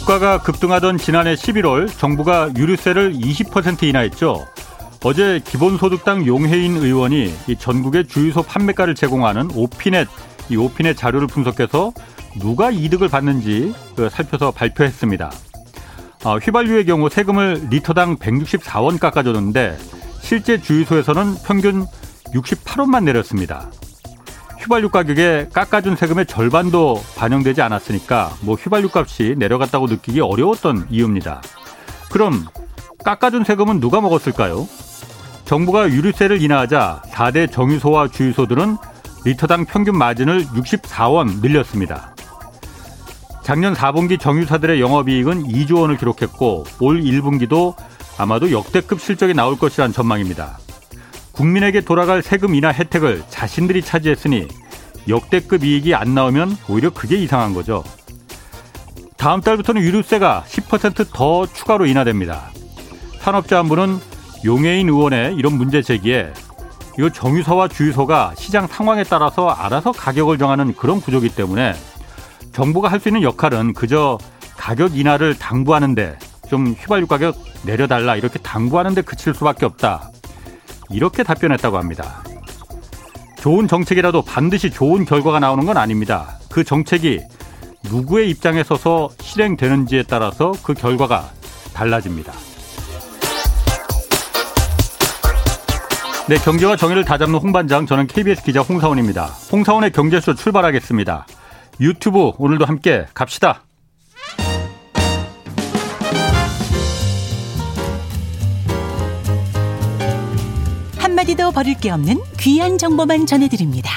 유가가 0.00 0.38
급등하던 0.38 0.96
지난해 0.96 1.34
11월 1.34 1.86
정부가 1.98 2.50
유류세를 2.56 3.12
20% 3.12 3.82
인하했죠. 3.82 4.46
어제 5.04 5.40
기본소득당 5.44 6.26
용해인 6.26 6.76
의원이 6.76 7.34
전국의 7.58 8.06
주유소 8.06 8.42
판매가를 8.42 8.94
제공하는 8.94 9.50
오피넷 9.54 10.08
이 10.48 10.56
오피넷 10.56 10.96
자료를 10.96 11.26
분석해서 11.26 11.92
누가 12.40 12.70
이득을 12.70 13.08
받는지 13.08 13.74
그 13.94 14.08
살펴서 14.08 14.50
발표했습니다. 14.50 15.30
어, 16.24 16.38
휘발유의 16.38 16.86
경우 16.86 17.08
세금을 17.10 17.68
리터당 17.70 18.16
164원 18.16 18.98
깎아줬는데 18.98 19.76
실제 20.22 20.60
주유소에서는 20.60 21.34
평균 21.44 21.86
68원만 22.32 23.04
내렸습니다. 23.04 23.70
휘발유 24.60 24.90
가격에 24.90 25.48
깎아준 25.52 25.96
세금의 25.96 26.26
절반도 26.26 27.02
반영되지 27.16 27.62
않았으니까 27.62 28.34
뭐 28.42 28.56
휘발유 28.56 28.90
값이 28.92 29.36
내려갔다고 29.38 29.86
느끼기 29.86 30.20
어려웠던 30.20 30.88
이유입니다. 30.90 31.40
그럼 32.10 32.44
깎아준 33.02 33.44
세금은 33.44 33.80
누가 33.80 34.02
먹었을까요? 34.02 34.68
정부가 35.46 35.88
유류세를 35.88 36.42
인하하자 36.42 37.02
4대 37.06 37.50
정유소와 37.50 38.08
주유소들은 38.08 38.76
리터당 39.24 39.64
평균 39.64 39.96
마진을 39.96 40.44
64원 40.44 41.40
늘렸습니다. 41.40 42.14
작년 43.42 43.74
4분기 43.74 44.20
정유사들의 44.20 44.80
영업이익은 44.80 45.44
2조 45.44 45.80
원을 45.80 45.96
기록했고 45.96 46.64
올 46.80 47.00
1분기도 47.00 47.74
아마도 48.18 48.52
역대급 48.52 49.00
실적이 49.00 49.32
나올 49.34 49.58
것이란 49.58 49.92
전망입니다. 49.92 50.58
국민에게 51.32 51.80
돌아갈 51.80 52.22
세금 52.22 52.54
인하 52.54 52.70
혜택을 52.70 53.22
자신들이 53.30 53.82
차지했으니 53.82 54.46
역대급 55.10 55.64
이익이 55.64 55.94
안 55.94 56.14
나오면 56.14 56.56
오히려 56.68 56.90
그게 56.90 57.16
이상한 57.16 57.52
거죠. 57.52 57.84
다음 59.16 59.40
달부터는 59.42 59.82
유류세가 59.82 60.44
10%더 60.48 61.46
추가로 61.46 61.86
인하됩니다. 61.86 62.50
산업자원부는 63.18 63.98
용해인 64.44 64.88
의원의 64.88 65.34
이런 65.36 65.54
문제 65.54 65.82
제기에 65.82 66.32
이거 66.98 67.10
정유소와 67.10 67.68
주유소가 67.68 68.32
시장 68.36 68.66
상황에 68.66 69.04
따라서 69.04 69.48
알아서 69.48 69.92
가격을 69.92 70.38
정하는 70.38 70.74
그런 70.74 71.00
구조기 71.00 71.30
때문에 71.30 71.74
정부가 72.52 72.88
할 72.88 73.00
수 73.00 73.08
있는 73.08 73.22
역할은 73.22 73.74
그저 73.74 74.18
가격 74.56 74.96
인하를 74.96 75.34
당부하는데 75.38 76.18
좀 76.48 76.68
휘발유 76.78 77.06
가격 77.06 77.36
내려달라 77.64 78.16
이렇게 78.16 78.38
당부하는데 78.38 79.02
그칠 79.02 79.34
수밖에 79.34 79.66
없다. 79.66 80.10
이렇게 80.90 81.22
답변했다고 81.22 81.78
합니다. 81.78 82.22
좋은 83.40 83.66
정책이라도 83.66 84.22
반드시 84.22 84.70
좋은 84.70 85.04
결과가 85.04 85.40
나오는 85.40 85.64
건 85.64 85.78
아닙니다. 85.78 86.38
그 86.50 86.62
정책이 86.62 87.20
누구의 87.84 88.28
입장에 88.30 88.62
서서 88.62 89.08
실행되는지에 89.18 90.04
따라서 90.04 90.52
그 90.62 90.74
결과가 90.74 91.30
달라집니다. 91.72 92.32
네, 96.28 96.36
경제와 96.36 96.76
정의를 96.76 97.04
다잡는 97.04 97.40
홍반장, 97.40 97.86
저는 97.86 98.06
KBS 98.06 98.44
기자 98.44 98.60
홍사원입니다. 98.60 99.24
홍사원의 99.50 99.90
경제쇼 99.92 100.34
출발하겠습니다. 100.34 101.26
유튜브 101.80 102.32
오늘도 102.38 102.66
함께 102.66 103.06
갑시다. 103.14 103.64
한마디도 111.30 111.52
버릴 111.52 111.74
게 111.74 111.90
없는 111.90 112.20
귀한 112.38 112.78
정보만 112.78 113.26
전해드립니다. 113.26 113.90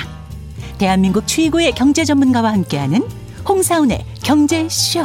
대한민국 0.77 1.27
최고의 1.27 1.71
경제 1.71 2.03
전문가와 2.03 2.51
함께하는 2.53 3.01
홍사운의 3.47 4.05
경제쇼. 4.23 5.01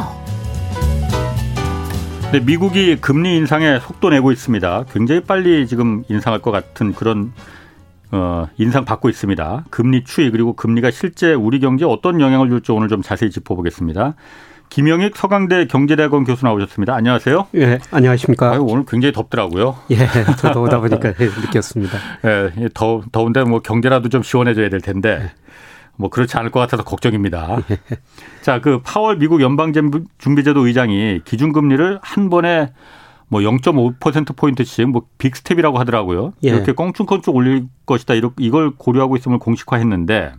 네, 2.31 2.39
미국이 2.39 2.97
금리 2.97 3.37
인상에 3.37 3.79
속도 3.79 4.09
내고 4.09 4.31
있습니다. 4.31 4.85
굉장히 4.91 5.21
빨리 5.21 5.67
지금 5.67 6.03
인상할 6.09 6.41
것 6.41 6.51
같은 6.51 6.93
그런 6.93 7.31
어, 8.11 8.47
인상 8.57 8.85
받고 8.85 9.09
있습니다. 9.09 9.65
금리 9.69 10.03
추이 10.03 10.29
그리고 10.29 10.53
금리가 10.53 10.91
실제 10.91 11.33
우리 11.33 11.59
경제에 11.59 11.87
어떤 11.87 12.21
영향을 12.21 12.49
줄지 12.49 12.71
오늘 12.71 12.89
좀 12.89 13.01
자세히 13.01 13.31
짚어보겠습니다. 13.31 14.15
김영익 14.69 15.17
서강대 15.17 15.65
경제대학원 15.65 16.23
교수 16.23 16.45
나오셨습니다. 16.45 16.93
안녕하세요. 16.93 17.47
예, 17.55 17.79
안녕하십니까. 17.91 18.51
아유, 18.51 18.61
오늘 18.61 18.85
굉장히 18.85 19.11
덥더라고요. 19.13 19.75
예, 19.91 19.97
저도 20.37 20.61
오다 20.63 20.79
보니까 20.79 21.13
느꼈습니다. 21.17 21.97
예, 22.25 22.69
더, 22.73 23.01
더운데 23.11 23.43
뭐 23.43 23.59
경제라도 23.59 24.09
좀 24.09 24.21
시원해져야 24.21 24.69
될 24.69 24.79
텐데 24.81 25.31
뭐 25.95 26.09
그렇지 26.09 26.37
않을 26.37 26.51
것 26.51 26.59
같아서 26.59 26.83
걱정입니다. 26.83 27.57
예. 27.71 27.77
자, 28.41 28.61
그 28.61 28.79
파월 28.83 29.17
미국 29.17 29.41
연방준비제도 29.41 30.65
의장이 30.67 31.21
기준금리를 31.25 31.99
한 32.01 32.29
번에 32.29 32.71
뭐 33.27 33.41
0.5% 33.41 34.35
포인트씩 34.35 34.87
뭐 34.89 35.03
big 35.17 35.32
step이라고 35.32 35.79
하더라고요. 35.79 36.33
예. 36.43 36.49
이렇게 36.49 36.73
껑충껑충 36.73 37.35
올릴 37.35 37.65
것이다. 37.85 38.13
이걸 38.37 38.71
고려하고 38.77 39.17
있음을 39.17 39.39
공식화했는데 39.39 40.33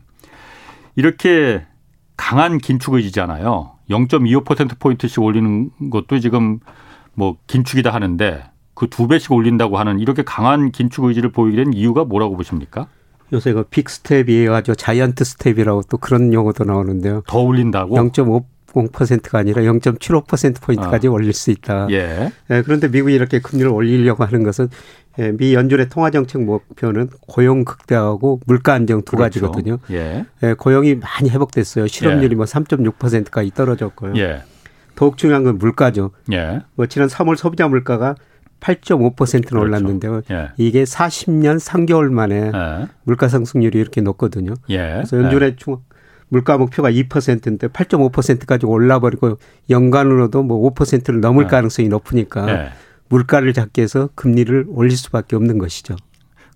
이렇게 0.96 1.64
강한 2.16 2.58
긴축 2.58 2.94
의지잖아요. 2.94 3.72
0.25% 3.90 4.78
포인트씩 4.78 5.20
올리는 5.22 5.70
것도 5.90 6.18
지금 6.20 6.60
뭐 7.14 7.36
긴축이다 7.46 7.92
하는데 7.92 8.44
그 8.80 8.86
두 8.88 9.06
배씩 9.08 9.30
올린다고 9.32 9.76
하는 9.78 10.00
이렇게 10.00 10.22
강한 10.22 10.72
긴축 10.72 11.04
의지를 11.04 11.30
보이게 11.30 11.62
된 11.62 11.74
이유가 11.74 12.04
뭐라고 12.04 12.34
보십니까? 12.34 12.86
요새 13.32 13.52
그 13.52 13.62
big 13.64 13.87
step이에요. 13.87 14.54
아주 14.54 14.74
giant 14.74 15.22
step이라고 15.22 15.82
또 15.90 15.98
그런 15.98 16.32
용어도 16.32 16.64
나오는데요. 16.64 17.22
더 17.26 17.40
올린다고? 17.40 17.94
0.5 17.94 18.44
0%가 18.70 19.38
아니라 19.38 19.62
0.75%포인트까지 19.62 21.08
아. 21.08 21.10
올릴 21.10 21.32
수 21.32 21.50
있다. 21.50 21.88
예. 21.90 22.30
예. 22.50 22.62
그런데 22.62 22.88
미국이 22.88 23.14
이렇게 23.14 23.40
금리를 23.40 23.68
올리려고 23.68 24.24
하는 24.24 24.44
것은 24.44 24.68
예, 25.20 25.32
미 25.32 25.54
연준의 25.54 25.90
통화정책 25.90 26.42
목표는 26.42 27.10
고용 27.28 27.64
극대화하고 27.64 28.40
물가 28.46 28.72
안정 28.72 29.02
두 29.02 29.16
그렇죠. 29.16 29.40
가지거든요. 29.40 29.78
예. 29.90 30.24
예. 30.42 30.54
고용이 30.54 30.96
많이 30.96 31.28
회복됐어요. 31.28 31.86
실업률이 31.86 32.32
예. 32.32 32.36
뭐 32.36 32.46
3.6%까지 32.46 33.52
떨어졌고요. 33.54 34.14
예. 34.16 34.42
더욱 34.96 35.18
중요한 35.18 35.44
건 35.44 35.58
물가죠. 35.58 36.10
예. 36.32 36.60
뭐 36.74 36.86
지난 36.86 37.08
3월 37.08 37.36
소비자 37.36 37.68
물가가 37.68 38.14
8.5%는 38.60 39.42
그렇죠. 39.42 39.60
올랐는데요. 39.60 40.22
예. 40.30 40.48
이게 40.56 40.84
40년 40.84 41.58
3개월 41.58 42.10
만에 42.10 42.50
예. 42.54 42.86
물가 43.04 43.28
상승률이 43.28 43.78
이렇게 43.78 44.00
높거든요. 44.00 44.54
예. 44.70 44.94
그래서 44.94 45.18
연준의 45.18 45.56
중 45.56 45.78
물가 46.28 46.56
목표가 46.56 46.90
2%인데 46.90 47.68
8.5%까지 47.68 48.64
올라버리고 48.64 49.38
연간으로도 49.68 50.44
뭐 50.44 50.70
5%를 50.72 51.20
넘을 51.20 51.44
네. 51.44 51.50
가능성이 51.50 51.88
높으니까 51.88 52.46
네. 52.46 52.68
물가를 53.10 53.52
잡기 53.52 53.80
위해서 53.80 54.08
금리를 54.14 54.66
올릴 54.68 54.96
수밖에 54.96 55.36
없는 55.36 55.58
것이죠. 55.58 55.96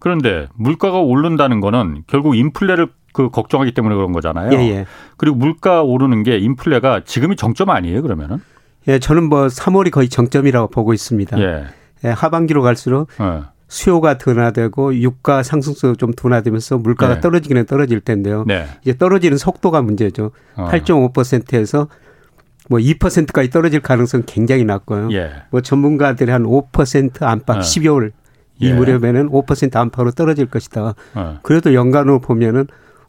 그런데 0.00 0.48
물가가 0.54 0.98
오른다는 0.98 1.60
거는 1.60 2.04
결국 2.06 2.37
인플레를 2.37 2.88
그 3.12 3.31
걱정하기 3.31 3.72
때문에 3.72 3.94
그런 3.94 4.12
거잖아요. 4.12 4.53
예, 4.59 4.70
예. 4.70 4.87
그리고 5.16 5.37
물가 5.37 5.82
오르는 5.82 6.22
게 6.22 6.38
인플레가 6.38 7.03
지금이 7.04 7.37
정점 7.37 7.70
아니에요, 7.70 8.03
그러면은? 8.03 8.41
예, 8.88 8.98
저는 8.98 9.28
뭐 9.28 9.47
3월이 9.47 9.91
거의 9.91 10.09
정점이라고 10.09 10.69
보고 10.69 10.92
있습니다. 10.92 11.38
예. 11.41 11.65
예 12.04 12.09
하반기로 12.09 12.62
갈수록 12.62 13.09
예. 13.21 13.42
수요가 13.69 14.19
둔화되고 14.19 14.97
유가 14.97 15.42
상승세도 15.42 15.97
좀 15.97 16.12
둔화되면서 16.12 16.78
물가가 16.78 17.15
네. 17.15 17.21
떨어지기는 17.21 17.66
떨어질 17.66 18.00
텐데요. 18.00 18.44
네. 18.47 18.66
이제 18.82 18.97
떨어지는 18.97 19.38
속도가 19.38 19.82
문제죠. 19.82 20.32
어. 20.56 20.69
8.5%에서 20.71 21.88
뭐 22.69 22.78
2%까지 22.78 23.50
떨어질 23.50 23.80
가능성 23.80 24.22
굉장히 24.27 24.65
낮고요. 24.65 25.10
예. 25.12 25.33
뭐 25.50 25.60
전문가들이 25.60 26.30
한 26.30 26.44
5% 26.44 27.22
안팎 27.22 27.56
어. 27.56 27.60
12월 27.60 28.12
이 28.60 28.68
예. 28.68 28.72
무렵에는 28.72 29.30
5% 29.30 29.77
안팎으로 29.77 30.12
떨어질 30.12 30.47
것이다. 30.47 30.94
어. 31.15 31.39
그래도 31.42 31.74
연간으로 31.74 32.21
보면은 32.21 32.66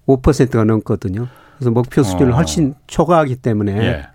5%가 0.08 0.64
넘거든요. 0.64 1.28
그래서 1.58 1.72
목표 1.72 2.04
수준을 2.04 2.34
어. 2.34 2.36
훨씬 2.36 2.76
초과하기 2.88 3.38
때문에 3.38 3.78
예. 3.78 4.08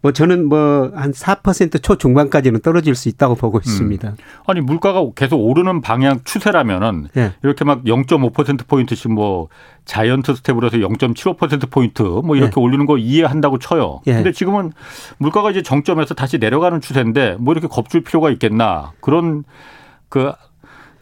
뭐 0.00 0.12
저는 0.12 0.48
뭐 0.48 0.78
한 0.94 1.12
4% 1.12 1.82
초 1.82 1.96
중반까지는 1.96 2.60
떨어질 2.60 2.94
수 2.94 3.08
있다고 3.08 3.34
보고 3.34 3.58
있습니다. 3.58 4.08
음. 4.08 4.16
아니 4.46 4.60
물가가 4.60 5.04
계속 5.14 5.36
오르는 5.36 5.80
방향 5.80 6.20
추세라면은 6.24 7.08
네. 7.14 7.32
이렇게 7.42 7.64
막 7.64 7.84
0.5% 7.84 8.66
포인트씩 8.66 9.12
뭐 9.12 9.48
giant 9.84 10.34
step으로 10.36 10.66
해서 10.66 10.76
0.75% 10.78 11.70
포인트 11.70 12.02
뭐 12.02 12.36
이렇게 12.36 12.54
네. 12.54 12.60
올리는 12.60 12.84
거 12.86 12.98
이해한다고 12.98 13.58
쳐요. 13.58 14.00
네. 14.04 14.14
근데 14.14 14.32
지금은 14.32 14.72
물가가 15.18 15.50
이제 15.50 15.62
정점에서 15.62 16.14
다시 16.14 16.38
내려가는 16.38 16.80
추세인데 16.80 17.36
뭐 17.38 17.52
이렇게 17.52 17.66
겁줄 17.68 18.02
필요가 18.02 18.30
있겠나 18.30 18.92
그런 19.00 19.44
그 20.08 20.32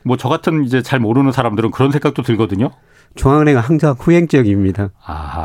뭐 0.06 0.16
저 0.16 0.28
같은 0.28 0.64
이제 0.64 0.82
잘 0.82 1.00
모르는 1.00 1.32
사람들은 1.32 1.72
그런 1.72 1.90
생각도 1.90 2.22
들거든요. 2.22 2.70
중앙은행 3.16 3.58
항상 3.58 3.94
후행적입니다. 3.98 4.90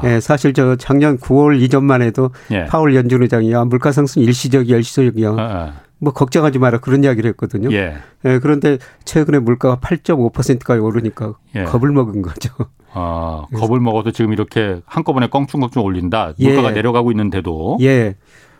예, 0.04 0.20
사실 0.20 0.54
저 0.54 0.76
작년 0.76 1.18
9월 1.18 1.60
이전만 1.62 2.02
해도 2.02 2.32
예. 2.52 2.66
파월 2.66 2.96
연준 2.96 3.24
의장이 3.24 3.52
야 3.52 3.64
물가 3.64 3.92
상승 3.92 4.22
일시적이야 4.22 4.78
일시적이야. 4.78 5.30
아, 5.30 5.36
아. 5.40 5.74
뭐 5.98 6.12
걱정하지 6.14 6.60
마라 6.60 6.80
그런 6.80 7.04
이야기를 7.04 7.30
했거든요. 7.32 7.72
예. 7.72 7.96
예 8.26 8.40
그런데 8.40 8.78
최근에 9.06 9.40
물가가 9.40 9.80
8.5%까지 9.80 10.82
오르니까 10.82 11.36
예. 11.56 11.64
겁을 11.64 11.92
먹은 11.92 12.22
거죠. 12.22 12.54
아, 12.94 13.46
겁을 13.56 13.80
먹어서 13.80 14.12
지금 14.12 14.34
이렇게 14.34 14.82
한꺼번에 14.86 15.28
껑충껑충 15.28 15.84
올린다. 15.84 16.34
물가가 16.40 16.70
예. 16.70 16.74
내려가고 16.74 17.12
있는데도. 17.12 17.78
예. 17.82 18.16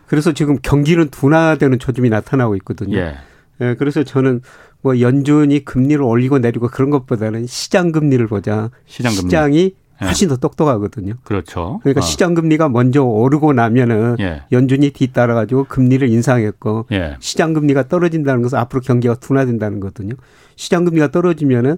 그래서 0.06 0.32
지금 0.32 0.58
경기는 0.62 1.08
둔화되는 1.10 1.78
조짐이 1.78 2.10
나타나고 2.10 2.56
있거든요. 2.56 2.96
예. 2.96 3.14
예, 3.60 3.74
그래서 3.78 4.02
저는 4.02 4.40
뭐 4.82 5.00
연준이 5.00 5.64
금리를 5.64 6.02
올리고 6.02 6.38
내리고 6.38 6.68
그런 6.68 6.90
것보다는 6.90 7.46
시장 7.46 7.92
금리를 7.92 8.26
보자. 8.26 8.70
시장 8.86 9.12
금리. 9.12 9.22
시장이 9.22 9.74
예. 10.02 10.06
훨씬 10.06 10.28
더 10.28 10.36
똑똑하거든요. 10.36 11.14
그렇죠. 11.22 11.78
그러니까 11.82 12.00
어. 12.00 12.02
시장 12.02 12.34
금리가 12.34 12.68
먼저 12.68 13.02
오르고 13.02 13.52
나면은 13.52 14.16
예. 14.20 14.42
연준이 14.50 14.90
뒤따라 14.90 15.34
가지고 15.34 15.64
금리를 15.64 16.06
인상했고 16.08 16.86
예. 16.92 17.16
시장 17.20 17.52
금리가 17.52 17.88
떨어진다는 17.88 18.42
것은 18.42 18.58
앞으로 18.58 18.80
경기가 18.80 19.14
둔화된다는 19.14 19.78
거거든요. 19.80 20.14
시장 20.56 20.84
금리가 20.84 21.12
떨어지면은 21.12 21.76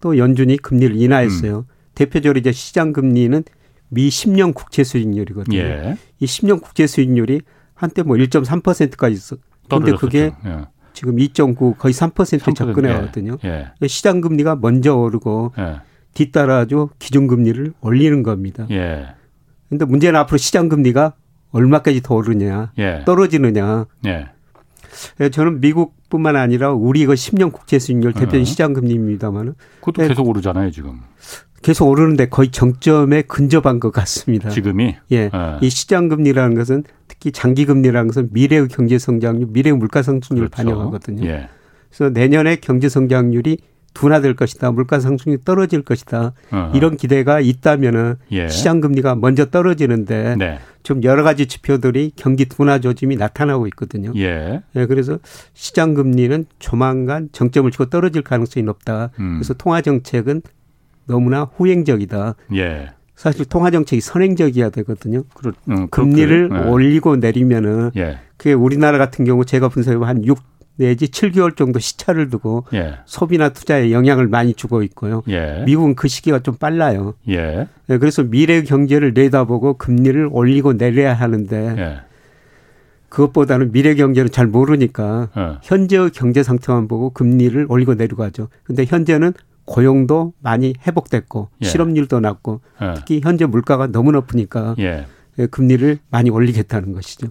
또 0.00 0.16
연준이 0.16 0.56
금리를 0.56 0.96
인하했어요. 0.96 1.58
음. 1.58 1.64
대표적으로 1.94 2.38
이제 2.38 2.52
시장 2.52 2.92
금리는 2.92 3.42
미 3.90 4.08
10년 4.08 4.54
국채 4.54 4.84
수익률이거든요. 4.84 5.58
예. 5.58 5.98
이 6.20 6.24
10년 6.26 6.62
국채 6.62 6.86
수익률이 6.86 7.42
한때 7.74 8.02
뭐 8.02 8.16
1.3%까지 8.16 9.14
있어. 9.14 9.36
근데 9.68 9.92
그게 9.92 10.30
예. 10.46 10.66
지금 10.98 11.14
2.9 11.14 11.78
거의 11.78 11.94
3%에 11.94 12.38
3%, 12.38 12.56
접근해 12.56 12.92
왔거든요. 12.92 13.38
예. 13.44 13.68
예. 13.80 13.86
시장 13.86 14.20
금리가 14.20 14.56
먼저 14.56 14.96
오르고 14.96 15.52
예. 15.56 15.76
뒤따라줘 16.14 16.88
기준 16.98 17.28
금리를 17.28 17.72
올리는 17.80 18.24
겁니다. 18.24 18.66
예. 18.72 19.06
근데 19.68 19.84
문제는 19.84 20.18
앞으로 20.18 20.38
시장 20.38 20.68
금리가 20.68 21.14
얼마까지 21.52 22.02
더 22.02 22.16
오르냐, 22.16 22.72
예. 22.78 23.02
떨어지느냐. 23.06 23.86
예. 24.06 24.26
예 25.20 25.28
저는 25.28 25.60
미국뿐만 25.60 26.34
아니라 26.34 26.72
우리 26.72 27.06
그 27.06 27.14
10년 27.14 27.52
국채 27.52 27.78
수익률 27.78 28.12
대표적인 28.12 28.40
어. 28.40 28.44
시장 28.44 28.72
금리입니다만은 28.72 29.54
그것도 29.78 30.02
예. 30.02 30.08
계속 30.08 30.26
오르잖아요, 30.26 30.72
지금. 30.72 30.98
계속 31.62 31.86
오르는데 31.86 32.28
거의 32.28 32.50
정점에 32.50 33.22
근접한 33.22 33.78
것 33.78 33.92
같습니다. 33.92 34.50
지금이? 34.50 34.96
예. 35.12 35.16
예. 35.16 35.30
이 35.60 35.70
시장 35.70 36.08
금리라는 36.08 36.56
것은 36.56 36.82
특히 37.18 37.32
장기 37.32 37.66
금리라는 37.66 38.08
것은 38.08 38.28
미래의 38.32 38.68
경제 38.68 38.98
성장률, 38.98 39.48
미래의 39.50 39.76
물가 39.76 40.02
상승률을 40.02 40.48
그렇죠. 40.50 40.68
반영하거든요. 40.68 41.26
예. 41.26 41.48
그래서 41.90 42.10
내년에 42.10 42.56
경제 42.56 42.88
성장률이 42.88 43.58
둔화될 43.94 44.36
것이다. 44.36 44.70
물가 44.70 45.00
상승률이 45.00 45.42
떨어질 45.44 45.82
것이다. 45.82 46.32
어허. 46.52 46.76
이런 46.76 46.96
기대가 46.96 47.40
있다면은 47.40 48.16
예. 48.30 48.48
시장 48.48 48.80
금리가 48.80 49.16
먼저 49.16 49.46
떨어지는데 49.46 50.36
네. 50.38 50.58
좀 50.84 51.02
여러 51.02 51.24
가지 51.24 51.46
지표들이 51.46 52.12
경기 52.14 52.44
둔화 52.44 52.78
조짐이 52.78 53.16
나타나고 53.16 53.66
있거든요. 53.68 54.12
예. 54.14 54.62
예. 54.76 54.86
그래서 54.86 55.18
시장 55.54 55.94
금리는 55.94 56.46
조만간 56.60 57.30
정점을 57.32 57.68
치고 57.72 57.86
떨어질 57.86 58.22
가능성이 58.22 58.62
높다. 58.64 59.10
음. 59.18 59.34
그래서 59.38 59.54
통화 59.54 59.80
정책은 59.80 60.42
너무나 61.06 61.42
후행적이다. 61.56 62.36
예. 62.54 62.90
사실 63.18 63.44
통화 63.46 63.72
정책이 63.72 64.00
선행적이어야 64.00 64.70
되거든요. 64.70 65.24
그렇, 65.34 65.52
음, 65.68 65.88
금리를 65.88 66.50
네. 66.50 66.58
올리고 66.70 67.16
내리면은 67.16 67.90
예. 67.96 68.20
그게 68.36 68.52
우리나라 68.52 68.96
같은 68.96 69.24
경우 69.24 69.44
제가 69.44 69.68
분석해 69.68 69.98
보면 69.98 70.22
한6 70.22 70.36
내지 70.76 71.08
7개월 71.08 71.56
정도 71.56 71.80
시차를 71.80 72.30
두고 72.30 72.62
예. 72.74 72.94
소비나 73.06 73.48
투자에 73.48 73.90
영향을 73.90 74.28
많이 74.28 74.54
주고 74.54 74.84
있고요. 74.84 75.24
예. 75.28 75.64
미국은 75.66 75.96
그 75.96 76.06
시기가 76.06 76.44
좀 76.44 76.54
빨라요. 76.54 77.14
예. 77.28 77.66
네, 77.88 77.98
그래서 77.98 78.22
미래 78.22 78.62
경제를 78.62 79.12
내다보고 79.14 79.74
금리를 79.78 80.28
올리고 80.30 80.74
내려야 80.74 81.12
하는데 81.12 81.74
예. 81.76 82.00
그것보다는 83.08 83.72
미래 83.72 83.96
경제는 83.96 84.30
잘 84.30 84.46
모르니까 84.46 85.30
예. 85.36 85.58
현재의 85.62 86.10
경제 86.10 86.44
상태만 86.44 86.86
보고 86.86 87.10
금리를 87.10 87.66
올리고 87.68 87.94
내리고 87.94 88.22
하죠. 88.22 88.48
근데 88.62 88.84
현재는 88.84 89.32
고용도 89.68 90.32
많이 90.40 90.74
회복됐고 90.86 91.50
예. 91.62 91.66
실업률도 91.66 92.20
낮고 92.20 92.60
특히 92.96 93.20
현재 93.22 93.44
물가가 93.44 93.86
너무 93.86 94.12
높으니까 94.12 94.74
금리를 95.50 95.98
많이 96.10 96.30
올리겠다는 96.30 96.92
것이죠. 96.92 97.28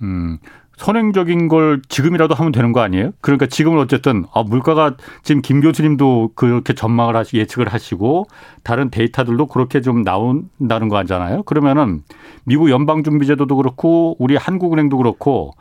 음. 0.00 0.38
선행적인 0.76 1.48
걸 1.48 1.82
지금이라도 1.88 2.34
하면 2.34 2.50
되는 2.50 2.72
거 2.72 2.80
아니에요? 2.80 3.12
그러니까 3.20 3.46
지금은 3.46 3.78
어쨌든 3.78 4.24
아, 4.32 4.42
물가가 4.42 4.96
지금 5.22 5.42
김 5.42 5.60
교수님도 5.60 6.32
그렇게 6.34 6.72
전망을 6.72 7.14
하시 7.14 7.36
예측을 7.36 7.68
하시고 7.68 8.26
다른 8.64 8.90
데이터들도 8.90 9.46
그렇게 9.46 9.80
좀 9.80 10.02
나온다는 10.02 10.88
거 10.88 10.96
아니잖아요. 10.96 11.42
그러면은 11.44 12.02
미국 12.44 12.70
연방준비제도도 12.70 13.54
그렇고 13.56 14.16
우리 14.18 14.34
한국은행도 14.36 14.96
그렇고 14.96 15.52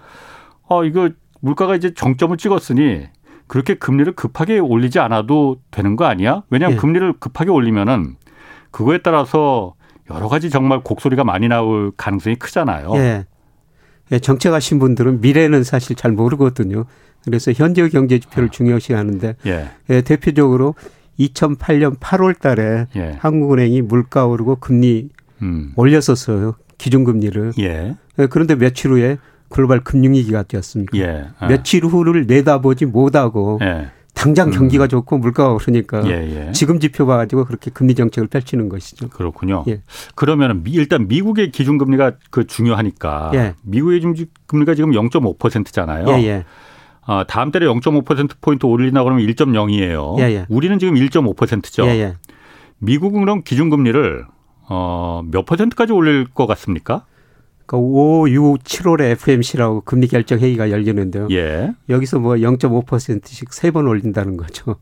어 0.68 0.86
이거 0.86 1.10
물가가 1.42 1.76
이제 1.76 1.94
정점을 1.94 2.38
찍었으니 2.38 3.08
그렇게 3.52 3.74
금리를 3.74 4.14
급하게 4.14 4.60
올리지 4.60 5.00
않아도 5.00 5.58
되는 5.72 5.98
거 5.98 6.06
아니야? 6.06 6.44
왜냐하면 6.50 6.78
예. 6.78 6.80
금리를 6.80 7.16
급하게 7.20 7.50
올리면은 7.50 8.16
그거에 8.72 9.00
따라서 9.00 9.76
여러 10.10 10.30
가지 10.30 10.50
정말 10.50 10.82
곡소리가 10.82 11.26
많이 11.26 11.50
나올 11.50 11.92
가능성이 11.98 12.38
크잖아요. 12.38 12.94
예. 12.96 13.26
예, 14.14 14.20
정책하신 14.20 14.80
분들은 14.80 15.20
미래는 15.20 15.66
사실 15.66 15.98
잘 15.98 16.14
모르거든요. 16.14 16.86
그래서 17.26 17.52
현재 17.52 17.86
경제 17.90 18.20
지표를 18.20 18.48
아. 18.48 18.52
중요시 18.52 18.94
하는데 18.94 19.36
예. 19.46 19.70
예, 19.90 20.00
대표적으로 20.00 20.76
2008년 21.20 22.00
8월 22.00 22.40
달에 22.40 22.88
예. 22.96 23.18
한국은행이 23.20 23.82
물가 23.82 24.28
오르고 24.28 24.62
금리 24.62 25.10
음. 25.42 25.74
올렸었어요. 25.76 26.56
기준금리를. 26.78 27.52
예. 27.60 27.98
예. 28.18 28.28
그런데 28.28 28.56
며칠 28.56 28.92
후에 28.92 29.18
글로벌 29.52 29.84
금융위기가 29.84 30.44
되었습니까? 30.44 30.98
예. 30.98 31.28
아. 31.38 31.48
며칠 31.48 31.86
후를 31.86 32.26
내다보지 32.26 32.86
못하고 32.86 33.60
예. 33.62 33.92
당장 34.14 34.50
음. 34.50 34.52
경기가 34.52 34.86
음. 34.86 34.90
좋고 34.90 35.18
물가가 35.20 35.54
오르니까 35.54 36.04
예, 36.08 36.48
예. 36.48 36.52
지금 36.52 36.80
지표 36.80 37.06
봐가지고 37.06 37.46
그렇게 37.46 37.72
금리 37.72 37.96
정책을 37.96 38.28
펼치는 38.28 38.70
것이죠. 38.70 39.10
그렇군요. 39.10 39.64
예. 39.68 39.82
그러면 40.16 40.64
일단 40.68 41.08
미국의 41.08 41.52
기준금리가 41.52 42.14
그 42.30 42.48
중요하니까 42.48 43.32
예. 43.36 43.54
미국의 43.62 44.02
금리가 44.48 44.76
지금 44.76 44.92
0.5%잖아요. 44.92 46.08
예, 46.10 46.24
예. 46.24 46.46
어, 47.08 47.24
다음 47.28 47.52
달에 47.52 47.66
0.5% 47.66 48.32
포인트 48.42 48.66
올리나 48.66 49.04
그러면 49.04 49.26
1.0이에요. 49.26 50.20
예, 50.20 50.46
우리는 50.50 50.78
지금 50.78 50.96
1.5%죠. 50.96 51.86
미국은 52.80 53.22
그럼 53.22 53.44
기준금리를 53.44 54.26
어, 54.70 55.22
몇 55.26 55.46
퍼센트까지 55.46 55.94
올릴 55.94 56.26
것 56.26 56.48
같습니까? 56.48 57.06
그 57.72 57.78
5, 57.78 58.30
6, 58.30 58.64
7월에 58.66 59.12
FMC라고 59.12 59.80
금리 59.82 60.08
결정 60.08 60.40
회의가 60.40 60.72
열리는데요. 60.72 61.30
예. 61.32 61.72
여기서 61.88 62.20
뭐 62.20 62.34
0.5%씩 62.36 63.54
세 63.54 63.72
번 63.72 63.88
올린다는 63.88 64.36
거죠. 64.36 64.76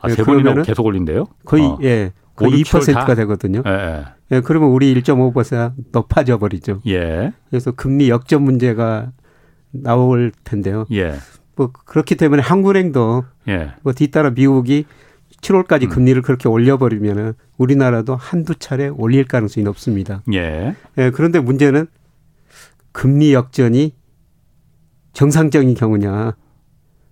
아, 0.00 0.08
세 0.08 0.24
번이나 0.24 0.62
계속 0.62 0.84
올린대요? 0.84 1.26
거의 1.44 1.62
어. 1.62 1.78
예. 1.84 2.10
거의 2.34 2.60
2%가 2.64 3.14
되거든요. 3.14 3.62
예, 3.64 3.70
예. 3.70 4.04
예, 4.32 4.40
그러면 4.40 4.70
우리 4.70 4.92
1.5% 5.00 5.74
높아져 5.92 6.38
버리죠. 6.38 6.80
예. 6.88 7.32
그래서 7.50 7.70
금리 7.70 8.08
역전 8.08 8.42
문제가 8.42 9.12
나올 9.70 10.32
텐데요. 10.42 10.86
예. 10.90 11.14
뭐 11.54 11.70
그렇기 11.70 12.16
때문에 12.16 12.42
한국은행도 12.42 13.24
예. 13.46 13.74
뭐 13.82 13.92
뒤따라 13.92 14.30
미국이 14.30 14.86
7월까지 15.40 15.84
음. 15.84 15.88
금리를 15.90 16.20
그렇게 16.22 16.48
올려버리면은 16.48 17.34
우리나라도 17.58 18.16
한두 18.16 18.56
차례 18.56 18.88
올릴 18.88 19.22
가능성이 19.24 19.62
높습니다. 19.62 20.22
예. 20.32 20.74
예. 20.98 21.10
그런데 21.10 21.38
문제는 21.38 21.86
금리 22.92 23.32
역전이 23.32 23.94
정상적인 25.12 25.74
경우냐. 25.74 26.36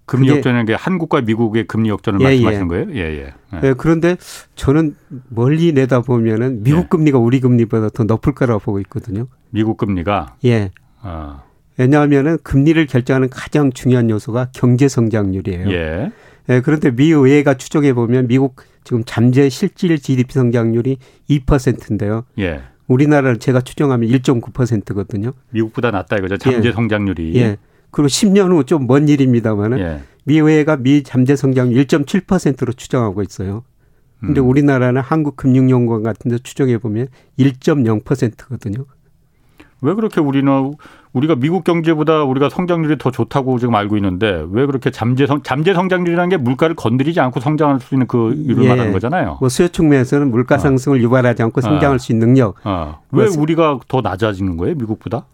금리 0.06 0.28
역전이라는 0.28 0.66
게 0.66 0.74
한국과 0.74 1.22
미국의 1.22 1.66
금리 1.66 1.88
역전을 1.88 2.20
예, 2.20 2.24
말씀하시는 2.24 2.64
예. 2.64 2.68
거예요? 2.68 2.86
예, 2.94 3.00
예. 3.18 3.34
예. 3.64 3.74
그런데 3.76 4.16
저는 4.54 4.94
멀리 5.28 5.72
내다 5.72 6.00
보면은 6.02 6.62
미국 6.62 6.84
예. 6.84 6.86
금리가 6.88 7.18
우리 7.18 7.40
금리보다 7.40 7.88
더 7.88 8.04
높을 8.04 8.32
거라고 8.32 8.60
보고 8.60 8.78
있거든요. 8.80 9.26
미국 9.50 9.76
금리가? 9.76 10.36
예. 10.44 10.70
아. 11.00 11.42
왜냐하면은 11.76 12.38
금리를 12.42 12.86
결정하는 12.86 13.28
가장 13.28 13.72
중요한 13.72 14.08
요소가 14.08 14.50
경제 14.52 14.88
성장률이에요. 14.88 15.70
예. 15.70 16.12
예. 16.50 16.60
그런데 16.60 16.92
미 16.92 17.10
의회가 17.10 17.54
추정해 17.54 17.92
보면 17.92 18.28
미국 18.28 18.62
지금 18.84 19.02
잠재 19.04 19.48
실질 19.48 19.98
GDP 19.98 20.32
성장률이 20.32 20.98
2%인데요. 21.28 22.24
예. 22.38 22.62
우리나라는 22.88 23.38
제가 23.40 23.60
추정하면 23.62 24.08
1.9%거든요. 24.10 25.32
미국보다 25.50 25.90
낮다 25.90 26.16
이거죠. 26.18 26.36
잠재 26.38 26.68
예. 26.68 26.72
성장률이. 26.72 27.36
예. 27.36 27.56
그리고 27.90 28.08
10년 28.08 28.50
후 28.52 28.62
좀 28.64 28.86
먼 28.86 29.08
일입니다만은 29.08 29.78
예. 29.78 30.00
미회가 30.24 30.76
미 30.78 31.02
잠재 31.02 31.36
성장률 31.36 31.84
1.7%로 31.86 32.72
추정하고 32.72 33.22
있어요. 33.22 33.64
근데 34.20 34.40
음. 34.40 34.48
우리나라는 34.48 35.00
한국금융연구원 35.02 36.02
같은 36.02 36.30
데 36.30 36.38
추정해 36.38 36.78
보면 36.78 37.08
1.0%거든요. 37.38 38.86
왜 39.82 39.94
그렇게 39.94 40.20
우리는 40.20 40.74
우리가 41.12 41.34
미국 41.34 41.64
경제보다 41.64 42.24
우리가 42.24 42.48
성장률이 42.48 42.98
더 42.98 43.10
좋다고 43.10 43.58
지금 43.58 43.74
알고 43.74 43.96
있는데 43.96 44.44
왜 44.50 44.66
그렇게 44.66 44.90
잠재 44.90 45.26
성 45.26 45.42
잠재 45.42 45.74
성장률이라는 45.74 46.28
게 46.28 46.36
물가를 46.36 46.74
건드리지 46.76 47.20
않고 47.20 47.40
성장할 47.40 47.80
수 47.80 47.94
있는 47.94 48.06
그 48.06 48.34
이유를 48.34 48.64
예. 48.64 48.68
말하는 48.68 48.92
거잖아요. 48.92 49.38
뭐 49.40 49.48
수요 49.48 49.68
측면에서는 49.68 50.30
물가 50.30 50.56
어. 50.56 50.58
상승을 50.58 50.98
어. 50.98 51.02
유발하지 51.02 51.42
않고 51.42 51.60
성장할 51.60 51.96
어. 51.96 51.98
수 51.98 52.12
있는 52.12 52.28
능력. 52.28 52.56
어. 52.64 53.00
왜 53.12 53.26
우리가 53.26 53.80
더 53.88 54.00
낮아지는 54.00 54.56
거예요, 54.56 54.74
미국보다? 54.76 55.24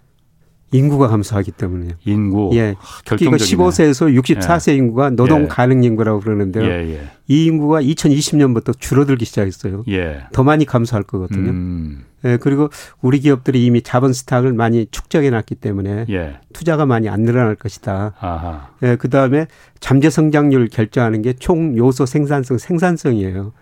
인구가 0.73 1.07
감소하기 1.09 1.52
때문에요. 1.52 1.93
인구. 2.05 2.50
예. 2.55 2.75
특히 3.05 3.26
15세에서 3.26 4.12
64세 4.21 4.73
예. 4.73 4.76
인구가 4.76 5.11
노동 5.11 5.43
예. 5.45 5.47
가능 5.47 5.85
인구라고 5.85 6.21
그러는데요. 6.21 6.64
예, 6.64 6.95
예. 6.95 7.00
이 7.29 7.45
인구가 7.45 7.81
2020년부터 7.83 8.79
줄어들기 8.79 9.25
시작했어요. 9.25 9.85
예. 9.88 10.23
더 10.33 10.43
많이 10.43 10.64
감소할 10.64 11.02
거거든요. 11.05 11.50
음. 11.50 12.05
예, 12.25 12.37
그리고 12.41 12.71
우리 13.00 13.21
기업들이 13.21 13.64
이미 13.64 13.83
자본 13.83 14.12
스탁을 14.12 14.52
많이 14.52 14.87
축적해 14.91 15.31
놨기 15.31 15.57
때문에 15.57 16.07
예. 16.11 16.37
투자가 16.52 16.87
많이 16.87 17.09
안 17.09 17.23
늘어날 17.23 17.55
것이다. 17.55 18.14
아하. 18.19 18.69
예, 18.83 18.97
그다음에 18.97 19.47
잠재 19.81 20.09
성장률 20.11 20.69
결정하는 20.69 21.23
게 21.23 21.35
총 21.38 21.76
요소 21.76 22.07
생산성 22.07 22.59
생산성이에요. 22.59 23.52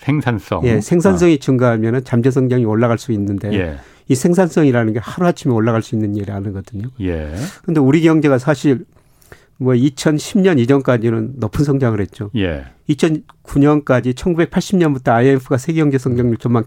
생산성. 0.00 0.64
예, 0.64 0.80
생산성이 0.80 1.34
아. 1.34 1.38
증가하면은 1.38 2.04
잠재 2.04 2.30
성장이 2.30 2.64
올라갈 2.64 2.98
수 2.98 3.12
있는데 3.12 3.52
예. 3.52 3.76
이 4.08 4.14
생산성이라는 4.14 4.92
게 4.94 4.98
하루아침에 4.98 5.52
올라갈 5.52 5.82
수 5.82 5.94
있는 5.94 6.16
일이 6.16 6.32
아니거든요. 6.32 6.88
예. 7.00 7.32
근데 7.64 7.80
우리 7.80 8.00
경제가 8.00 8.38
사실 8.38 8.86
뭐 9.58 9.74
2010년 9.74 10.58
이전까지는 10.58 11.34
높은 11.36 11.64
성장을 11.64 12.00
했죠. 12.00 12.30
예. 12.34 12.64
2009년까지 12.88 14.14
1980년부터 14.14 15.10
IMF가 15.10 15.58
세계 15.58 15.80
경제 15.80 15.98
성장률 15.98 16.38
전망 16.38 16.64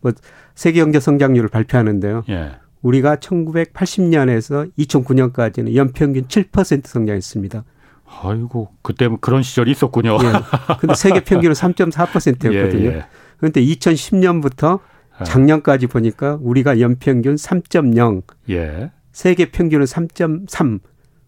뭐 0.00 0.12
세계 0.54 0.80
경제 0.80 1.00
성장률을 1.00 1.48
발표하는데요. 1.48 2.24
예. 2.28 2.52
우리가 2.82 3.16
1980년에서 3.16 4.70
2009년까지는 4.78 5.74
연평균 5.74 6.28
7% 6.28 6.86
성장했습니다. 6.86 7.64
아이고 8.08 8.68
그때 8.82 9.08
뭐 9.08 9.18
그런 9.20 9.42
시절이 9.42 9.70
있었군요. 9.70 10.16
예. 10.22 10.76
근데 10.78 10.94
세계 10.94 11.20
평균은 11.24 11.54
3.4%였거든요. 11.54 12.90
예, 12.90 12.96
예. 12.96 13.06
그런데 13.38 13.62
2010년부터 13.62 14.80
예. 15.20 15.24
작년까지 15.24 15.86
보니까 15.86 16.38
우리가 16.40 16.80
연평균 16.80 17.34
3.0, 17.34 18.22
예. 18.50 18.90
세계 19.12 19.50
평균은 19.50 19.86
3.3. 19.86 20.80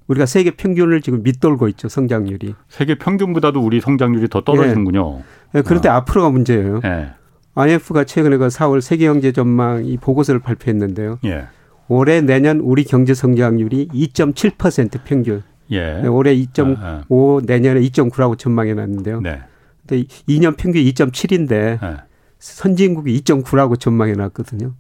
우리가 0.08 0.25
세계 0.25 0.52
평균을 0.52 1.02
지금 1.02 1.23
밑돌고 1.23 1.68
있죠 1.68 1.88
성장률이. 1.88 2.54
세계 2.68 2.94
평균보다도 2.97 3.61
우리 3.61 3.80
성장률이 3.80 4.28
더 4.28 4.42
떨어지는군요. 4.42 5.18
예. 5.54 5.58
예 5.58 5.62
그런데 5.62 5.88
어. 5.88 5.92
앞으로가 5.92 6.30
문제예요. 6.30 6.80
예. 6.85 7.11
IMF가 7.54 8.04
최근에 8.04 8.37
그 8.37 8.47
4월 8.47 8.80
세계 8.80 9.06
경제 9.06 9.32
전망 9.32 9.85
이 9.85 9.97
보고서를 9.97 10.40
발표했는데요. 10.40 11.18
예. 11.25 11.49
올해 11.88 12.20
내년 12.20 12.61
우리 12.61 12.85
경제 12.85 13.14
성장률이 13.14 13.88
2.7% 13.88 15.00
평균. 15.04 15.42
예. 15.71 16.03
올해 16.07 16.35
2.5 16.35 16.77
아, 16.79 17.05
아. 17.09 17.41
내년에 17.45 17.81
2.9라고 17.81 18.39
전망해 18.39 18.75
놨는데요. 18.75 19.21
네. 19.21 19.41
근데 19.87 20.05
2년 20.29 20.57
평균 20.57 20.83
2.7인데 20.83 21.83
예. 21.83 21.97
선진국이 22.39 23.21
2.9라고 23.23 23.79
전망해 23.79 24.13
놨거든요. 24.13 24.75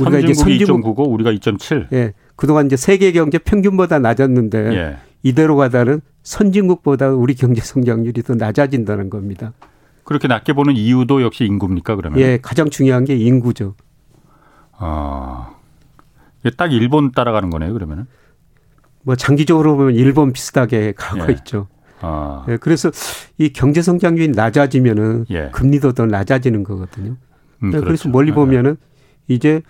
우리가 0.00 0.18
이제 0.18 0.34
선진국 0.34 0.96
2.9고 0.96 1.10
우리가 1.12 1.32
2.7. 1.32 1.92
예. 1.92 2.12
그동안 2.36 2.66
이제 2.66 2.76
세계 2.76 3.12
경제 3.12 3.38
평균보다 3.38 3.98
낮았는데 3.98 4.74
예. 4.74 4.96
이대로 5.22 5.56
가다는 5.56 6.00
선진국보다 6.22 7.10
우리 7.10 7.34
경제 7.34 7.60
성장률이 7.60 8.22
더 8.22 8.34
낮아진다는 8.34 9.10
겁니다. 9.10 9.52
그렇게 10.04 10.28
낮게 10.28 10.52
보는 10.52 10.76
이유도 10.76 11.22
역시 11.22 11.44
인구입니까 11.44 11.96
그러면? 11.96 12.18
예, 12.18 12.38
가장 12.40 12.70
중요한 12.70 13.04
게 13.04 13.14
인구죠. 13.16 13.74
아, 14.72 15.54
딱 16.56 16.72
일본 16.72 17.12
따라가는 17.12 17.50
거네요 17.50 17.72
그러면은? 17.72 18.06
뭐 19.02 19.16
장기적으로 19.16 19.76
보면 19.76 19.94
일본 19.94 20.32
비슷하게 20.32 20.92
가고 20.96 21.26
예. 21.28 21.32
있죠. 21.32 21.68
아. 22.00 22.44
예, 22.48 22.56
그래서 22.56 22.90
이 23.38 23.52
경제 23.52 23.82
성장률이 23.82 24.28
낮아지면은 24.28 25.26
예. 25.30 25.50
금리도 25.52 25.92
더 25.92 26.06
낮아지는 26.06 26.64
거거든요. 26.64 27.16
음, 27.62 27.68
예, 27.68 27.70
그렇죠. 27.70 27.84
그래서 27.84 28.08
멀리 28.08 28.30
예. 28.30 28.34
보면은 28.34 28.76
이제 29.28 29.62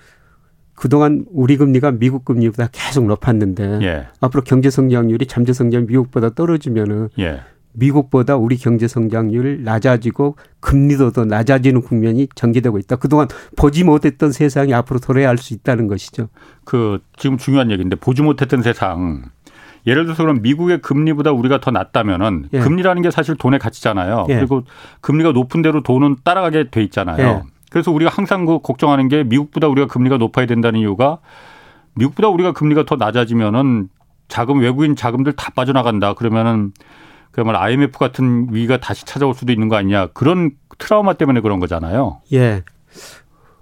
그동안 0.74 1.24
우리 1.30 1.56
금리가 1.56 1.92
미국 1.92 2.24
금리보다 2.24 2.68
계속 2.72 3.06
높았는데 3.06 3.80
예. 3.82 4.08
앞으로 4.20 4.42
경제 4.42 4.70
성장률이 4.70 5.26
잠재 5.26 5.52
성장 5.52 5.86
미국보다 5.86 6.30
떨어지면은 6.30 7.08
예. 7.18 7.40
미국보다 7.72 8.36
우리 8.36 8.56
경제 8.56 8.86
성장률 8.86 9.64
낮아지고 9.64 10.36
금리도 10.60 11.10
더 11.12 11.24
낮아지는 11.24 11.80
국면이 11.80 12.28
전개되고 12.34 12.78
있다. 12.78 12.96
그동안 12.96 13.28
보지 13.56 13.84
못했던 13.84 14.32
세상이 14.32 14.74
앞으로 14.74 15.00
도래할 15.00 15.38
수 15.38 15.54
있다는 15.54 15.88
것이죠. 15.88 16.28
그 16.64 17.00
지금 17.16 17.38
중요한 17.38 17.70
얘기인데 17.70 17.96
보지 17.96 18.22
못했던 18.22 18.62
세상 18.62 19.22
예를 19.86 20.04
들어서 20.04 20.22
그럼 20.22 20.42
미국의 20.42 20.80
금리보다 20.80 21.32
우리가 21.32 21.60
더 21.60 21.70
낮다면은 21.70 22.48
예. 22.52 22.60
금리라는 22.60 23.02
게 23.02 23.10
사실 23.10 23.36
돈의 23.36 23.58
가치잖아요. 23.58 24.26
예. 24.28 24.36
그리고 24.36 24.62
금리가 25.00 25.32
높은 25.32 25.62
대로 25.62 25.82
돈은 25.82 26.18
따라가게 26.24 26.70
돼 26.70 26.82
있잖아요. 26.84 27.26
예. 27.26 27.42
그래서 27.70 27.90
우리가 27.90 28.10
항상 28.10 28.44
그 28.44 28.60
걱정하는 28.60 29.08
게 29.08 29.24
미국보다 29.24 29.66
우리가 29.66 29.88
금리가 29.88 30.18
높아야 30.18 30.46
된다는 30.46 30.80
이유가 30.80 31.18
미국보다 31.94 32.28
우리가 32.28 32.52
금리가 32.52 32.84
더 32.84 32.96
낮아지면은 32.96 33.88
자금 34.28 34.60
외국인 34.60 34.94
자금들 34.94 35.32
다 35.32 35.50
빠져나간다. 35.54 36.14
그러면은 36.14 36.72
그야말로 37.32 37.58
IMF 37.58 37.98
같은 37.98 38.48
위기가 38.50 38.78
다시 38.78 39.04
찾아올 39.04 39.34
수도 39.34 39.52
있는 39.52 39.68
거 39.68 39.76
아니냐. 39.76 40.08
그런 40.08 40.52
트라우마 40.78 41.14
때문에 41.14 41.40
그런 41.40 41.58
거잖아요. 41.58 42.20
예. 42.32 42.62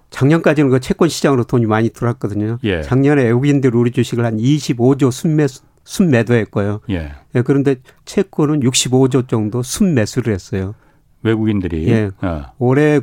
작년까지는 0.09 0.69
그 0.69 0.79
채권 0.81 1.07
시장으로 1.09 1.45
돈이 1.45 1.65
많이 1.65 1.89
들어왔거든요. 1.89 2.59
예. 2.65 2.81
작년에 2.81 3.23
외국인들 3.23 3.73
우리 3.75 3.91
주식을 3.91 4.25
한 4.25 4.37
25조 4.37 5.09
순매 5.09 5.47
순매도했고요. 5.83 6.81
예. 6.89 7.13
예. 7.33 7.41
그런데 7.41 7.77
채권은 8.05 8.59
65조 8.59 9.27
정도 9.29 9.63
순매수를 9.63 10.33
했어요. 10.33 10.75
외국인들이. 11.23 11.87
예. 11.87 12.11
어. 12.21 12.45
올해 12.59 12.99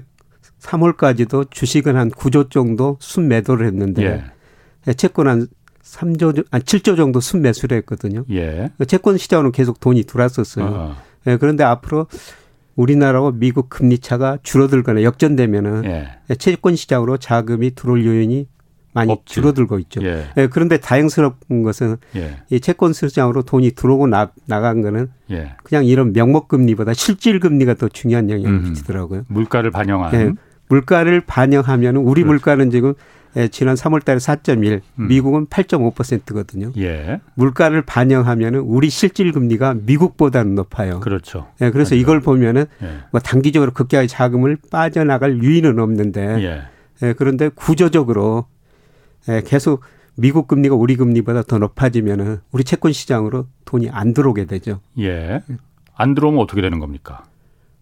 3월까지도 0.61 1.51
주식은 1.51 1.97
한 1.97 2.11
9조 2.11 2.51
정도 2.51 2.99
순매도를 3.01 3.67
했는데 3.67 4.03
예. 4.05 4.25
예 4.87 4.95
채권 4.95 5.29
한 5.29 5.47
3조, 5.97 6.45
아 6.51 6.59
7조 6.59 6.97
정도 6.97 7.21
순매수를 7.21 7.77
했거든요. 7.79 8.25
예. 8.31 8.71
그 8.79 8.87
채권 8.87 9.17
시장으로 9.17 9.51
계속 9.51 9.81
돈이 9.81 10.05
들어왔었어요. 10.05 10.65
어. 10.67 10.97
예, 11.27 11.37
그런데 11.37 11.65
앞으로 11.65 12.07
우리나라와 12.77 13.33
미국 13.35 13.69
금리 13.69 13.99
차가 13.99 14.39
줄어들거나 14.43 15.03
역전되면은 15.03 15.85
예. 15.85 16.35
채권 16.37 16.77
시장으로 16.77 17.17
자금이 17.17 17.75
들어올 17.75 18.05
요인이 18.05 18.47
많이 18.93 19.13
없지. 19.13 19.35
줄어들고 19.35 19.79
있죠. 19.81 20.03
예. 20.05 20.27
예. 20.37 20.47
그런데 20.47 20.79
다행스러운 20.79 21.63
것은 21.65 21.97
예. 22.17 22.37
이 22.51 22.61
채권 22.61 22.93
시장으로 22.93 23.43
돈이 23.43 23.73
들어오고 23.73 24.07
나, 24.07 24.31
나간 24.47 24.83
거는 24.83 25.09
예. 25.31 25.55
그냥 25.65 25.85
이런 25.85 26.13
명목 26.13 26.49
금리보다 26.49 26.95
실질 26.95 27.41
금리가 27.41 27.75
더 27.75 27.89
중요한 27.89 28.31
영향을 28.31 28.51
음. 28.59 28.63
미치더라고요. 28.65 29.25
물가를 29.29 29.71
반영하는. 29.71 30.21
예. 30.21 30.33
물가를 30.69 31.23
반영하면 31.23 31.97
우리 31.97 32.23
그렇죠. 32.23 32.27
물가는 32.27 32.71
지금 32.71 32.95
예, 33.37 33.49
지난 33.49 33.75
3월 33.75 34.05
달에 34.05 34.19
4.1, 34.19 34.81
음. 34.99 35.09
미국은 35.09 35.47
8.5%거든요. 35.47 36.73
예. 36.79 37.21
물가를 37.35 37.83
반영하면 37.83 38.57
우리 38.57 38.91
실질 38.91 39.33
금리가 39.33 39.75
미국보다는 39.83 40.55
높아요. 40.55 41.01
그렇죠. 41.01 41.49
예, 41.61 41.71
그래서 41.71 41.95
맞아요. 41.95 42.01
이걸 42.01 42.21
보면은 42.21 42.67
예. 42.83 42.99
뭐 43.11 43.21
단기적으로 43.21 43.73
극하의 43.73 44.09
자금을 44.09 44.57
빠져나갈 44.71 45.43
유인은 45.43 45.79
없는데 45.79 46.43
예. 46.43 46.63
예, 47.07 47.13
그런데 47.13 47.49
구조적으로 47.49 48.47
예, 49.29 49.43
계속 49.45 49.83
미국 50.17 50.49
금리가 50.49 50.75
우리 50.75 50.97
금리보다 50.97 51.43
더 51.43 51.59
높아지면은 51.59 52.41
우리 52.51 52.65
채권 52.65 52.93
시장으로 52.93 53.47
돈이 53.65 53.89
안 53.91 54.15
들어오게 54.15 54.47
되죠. 54.47 54.81
예. 54.99 55.43
안 55.95 56.15
들어오면 56.15 56.41
어떻게 56.41 56.61
되는 56.61 56.79
겁니까? 56.81 57.25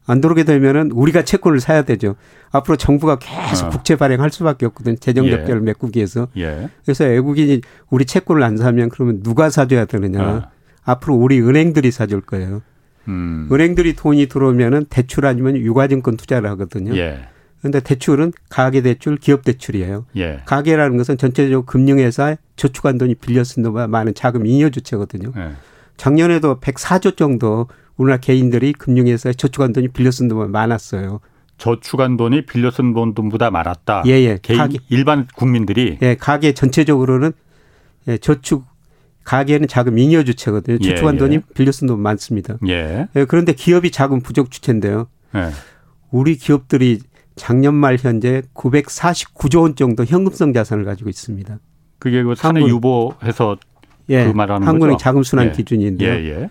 안 0.06 0.20
들어오게 0.20 0.44
되면은 0.44 0.92
우리가 0.92 1.22
채권을 1.22 1.60
사야 1.60 1.82
되죠. 1.82 2.14
앞으로 2.50 2.76
정부가 2.76 3.18
계속 3.18 3.66
어. 3.66 3.70
국채 3.70 3.96
발행할 3.96 4.30
수밖에 4.30 4.66
없거든. 4.66 4.98
재정 5.00 5.28
적자를 5.28 5.60
예. 5.60 5.64
메꾸기 5.64 5.98
위해서. 5.98 6.28
예. 6.36 6.68
그래서 6.84 7.04
외국인이 7.04 7.60
우리 7.90 8.04
채권을 8.04 8.42
안 8.42 8.56
사면 8.56 8.88
그러면 8.88 9.22
누가 9.22 9.50
사줘야 9.50 9.84
되느냐. 9.84 10.22
어. 10.22 10.50
앞으로 10.84 11.16
우리 11.16 11.40
은행들이 11.40 11.90
사줄 11.90 12.20
거예요. 12.20 12.62
음. 13.08 13.48
은행들이 13.50 13.94
돈이 13.94 14.26
들어오면은 14.26 14.86
대출 14.88 15.26
아니면 15.26 15.56
유가증권 15.56 16.16
투자를 16.16 16.48
하거든요. 16.50 16.96
예. 16.96 17.28
그런데 17.58 17.80
대출은 17.80 18.32
가계 18.48 18.82
대출, 18.82 19.16
기업 19.16 19.44
대출이에요. 19.44 20.06
예. 20.16 20.42
가계라는 20.46 20.96
것은 20.98 21.18
전체적으로 21.18 21.64
금융회사에 21.64 22.36
저축한 22.54 22.98
돈이 22.98 23.16
빌려 23.16 23.42
쓴 23.42 23.64
돈보다 23.64 23.88
많은 23.88 24.14
자금 24.14 24.46
잉여 24.46 24.70
주체거든요. 24.70 25.32
예. 25.36 25.52
작년에도 25.96 26.60
104조 26.60 27.16
정도 27.16 27.66
우리나라 27.96 28.18
개인들이 28.18 28.72
금융회사에 28.72 29.32
저축한 29.34 29.72
돈이 29.72 29.88
빌려 29.88 30.10
쓴 30.10 30.28
돈이 30.28 30.50
많았어요. 30.50 31.20
저축한 31.58 32.16
돈이 32.16 32.46
빌려 32.46 32.70
쓴 32.70 32.92
돈보다 32.92 33.50
많았다. 33.50 34.02
예, 34.06 34.12
예. 34.12 34.38
개인, 34.42 34.58
가게, 34.58 34.78
일반 34.90 35.26
국민들이. 35.34 35.98
예, 36.02 36.14
가계 36.14 36.52
전체적으로는 36.52 37.32
예, 38.08 38.18
저축 38.18 38.66
가계는 39.24 39.66
자금 39.66 39.98
잉여 39.98 40.24
주체거든요. 40.24 40.78
예, 40.82 40.88
저축한 40.88 41.14
예, 41.14 41.18
돈이 41.18 41.40
빌려 41.54 41.72
쓴 41.72 41.88
돈 41.88 42.00
많습니다. 42.00 42.58
예. 42.68 43.08
예. 43.16 43.24
그런데 43.24 43.52
기업이 43.52 43.90
자금 43.90 44.20
부족 44.20 44.50
주체인데요. 44.50 45.08
예. 45.34 45.50
우리 46.10 46.36
기업들이 46.36 47.00
작년 47.34 47.74
말 47.74 47.96
현재 47.98 48.42
949조 48.54 49.62
원 49.62 49.74
정도 49.76 50.04
현금성 50.04 50.52
자산을 50.52 50.84
가지고 50.84 51.10
있습니다. 51.10 51.58
그게 51.98 52.22
그 52.22 52.34
사내 52.34 52.60
유보해서 52.60 53.56
예, 54.08 54.26
그 54.26 54.30
말하는 54.30 54.66
한국의? 54.66 54.98
자금 54.98 55.22
순환 55.22 55.48
예. 55.48 55.52
기준인데요. 55.52 56.48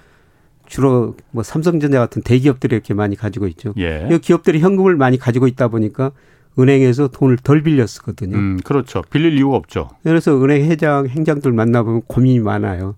주로 0.65 1.15
뭐 1.31 1.43
삼성전자 1.43 1.99
같은 1.99 2.21
대기업들이 2.21 2.75
이렇게 2.75 2.93
많이 2.93 3.15
가지고 3.15 3.47
있죠. 3.47 3.73
예. 3.77 4.07
이 4.11 4.19
기업들이 4.19 4.59
현금을 4.59 4.95
많이 4.95 5.17
가지고 5.17 5.47
있다 5.47 5.67
보니까 5.67 6.11
은행에서 6.57 7.09
돈을 7.09 7.37
덜 7.37 7.61
빌렸거든요. 7.63 8.37
음, 8.37 8.59
그렇죠. 8.63 9.01
빌릴 9.09 9.37
이유가 9.37 9.57
없죠. 9.57 9.89
그래서 10.03 10.41
은행 10.41 10.65
회장, 10.65 11.07
행장들 11.07 11.51
만나보면 11.51 12.03
고민이 12.07 12.39
많아요. 12.39 12.95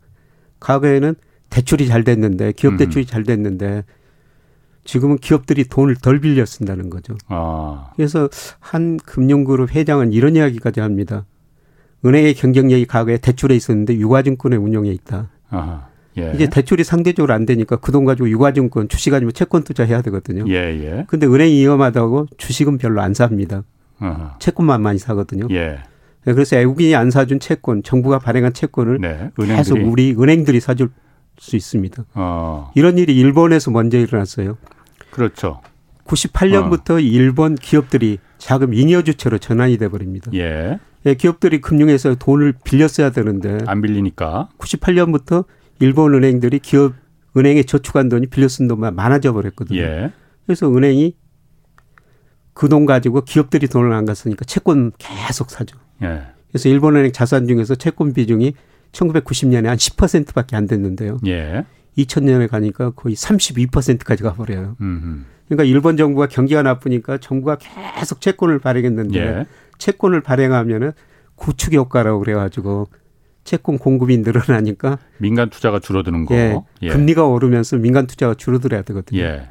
과거에는 0.59 1.15
대출이 1.49 1.87
잘 1.87 2.03
됐는데 2.03 2.53
기업 2.53 2.73
음. 2.73 2.77
대출이 2.77 3.05
음. 3.05 3.07
잘 3.07 3.23
됐는데 3.23 3.83
지금은 4.83 5.17
기업들이 5.17 5.65
돈을 5.65 5.95
덜 5.95 6.19
빌려 6.19 6.45
쓴다는 6.45 6.89
거죠. 6.89 7.15
아. 7.27 7.91
그래서 7.95 8.29
한 8.59 8.97
금융그룹 8.97 9.75
회장은 9.75 10.13
이런 10.13 10.35
이야기까지 10.35 10.79
합니다. 10.79 11.25
은행의 12.05 12.35
경쟁력이 12.35 12.85
과거에 12.85 13.17
대출에 13.17 13.55
있었는데 13.55 13.95
유가증권의 13.95 14.59
운용에 14.59 14.89
있다. 14.91 15.29
아하. 15.49 15.87
예. 16.17 16.31
이제 16.35 16.47
대출이 16.47 16.83
상대적으로 16.83 17.33
안 17.33 17.45
되니까 17.45 17.75
그 17.77 17.91
돈 17.91 18.05
가지고 18.05 18.29
유가증권 18.29 18.89
주식 18.89 19.13
아니면 19.13 19.33
채권 19.33 19.63
투자해야 19.63 20.01
되거든요. 20.03 20.45
예, 20.47 20.53
예. 20.55 21.05
근데 21.07 21.25
은행이 21.27 21.59
위험하다고 21.61 22.27
주식은 22.37 22.77
별로 22.77 23.01
안 23.01 23.13
삽니다. 23.13 23.63
아하. 23.99 24.35
채권만 24.39 24.81
많이 24.81 24.99
사거든요. 24.99 25.47
예. 25.51 25.79
네, 26.25 26.33
그래서 26.33 26.55
외국인이 26.57 26.93
안 26.95 27.09
사준 27.09 27.39
채권, 27.39 27.83
정부가 27.83 28.19
발행한 28.19 28.53
채권을 28.53 28.99
네, 28.99 29.31
계속 29.37 29.77
우리 29.79 30.13
은행들이 30.17 30.59
사줄 30.59 30.89
수 31.39 31.55
있습니다. 31.55 32.03
어. 32.15 32.71
이런 32.75 32.97
일이 32.97 33.15
일본에서 33.17 33.71
먼저 33.71 33.97
일어났어요. 33.97 34.57
그렇죠. 35.11 35.61
98년부터 36.05 36.95
어. 36.95 36.99
일본 36.99 37.55
기업들이 37.55 38.17
자금 38.37 38.73
잉여 38.73 39.03
주체로 39.03 39.37
전환이 39.37 39.77
돼 39.77 39.87
버립니다. 39.87 40.31
예. 40.33 40.79
예. 41.05 41.13
기업들이 41.13 41.61
금융에서 41.61 42.15
돈을 42.15 42.53
빌렸어야 42.63 43.11
되는데 43.11 43.59
안 43.65 43.81
빌리니까 43.81 44.49
98년부터 44.57 45.45
일본 45.79 46.13
은행들이 46.15 46.59
기업 46.59 46.93
은행에 47.35 47.63
저축한 47.63 48.09
돈이 48.09 48.27
빌려 48.27 48.47
쓴 48.47 48.67
돈만 48.67 48.95
많아져 48.95 49.33
버렸거든요. 49.33 49.79
예. 49.79 50.11
그래서 50.45 50.73
은행이 50.73 51.15
그 52.53 52.67
돈 52.69 52.87
가지고 52.87 53.21
기업들이 53.21 53.67
돈을 53.67 53.93
안 53.93 54.05
갔으니까 54.05 54.43
채권 54.45 54.91
계속 54.97 55.51
사죠. 55.51 55.77
예. 56.01 56.23
그래서 56.49 56.69
일본 56.69 56.95
은행 56.95 57.11
자산 57.11 57.47
중에서 57.47 57.75
채권 57.75 58.13
비중이 58.13 58.53
1990년에 58.91 59.65
한 59.65 59.77
10%밖에 59.77 60.55
안 60.55 60.65
됐는데요. 60.65 61.19
예. 61.27 61.65
2000년에 61.97 62.47
가니까 62.47 62.91
거의 62.91 63.15
32%까지 63.15 64.23
가버려요. 64.23 64.75
음흠. 64.81 65.23
그러니까 65.47 65.63
일본 65.63 65.97
정부가 65.97 66.27
경기가 66.27 66.63
나쁘니까 66.63 67.19
정부가 67.19 67.57
계속 67.57 68.21
채권을 68.21 68.57
발행했는데 68.59 69.19
예. 69.19 69.45
채권을 69.77 70.21
발행하면은 70.21 70.93
구축 71.35 71.73
효과라고 71.73 72.19
그래가지고 72.19 72.87
채권 73.47 73.77
공급이 73.77 74.17
늘어나니까 74.17 74.99
민간 75.17 75.49
투자가 75.49 75.79
줄어드는 75.79 76.25
거. 76.25 76.35
예, 76.35 76.59
예. 76.81 76.89
금리가 76.89 77.25
오르면서 77.25 77.77
민간 77.77 78.05
투자가 78.05 78.35
줄어들어야 78.35 78.81
되거든요. 78.83 79.21
예. 79.21 79.49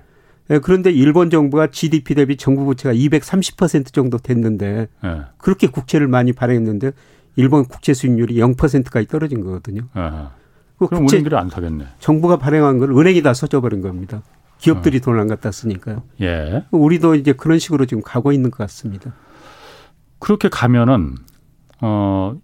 예, 0.50 0.58
그런데 0.58 0.92
일본 0.92 1.30
정부가 1.30 1.68
GDP 1.68 2.14
대비 2.14 2.36
정부 2.36 2.66
부채가 2.66 2.94
230% 2.94 3.92
정도 3.92 4.18
됐는데 4.18 4.88
예. 5.02 5.20
그렇게 5.38 5.66
국채를 5.66 6.08
많이 6.08 6.32
발행했는데 6.32 6.92
일본 7.36 7.64
국채 7.64 7.94
수익률이 7.94 8.36
0%까지 8.36 9.08
떨어진 9.08 9.40
거거든요. 9.40 9.82
그 10.78 10.88
그럼 10.88 11.06
은행들이 11.08 11.34
안 11.34 11.48
사겠네. 11.48 11.86
정부가 11.98 12.36
발행한 12.36 12.78
걸 12.78 12.90
은행이 12.90 13.22
다 13.22 13.32
써줘버린 13.32 13.80
겁니다. 13.80 14.22
기업들이 14.58 14.98
어. 14.98 15.00
돈을 15.00 15.20
안 15.20 15.26
갖다 15.26 15.50
쓰니까요. 15.50 16.02
예. 16.20 16.64
우리도 16.70 17.14
이제 17.14 17.32
그런 17.32 17.58
식으로 17.58 17.86
지금 17.86 18.02
가고 18.02 18.32
있는 18.32 18.50
것 18.50 18.58
같습니다. 18.58 19.14
그렇게 20.18 20.48
가면은 20.50 21.14
어 21.80 22.36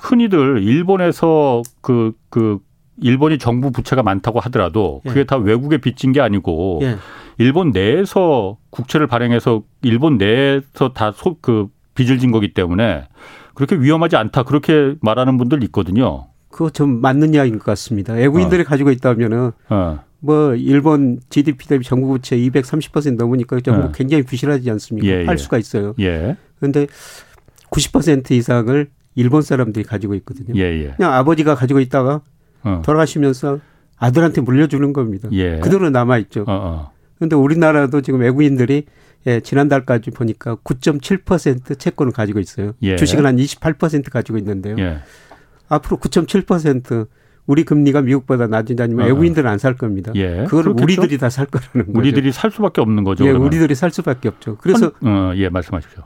흔히들 0.00 0.62
일본에서 0.62 1.62
그그 1.80 2.12
그 2.30 2.58
일본이 3.02 3.38
정부 3.38 3.70
부채가 3.70 4.02
많다고 4.02 4.40
하더라도 4.40 5.00
그게 5.06 5.20
예. 5.20 5.24
다 5.24 5.36
외국에 5.36 5.78
빚진 5.78 6.12
게 6.12 6.20
아니고 6.20 6.80
예. 6.82 6.96
일본 7.38 7.70
내에서 7.70 8.58
국채를 8.70 9.06
발행해서 9.06 9.62
일본 9.82 10.18
내에서 10.18 10.92
다그 10.94 11.68
빚을 11.94 12.18
진 12.18 12.30
거기 12.30 12.52
때문에 12.52 13.08
그렇게 13.54 13.76
위험하지 13.76 14.16
않다 14.16 14.42
그렇게 14.42 14.94
말하는 15.00 15.38
분들 15.38 15.62
있거든요. 15.64 16.26
그거 16.50 16.70
좀 16.70 17.00
맞는 17.00 17.34
이야기인 17.34 17.58
것 17.58 17.64
같습니다. 17.64 18.14
외국인들이 18.14 18.62
어. 18.62 18.64
가지고 18.64 18.90
있다면은 18.90 19.52
어. 19.70 20.00
뭐 20.18 20.54
일본 20.54 21.20
GDP 21.30 21.68
대비 21.68 21.84
정부 21.84 22.08
부채 22.08 22.36
230% 22.36 23.16
넘으니까 23.16 23.60
정부 23.60 23.86
어. 23.86 23.92
굉장히 23.92 24.22
부실하지 24.24 24.70
않습니까? 24.70 25.06
예, 25.06 25.24
할 25.24 25.34
예. 25.34 25.36
수가 25.36 25.58
있어요. 25.58 25.94
예. 26.00 26.36
그런데 26.58 26.86
90% 27.70 28.32
이상을 28.32 28.88
일본 29.14 29.42
사람들이 29.42 29.84
가지고 29.84 30.14
있거든요. 30.16 30.54
예, 30.56 30.62
예. 30.84 30.94
그냥 30.96 31.12
아버지가 31.14 31.54
가지고 31.54 31.80
있다가 31.80 32.20
어. 32.62 32.82
돌아가시면서 32.84 33.58
아들한테 33.98 34.40
물려주는 34.40 34.92
겁니다. 34.92 35.28
예. 35.32 35.58
그대로 35.58 35.90
남아 35.90 36.18
있죠. 36.18 36.44
그런데 36.44 37.36
어, 37.36 37.38
어. 37.38 37.42
우리나라도 37.42 38.00
지금 38.02 38.20
외국인들이 38.20 38.84
예, 39.26 39.40
지난달까지 39.40 40.10
보니까 40.12 40.56
9.7% 40.64 41.78
채권을 41.78 42.12
가지고 42.12 42.38
있어요. 42.40 42.72
예. 42.82 42.96
주식은 42.96 43.26
한 43.26 43.36
28% 43.36 44.10
가지고 44.10 44.38
있는데요. 44.38 44.76
예. 44.78 44.98
앞으로 45.68 45.98
9.7% 45.98 47.06
우리 47.46 47.64
금리가 47.64 48.02
미국보다 48.02 48.46
낮은다면 48.46 49.00
어. 49.00 49.04
외국인들은 49.06 49.50
안 49.50 49.58
살 49.58 49.74
겁니다. 49.74 50.12
예. 50.14 50.44
그걸 50.48 50.68
우리들이 50.68 51.18
다 51.18 51.28
살 51.28 51.46
거라는 51.46 51.86
거죠. 51.92 51.98
우리들이 51.98 52.32
살 52.32 52.50
수밖에 52.50 52.80
없는 52.80 53.04
거죠. 53.04 53.24
예, 53.24 53.28
그러면. 53.28 53.48
우리들이 53.48 53.74
살 53.74 53.90
수밖에 53.90 54.28
없죠. 54.28 54.56
그래서 54.60 54.92
어, 55.02 55.32
예, 55.34 55.48
말씀하십시오. 55.48 56.02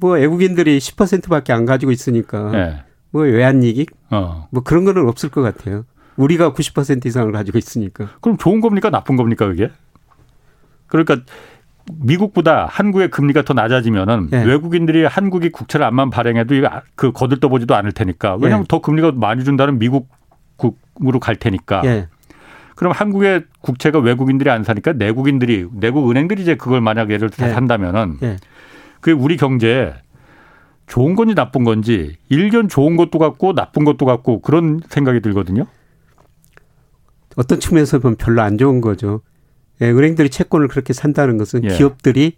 뭐 0.00 0.12
외국인들이 0.14 0.78
10%밖에 0.78 1.52
안 1.52 1.66
가지고 1.66 1.92
있으니까 1.92 2.52
예. 2.54 2.82
뭐 3.10 3.22
외환이익 3.22 3.90
어. 4.10 4.48
뭐 4.50 4.62
그런 4.62 4.84
거는 4.84 5.06
없을 5.06 5.28
것 5.28 5.42
같아요. 5.42 5.84
우리가 6.16 6.52
90% 6.52 7.06
이상을 7.06 7.30
가지고 7.32 7.58
있으니까. 7.58 8.08
그럼 8.20 8.36
좋은 8.36 8.60
겁니까 8.60 8.90
나쁜 8.90 9.16
겁니까 9.16 9.46
그게? 9.46 9.70
그러니까 10.86 11.18
미국보다 11.92 12.66
한국의 12.66 13.10
금리가 13.10 13.42
더 13.42 13.54
낮아지면은 13.54 14.28
예. 14.32 14.42
외국인들이 14.42 15.04
한국이 15.04 15.50
국채를 15.50 15.86
안만 15.86 16.10
발행해도 16.10 16.54
아, 16.66 16.82
그 16.94 17.12
거들떠보지도 17.12 17.74
않을 17.74 17.92
테니까 17.92 18.36
왜냐하면 18.36 18.64
예. 18.64 18.66
더 18.68 18.80
금리가 18.80 19.12
많이 19.12 19.44
준다는 19.44 19.78
미국국으로 19.78 21.20
갈 21.20 21.36
테니까. 21.36 21.82
예. 21.84 22.08
그럼 22.76 22.92
한국의 22.92 23.44
국채가 23.60 23.98
외국인들이 23.98 24.48
안 24.50 24.64
사니까 24.64 24.92
내국인들이 24.92 25.66
내국 25.72 26.10
은행들이 26.10 26.42
이제 26.42 26.54
그걸 26.54 26.80
만약 26.80 27.10
예를 27.10 27.28
들어 27.28 27.48
예. 27.48 27.52
산다면은 27.52 28.18
예. 28.22 28.36
그게 29.00 29.12
우리 29.12 29.36
경제에 29.36 29.94
좋은 30.86 31.14
건지 31.14 31.34
나쁜 31.34 31.64
건지 31.64 32.16
일견 32.28 32.68
좋은 32.68 32.96
것도 32.96 33.18
같고 33.18 33.54
나쁜 33.54 33.84
것도 33.84 34.06
같고 34.06 34.40
그런 34.40 34.80
생각이 34.88 35.20
들거든요. 35.20 35.66
어떤 37.36 37.60
측면에서 37.60 38.00
보면 38.00 38.16
별로 38.16 38.42
안 38.42 38.58
좋은 38.58 38.80
거죠. 38.80 39.20
예, 39.80 39.90
은행들이 39.90 40.30
채권을 40.30 40.68
그렇게 40.68 40.92
산다는 40.92 41.38
것은 41.38 41.64
예. 41.64 41.68
기업들이 41.68 42.36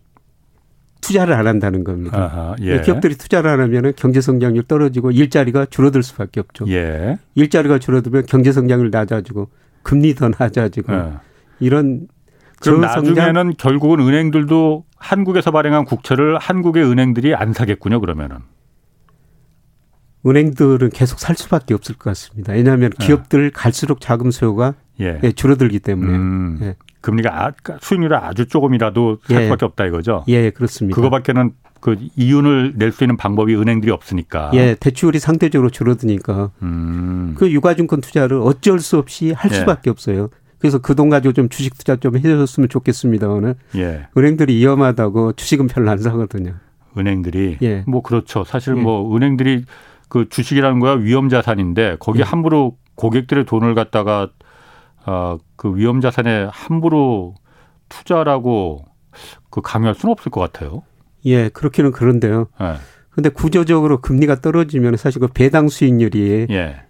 투자를 1.01 1.35
안 1.35 1.47
한다는 1.47 1.83
겁니다. 1.83 2.17
아하, 2.17 2.57
예. 2.61 2.77
예 2.77 2.81
기업들이 2.81 3.17
투자를 3.17 3.51
안 3.51 3.61
하면 3.61 3.93
경제 3.97 4.21
성장률 4.21 4.65
떨어지고 4.65 5.11
일자리가 5.11 5.67
줄어들 5.67 6.03
수밖에 6.03 6.41
없죠. 6.41 6.67
예. 6.69 7.19
일자리가 7.35 7.79
줄어들면 7.79 8.27
경제 8.27 8.53
성장률 8.53 8.91
낮아지고 8.91 9.49
금리 9.83 10.15
더 10.15 10.31
낮아지고 10.39 10.93
예. 10.93 11.13
이런 11.59 12.07
그럼 12.63 12.81
나중에는 12.81 13.55
결국은 13.59 14.01
은행들도 14.01 14.85
한국에서 14.97 15.51
발행한 15.51 15.85
국채를 15.85 16.39
한국의 16.39 16.85
은행들이 16.85 17.35
안 17.35 17.53
사겠군요. 17.53 18.01
그러면은 18.01 18.39
은행들은 20.25 20.91
계속 20.91 21.19
살 21.19 21.35
수밖에 21.37 21.75
없을 21.75 21.97
것 21.97 22.11
같습니다. 22.11 22.53
왜냐하면 22.53 22.91
예. 23.01 23.07
기업들 23.07 23.51
갈수록 23.51 24.01
자금 24.01 24.31
수요가 24.31 24.75
예. 25.01 25.19
줄어들기 25.33 25.81
때문에. 25.81 26.13
음. 26.13 26.59
예. 26.63 26.77
금리가 27.01 27.31
아, 27.35 27.51
그러니까 27.51 27.85
수익률이 27.85 28.15
아주 28.15 28.47
조금이라도 28.47 29.19
살 29.27 29.41
예. 29.41 29.45
수밖에 29.47 29.65
없다 29.65 29.87
이거죠. 29.87 30.25
예, 30.29 30.51
그렇습니다. 30.51 30.95
그거밖에는 30.95 31.51
그 31.81 31.97
이윤을 32.15 32.75
낼 32.77 32.93
수 32.93 33.03
있는 33.03 33.17
방법이 33.17 33.57
은행들이 33.57 33.91
없으니까. 33.91 34.53
예, 34.55 34.77
대출이 34.79 35.19
상대적으로 35.19 35.69
줄어드니까. 35.69 36.53
음. 36.63 37.35
그 37.37 37.51
유가증권 37.51 38.01
투자를 38.03 38.39
어쩔 38.41 38.79
수 38.79 38.99
없이 38.99 39.33
할 39.33 39.51
예. 39.51 39.57
수밖에 39.57 39.91
없어요. 39.91 40.29
그래서 40.63 40.79
그 40.79 40.95
돈 40.95 41.09
가지고 41.11 41.33
좀 41.33 41.49
주식 41.49 41.77
투자 41.77 41.97
좀 41.97 42.17
해줬으면 42.17 42.69
좋겠습니다만은. 42.69 43.55
예. 43.77 44.07
은행들이 44.17 44.55
위험하다고 44.57 45.33
주식은 45.33 45.67
별로 45.67 45.91
안 45.91 45.99
사거든요. 45.99 46.55
은행들이. 46.97 47.59
예. 47.63 47.83
뭐 47.89 48.01
그렇죠. 48.03 48.45
사실 48.45 48.77
예. 48.77 48.81
뭐 48.81 49.15
은행들이 49.17 49.65
그 50.09 50.29
주식이라는 50.29 50.79
거야 50.79 50.93
위험 50.93 51.29
자산인데 51.29 51.97
거기 51.99 52.21
예. 52.21 52.23
함부로 52.23 52.77
고객들의 52.95 53.45
돈을 53.45 53.75
갖다가 53.75 54.29
어, 55.05 55.39
그 55.57 55.75
위험 55.75 56.01
자산에 56.01 56.47
함부로 56.53 57.35
투자라고 57.89 58.85
그 59.51 59.61
강요할 59.63 59.97
수는 59.97 60.13
없을 60.13 60.31
것 60.31 60.41
같아요. 60.41 60.83
예, 61.25 61.49
그렇기는 61.49 61.91
그런데요. 61.91 62.47
예. 62.61 62.75
근데 63.11 63.29
구조적으로 63.31 64.01
금리가 64.01 64.37
떨어지면 64.41 64.97
사실 64.97 65.21
그 65.21 65.27
배당 65.27 65.69
수익률이 65.69 66.47
예. 66.51 66.83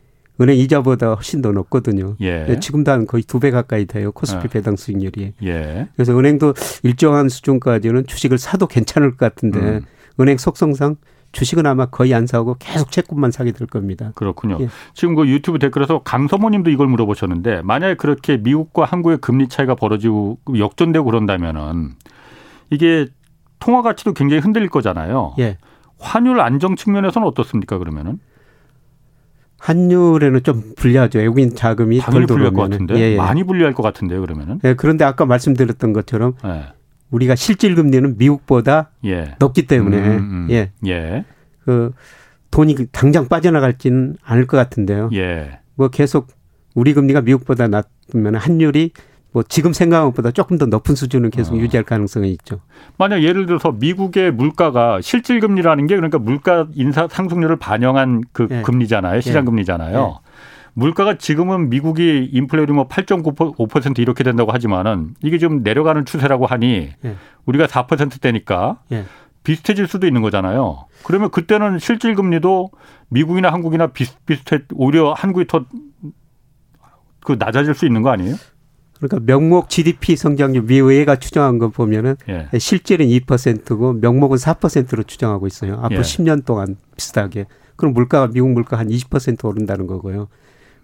은행 0.43 0.57
이자보다 0.57 1.15
훨씬 1.15 1.41
더 1.41 1.53
높거든요. 1.53 2.17
예. 2.21 2.47
예 2.49 2.61
지금도 2.61 2.91
한 2.91 3.07
거의 3.07 3.23
두 3.23 3.39
배 3.39 3.51
가까이 3.51 3.87
돼요. 3.87 4.13
코스피 4.13 4.45
예. 4.45 4.49
배당 4.49 4.77
수익률이. 4.77 5.35
예. 5.45 5.89
그래서 5.95 6.19
은행도 6.19 6.55
일정한 6.83 7.29
수준까지는 7.29 8.07
주식을 8.07 8.39
사도 8.39 8.67
괜찮을 8.67 9.13
것 9.13 9.19
같은데 9.19 9.59
음. 9.61 9.85
은행 10.21 10.37
속성상 10.39 10.97
주식은 11.33 11.65
아마 11.67 11.87
거의 11.87 12.13
안 12.13 12.27
사고 12.27 12.57
계속 12.59 12.91
채권만 12.91 13.31
사게 13.31 13.53
될 13.53 13.67
겁니다. 13.67 14.13
그렇군요. 14.15 14.59
예. 14.61 14.69
지금 14.93 15.15
그 15.15 15.27
유튜브 15.29 15.59
댓글에서 15.59 16.01
강서모님도 16.03 16.69
이걸 16.71 16.89
물어보셨는데 16.89 17.63
만약에 17.63 17.95
그렇게 17.95 18.37
미국과 18.37 18.85
한국의 18.85 19.19
금리 19.19 19.49
차이가 19.49 19.75
벌어지고 19.75 20.39
역전되고 20.57 21.05
그런다면은 21.05 21.93
이게 22.71 23.07
통화 23.61 23.81
가치도 23.83 24.13
굉장히 24.13 24.41
흔들릴 24.43 24.69
거잖아요. 24.69 25.35
예. 25.39 25.57
환율 25.99 26.41
안정 26.41 26.77
측면에서는 26.77 27.27
어떻습니까? 27.27 27.79
그러면은 27.79 28.19
환율에는 29.63 30.43
좀 30.43 30.75
불리하죠. 30.77 31.21
외국인 31.21 31.55
자금이 31.55 32.01
덜 32.01 32.27
불리할 32.27 32.53
것 32.53 32.63
같은데 32.63 32.97
예, 32.97 33.13
예. 33.13 33.17
많이 33.17 33.45
불리할 33.45 33.75
것 33.75 33.85
같은데요. 33.85 34.21
그러면은. 34.21 34.59
예, 34.65 34.75
그런데 34.75 35.05
아까 35.05 35.25
말씀드렸던 35.25 35.93
것처럼 35.93 36.35
예. 36.45 36.73
우리가 37.13 37.37
실질 37.37 37.77
금리는 37.77 38.19
미국보다 38.19 38.91
예. 39.05 39.37
높기 39.39 39.69
때문에 39.69 39.99
음, 39.99 40.19
음. 40.19 40.49
예. 40.51 40.73
예. 40.89 41.25
그 41.65 41.93
돈이 42.51 42.75
당장 42.91 43.29
빠져나갈지는 43.29 44.17
않을 44.25 44.49
것 44.49 44.57
같은데요. 44.57 45.11
예. 45.15 45.61
뭐 45.77 45.89
계속 45.89 46.27
우리 46.75 46.93
금리가 46.93 47.21
미국보다 47.21 47.69
낮으면 47.69 48.35
환율이 48.35 48.91
뭐 49.33 49.43
지금 49.43 49.73
생각한 49.73 50.09
것보다 50.09 50.31
조금 50.31 50.59
더 50.59 50.67
높은 50.67 50.95
수준을 50.95 51.31
계속 51.31 51.55
어. 51.55 51.59
유지할 51.59 51.85
가능성이 51.85 52.31
있죠. 52.33 52.61
만약 52.99 53.23
예를 53.23 53.47
들어서 53.47 53.73
미국의 53.73 54.33
물가가 54.33 55.01
실질 55.01 55.41
금리라는 55.41 55.87
게 55.87 55.97
그러니까 55.97 56.19
물가 56.19 56.67
인사 56.75 57.09
상승률을 57.09 57.57
반영한 57.57 58.23
그 58.33 58.47
네. 58.49 58.63
금리잖아요. 58.63 59.21
시장 59.21 59.45
네. 59.45 59.51
금리잖아요. 59.51 59.99
네. 59.99 60.15
물가가 60.75 61.19
지금은 61.19 61.69
미국이 61.69 62.31
인플레율이 62.33 62.73
뭐 62.73 62.89
8.5% 62.89 63.99
이렇게 63.99 64.25
된다고 64.25 64.53
하지만은 64.53 65.15
이게 65.23 65.39
좀 65.39 65.63
내려가는 65.63 66.07
추세라고 66.07 66.47
하니 66.47 66.91
우리가 67.45 67.67
4%대니까 67.67 68.79
비슷해질 69.45 69.87
수도 69.87 70.07
있는 70.07 70.23
거잖아요. 70.23 70.87
그러면 71.03 71.31
그때는 71.31 71.79
실질 71.79 72.15
금리도 72.15 72.71
미국이나 73.11 73.53
한국이나 73.53 73.89
비슷비슷해 73.89 74.61
오히려 74.75 75.13
한국이 75.13 75.47
더 75.47 75.65
그 77.25 77.37
낮아질 77.39 77.75
수 77.75 77.87
있는 77.87 78.03
거 78.03 78.11
아니에요? 78.11 78.35
그러니까 79.03 79.21
명목 79.27 79.69
GDP 79.69 80.15
성장률 80.15 80.63
미 80.67 80.77
의회가 80.77 81.17
추정한 81.17 81.59
거 81.59 81.71
보면은 81.71 82.15
예. 82.29 82.47
실제는 82.57 83.07
2%고 83.07 83.95
명목은 83.95 84.37
4%로 84.37 85.03
추정하고 85.03 85.49
있어요. 85.49 85.75
앞으로 85.83 85.99
예. 85.99 86.03
10년 86.03 86.45
동안 86.45 86.77
비슷하게. 86.97 87.47
그럼 87.75 87.95
물가가 87.95 88.29
미국 88.33 88.51
물가 88.51 88.79
한 88.79 88.89
20% 88.89 89.45
오른다는 89.45 89.89
거고요. 89.89 90.29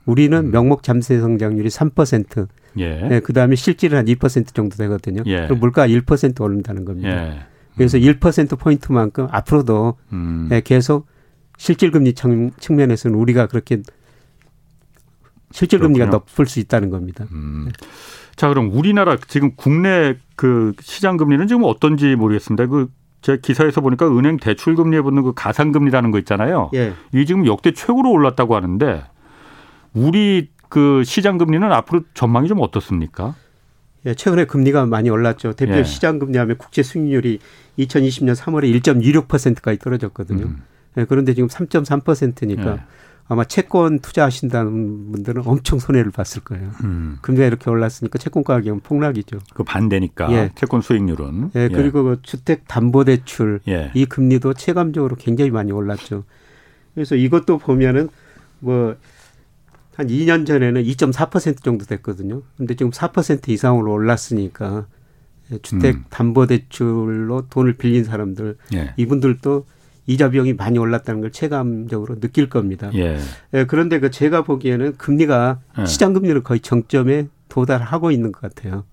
우리는 0.04 0.36
음. 0.36 0.50
명목 0.50 0.82
잠재 0.82 1.20
성장률이 1.20 1.68
3%. 1.68 2.48
예. 2.78 3.00
네, 3.08 3.20
그다음에 3.20 3.54
실질은 3.54 3.98
한 3.98 4.06
2% 4.06 4.52
정도 4.52 4.76
되거든요. 4.76 5.22
예. 5.26 5.42
그럼 5.44 5.60
물가가 5.60 5.86
1% 5.86 6.40
오른다는 6.40 6.84
겁니다. 6.84 7.08
예. 7.08 7.38
그래서 7.76 7.98
음. 7.98 8.02
1% 8.02 8.58
포인트만큼 8.58 9.28
앞으로도 9.30 9.94
음. 10.12 10.46
네, 10.50 10.60
계속 10.60 11.06
실질 11.56 11.92
금리 11.92 12.14
측면에서는 12.14 13.16
우리가 13.16 13.46
그렇게 13.46 13.82
실질 15.50 15.78
금리가 15.78 16.06
높을 16.06 16.46
수 16.46 16.60
있다는 16.60 16.90
겁니다. 16.90 17.24
음. 17.32 17.64
네. 17.66 17.72
자, 18.36 18.48
그럼 18.48 18.70
우리나라 18.72 19.16
지금 19.28 19.52
국내 19.56 20.16
그 20.36 20.72
시장 20.80 21.16
금리는 21.16 21.46
지금 21.48 21.64
어떤지 21.64 22.14
모르겠습니다. 22.16 22.66
그 22.66 22.88
제 23.20 23.36
기사에서 23.36 23.80
보니까 23.80 24.06
은행 24.06 24.36
대출 24.36 24.76
금리에 24.76 25.00
붙는 25.00 25.22
그 25.22 25.32
가상 25.34 25.72
금리라는 25.72 26.10
거 26.10 26.18
있잖아요. 26.20 26.70
예. 26.74 26.92
이 27.12 27.26
지금 27.26 27.46
역대 27.46 27.72
최고로 27.72 28.10
올랐다고 28.10 28.54
하는데 28.54 29.04
우리 29.92 30.50
그 30.68 31.02
시장 31.04 31.38
금리는 31.38 31.70
앞으로 31.70 32.02
전망이 32.14 32.46
좀 32.46 32.60
어떻습니까? 32.60 33.34
예, 34.06 34.14
최근에 34.14 34.44
금리가 34.44 34.86
많이 34.86 35.10
올랐죠. 35.10 35.54
대표 35.54 35.74
예. 35.74 35.84
시장 35.84 36.18
금리 36.18 36.38
하면 36.38 36.56
국제 36.58 36.82
수익률이 36.82 37.40
2020년 37.78 38.36
3월에 38.36 38.80
1.26%까지 38.80 39.78
떨어졌거든요. 39.78 40.44
음. 40.46 40.62
예, 40.96 41.04
그런데 41.04 41.34
지금 41.34 41.48
3.3%니까 41.48 42.72
예. 42.74 42.80
아마 43.28 43.44
채권 43.44 43.98
투자하신다는 43.98 45.12
분들은 45.12 45.42
엄청 45.46 45.78
손해를 45.78 46.10
봤을 46.10 46.42
거예요. 46.42 46.70
음. 46.82 47.18
금리가 47.20 47.46
이렇게 47.46 47.70
올랐으니까 47.70 48.18
채권 48.18 48.42
가격은 48.42 48.80
폭락이죠. 48.80 49.38
그 49.54 49.64
반대니까 49.64 50.32
예. 50.32 50.50
채권 50.54 50.80
수익률은. 50.80 51.50
예, 51.54 51.68
그리고 51.68 51.98
예. 51.98 52.02
그 52.02 52.22
주택 52.22 52.66
담보 52.66 53.04
대출 53.04 53.60
예. 53.68 53.90
이 53.94 54.06
금리도 54.06 54.54
체감적으로 54.54 55.16
굉장히 55.16 55.50
많이 55.50 55.72
올랐죠. 55.72 56.24
그래서 56.94 57.14
이것도 57.14 57.58
보면은 57.58 58.08
뭐 58.60 58.96
한 59.98 60.06
2년 60.06 60.46
전에는 60.46 60.84
2.4% 60.84 61.64
정도 61.64 61.84
됐거든요. 61.84 62.42
근데 62.56 62.76
지금 62.76 62.92
4% 62.92 63.48
이상으로 63.48 63.92
올랐으니까 63.92 64.86
주택 65.62 65.96
음. 65.96 66.04
담보 66.08 66.46
대출로 66.46 67.48
돈을 67.50 67.72
빌린 67.72 68.04
사람들 68.04 68.58
예. 68.74 68.94
이분들도 68.96 69.66
이자 70.08 70.30
비용이 70.30 70.54
많이 70.54 70.78
올랐다는 70.78 71.20
걸 71.20 71.30
체감적으로 71.30 72.18
느낄 72.18 72.48
겁니다. 72.48 72.90
예. 72.94 73.18
예 73.52 73.64
그런데 73.66 74.00
그 74.00 74.10
제가 74.10 74.42
보기에는 74.42 74.96
금리가 74.96 75.60
예. 75.80 75.86
시장 75.86 76.14
금리를 76.14 76.42
거의 76.42 76.60
정점에 76.60 77.28
도달하고 77.50 78.10
있는 78.10 78.32
것 78.32 78.40
같아요. 78.40 78.84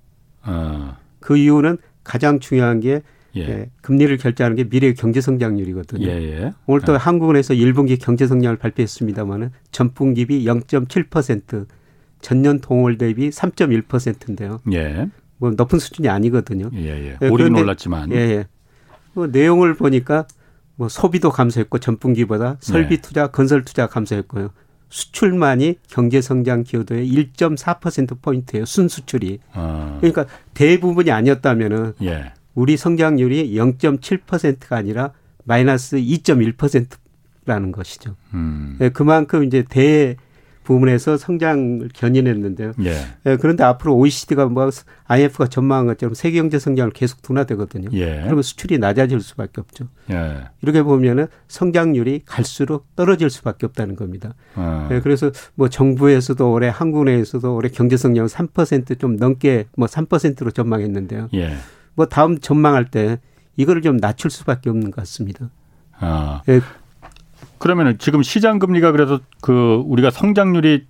어. 0.43 0.97
그 1.21 1.37
이유는 1.37 1.77
가장 2.03 2.39
중요한 2.39 2.81
게 2.81 3.01
예. 3.37 3.41
예, 3.41 3.69
금리를 3.81 4.15
결정하는 4.17 4.55
게 4.55 4.65
미래의 4.65 4.95
경제 4.95 5.21
성장률이거든요. 5.21 6.05
예, 6.05 6.11
예. 6.11 6.53
오늘 6.65 6.81
또 6.81 6.93
예. 6.93 6.97
한국은행에서 6.97 7.53
1분기 7.53 7.97
경제 7.99 8.27
성장을 8.27 8.57
발표했습니다마는 8.57 9.51
전분기 9.71 10.25
비 10.25 10.45
0.7% 10.45 11.65
전년 12.21 12.59
동월 12.59 12.97
대비 12.97 13.29
3.1%인데요. 13.29 14.59
예. 14.73 15.09
뭐 15.37 15.51
높은 15.51 15.79
수준이 15.79 16.09
아니거든요. 16.09 16.69
예, 16.75 17.17
예. 17.21 17.27
오르긴 17.27 17.57
올랐지만. 17.57 18.11
예, 18.11 18.15
예. 18.15 18.47
그 19.13 19.29
내용을 19.31 19.75
보니까 19.75 20.27
뭐 20.75 20.89
소비도 20.89 21.31
감소했고 21.31 21.79
전분기보다 21.79 22.57
설비 22.59 22.97
네. 22.97 23.01
투자, 23.01 23.27
건설 23.27 23.63
투자 23.63 23.87
감소했고요. 23.87 24.49
수출만이 24.89 25.79
경제 25.87 26.21
성장 26.21 26.63
기여도의 26.63 27.09
1.4% 27.11 28.21
포인트예요. 28.21 28.65
순수출이. 28.65 29.39
아. 29.53 29.97
그러니까 29.99 30.25
대부분이 30.53 31.11
아니었다면은 31.11 31.93
예. 32.03 32.33
우리 32.53 32.77
성장률이 32.77 33.53
0.7%가 33.55 34.77
아니라 34.77 35.11
마이너스 35.43 35.97
2.1%라는 35.97 37.71
것이죠. 37.71 38.15
음. 38.33 38.77
예, 38.81 38.89
그만큼 38.89 39.43
이제 39.43 39.63
대 39.67 40.15
부분에서 40.65 41.15
성장을 41.17 41.89
견인했는데요. 41.93 42.73
예. 42.83 42.95
예, 43.25 43.37
그런데 43.37 43.63
앞으로 43.63 43.95
OECD가 43.95 44.47
뭐 44.47 44.69
IMF가 45.05 45.47
전망한 45.47 45.85
것처럼 45.85 46.13
세계 46.15 46.39
경제 46.41 46.59
성장을 46.59 46.91
계속 46.91 47.21
둔화되거든요. 47.21 47.89
예. 47.93 48.21
그러면 48.23 48.41
수출이 48.41 48.79
낮아질 48.79 49.21
수밖에 49.21 49.61
없죠. 49.61 49.87
예. 50.11 50.41
이렇게 50.61 50.83
보면은 50.83 51.27
성장률이 51.47 52.23
갈수록 52.25 52.93
떨어질 52.95 53.29
수밖에 53.29 53.65
없다는 53.67 53.95
겁니다. 53.95 54.33
어. 54.55 54.89
예, 54.91 54.99
그래서 54.99 55.31
뭐 55.53 55.69
정부에서도 55.69 56.51
올해 56.51 56.67
한국 56.67 57.05
내에서도 57.05 57.55
올해 57.55 57.69
경제 57.69 57.95
성장 57.95 58.25
3%좀 58.25 59.15
넘게 59.15 59.65
뭐 59.77 59.87
3%로 59.87 60.51
전망했는데요. 60.51 61.29
예. 61.35 61.53
뭐 61.93 62.07
다음 62.07 62.39
전망할 62.39 62.89
때 62.89 63.19
이거를 63.55 63.81
좀 63.81 63.97
낮출 63.97 64.31
수밖에 64.31 64.69
없는 64.69 64.91
것 64.91 64.97
같습니다. 64.97 65.49
아. 65.97 66.41
예. 67.55 67.59
그러면은 67.59 67.97
지금 67.97 68.21
시장 68.23 68.59
금리가 68.59 68.91
그래서 68.91 69.19
그 69.41 69.83
우리가 69.85 70.11
성장률이 70.11 70.87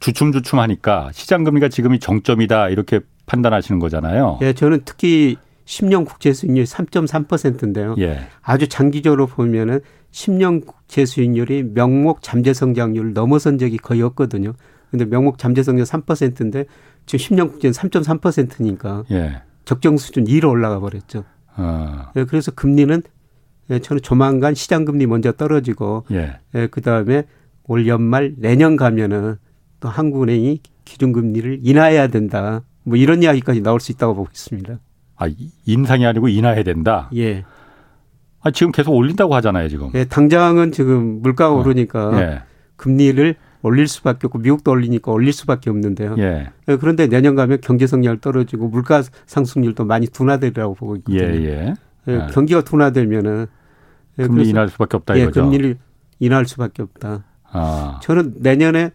주춤주춤하니까 0.00 1.10
시장 1.12 1.44
금리가 1.44 1.68
지금이 1.68 1.98
정점이다 1.98 2.68
이렇게 2.68 3.00
판단하시는 3.26 3.78
거잖아요. 3.78 4.38
예, 4.42 4.52
저는 4.52 4.82
특히 4.84 5.36
10년 5.64 6.06
국채 6.06 6.32
수익률이 6.32 6.66
3.3%인데요. 6.66 7.94
예. 7.98 8.26
아주 8.42 8.68
장기적으로 8.68 9.26
보면은 9.26 9.80
10년 10.12 10.64
국채 10.66 11.04
수익률이 11.04 11.62
명목 11.74 12.22
잠재 12.22 12.54
성장률을 12.54 13.12
넘어선 13.12 13.58
적이 13.58 13.76
거의 13.76 14.02
없거든요. 14.02 14.54
근데 14.90 15.04
명목 15.04 15.36
잠재 15.36 15.62
성장 15.62 15.84
3%인데 15.84 16.64
지금 17.04 17.36
10년 17.36 17.50
국채는 17.52 17.72
3.3%니까 17.72 19.04
예. 19.10 19.42
적정 19.66 19.98
수준 19.98 20.24
2로 20.24 20.48
올라가 20.48 20.80
버렸죠. 20.80 21.24
어. 21.56 22.10
예, 22.16 22.24
그래서 22.24 22.50
금리는 22.50 23.02
예, 23.70 23.78
저는 23.78 24.02
조만간 24.02 24.54
시장 24.54 24.84
금리 24.84 25.06
먼저 25.06 25.32
떨어지고 25.32 26.04
예. 26.10 26.38
예, 26.54 26.66
그다음에 26.68 27.24
올 27.64 27.86
연말 27.86 28.34
내년 28.38 28.76
가면은 28.76 29.36
또 29.80 29.88
한국은행이 29.88 30.60
기준금리를 30.84 31.60
인하해야 31.62 32.08
된다. 32.08 32.62
뭐 32.82 32.96
이런 32.96 33.22
이야기까지 33.22 33.62
나올 33.62 33.80
수 33.80 33.92
있다고 33.92 34.14
보고 34.14 34.28
있습니다. 34.32 34.78
아, 35.16 35.26
인상이 35.66 36.06
아니고 36.06 36.28
인하해야 36.28 36.62
된다. 36.62 37.10
예. 37.14 37.44
아, 38.40 38.50
지금 38.50 38.72
계속 38.72 38.94
올린다고 38.94 39.34
하잖아요, 39.36 39.68
지금. 39.68 39.90
예, 39.94 40.04
당장은 40.04 40.72
지금 40.72 41.20
물가가 41.20 41.54
어. 41.54 41.58
오르니까 41.58 42.20
예. 42.22 42.42
금리를 42.76 43.34
올릴 43.62 43.88
수밖에 43.88 44.28
없고 44.28 44.38
미국도 44.38 44.70
올리니까 44.70 45.12
올릴 45.12 45.32
수밖에 45.32 45.68
없는데요. 45.68 46.14
예. 46.18 46.48
예 46.68 46.76
그런데 46.76 47.08
내년 47.08 47.34
가면 47.34 47.58
경제 47.60 47.86
성장이 47.86 48.20
떨어지고 48.20 48.68
물가 48.68 49.02
상승률도 49.26 49.84
많이 49.84 50.06
둔화되리라고 50.06 50.74
보고 50.74 50.96
있거든요. 50.96 51.20
예, 51.20 51.44
예. 51.44 51.74
예, 52.08 52.16
아. 52.16 52.26
경기가 52.28 52.62
둔화되면은 52.62 53.46
예, 54.18 54.26
금리 54.26 54.48
인하할 54.48 54.68
수밖에 54.68 54.96
없다 54.96 55.16
예, 55.16 55.22
이거죠. 55.22 55.42
금리를 55.42 55.78
인하할 56.20 56.46
수밖에 56.46 56.82
없다. 56.82 57.24
아. 57.50 58.00
저는 58.02 58.34
내년에 58.38 58.90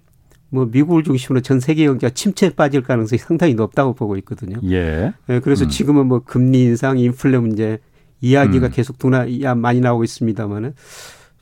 뭐 0.49 0.67
미국을 0.71 1.03
중심으로 1.03 1.41
전 1.41 1.59
세계 1.59 1.85
경제가 1.85 2.13
침체에 2.13 2.51
빠질 2.51 2.83
가능성이 2.83 3.17
상당히 3.17 3.55
높다고 3.55 3.93
보고 3.93 4.17
있거든요. 4.17 4.59
예. 4.65 5.13
예 5.29 5.39
그래서 5.39 5.65
음. 5.65 5.69
지금은 5.69 6.05
뭐 6.05 6.19
금리 6.19 6.63
인상, 6.63 6.99
인플레 6.99 7.39
문제 7.39 7.79
이야기가 8.21 8.67
음. 8.67 8.71
계속 8.71 8.99
둔화 8.99 9.25
많이 9.55 9.79
나오고 9.81 10.03
있습니다만은 10.03 10.75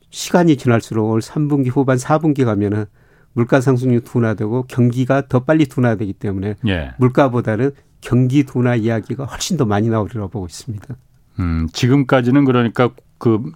시간이 0.10 0.58
지날수록 0.58 1.10
올 1.10 1.20
3분기 1.20 1.70
후반 1.70 1.98
4분기 1.98 2.46
가면은 2.46 2.86
물가 3.34 3.62
상승률 3.62 4.02
둔화되고 4.02 4.64
경기가 4.64 5.28
더 5.28 5.40
빨리 5.40 5.66
둔화되기 5.66 6.14
때문에 6.14 6.56
예. 6.68 6.92
물가보다는 6.98 7.72
경기 8.02 8.44
둔화 8.44 8.76
이야기가 8.76 9.26
훨씬 9.26 9.58
더 9.58 9.66
많이 9.66 9.90
나오리라고 9.90 10.30
보고 10.30 10.46
있습니다. 10.46 10.96
음, 11.40 11.68
지금까지는 11.72 12.46
그러니까 12.46 12.90
그 13.18 13.52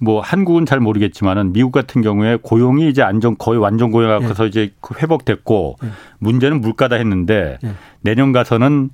뭐 0.00 0.20
한국은 0.20 0.64
잘 0.64 0.80
모르겠지만은 0.80 1.52
미국 1.52 1.72
같은 1.72 2.00
경우에 2.00 2.38
고용이 2.40 2.88
이제 2.88 3.02
안정 3.02 3.36
거의 3.36 3.60
완전 3.60 3.90
고용하고서 3.90 4.44
예. 4.44 4.48
이제 4.48 4.72
그 4.80 4.94
회복됐고 4.94 5.76
예. 5.84 5.88
문제는 6.18 6.60
물가다 6.62 6.96
했는데 6.96 7.58
예. 7.62 7.74
내년 8.00 8.32
가서는 8.32 8.88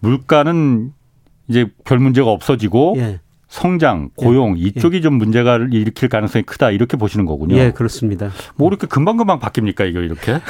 물가는 0.00 0.92
이제 1.46 1.70
별 1.84 2.00
문제가 2.00 2.30
없어지고 2.30 2.94
예. 2.96 3.20
성장, 3.46 4.10
고용 4.16 4.58
예. 4.58 4.62
이쪽이 4.62 5.00
좀 5.00 5.14
문제가 5.14 5.58
일으킬 5.58 6.08
가능성이 6.08 6.42
크다 6.42 6.70
이렇게 6.72 6.96
보시는 6.96 7.24
거군요. 7.24 7.56
예, 7.56 7.70
그렇습니다. 7.70 8.30
뭐 8.56 8.68
이렇게 8.68 8.88
금방 8.88 9.16
금방 9.16 9.38
바뀝니까 9.38 9.88
이거 9.88 10.00
이렇게? 10.00 10.40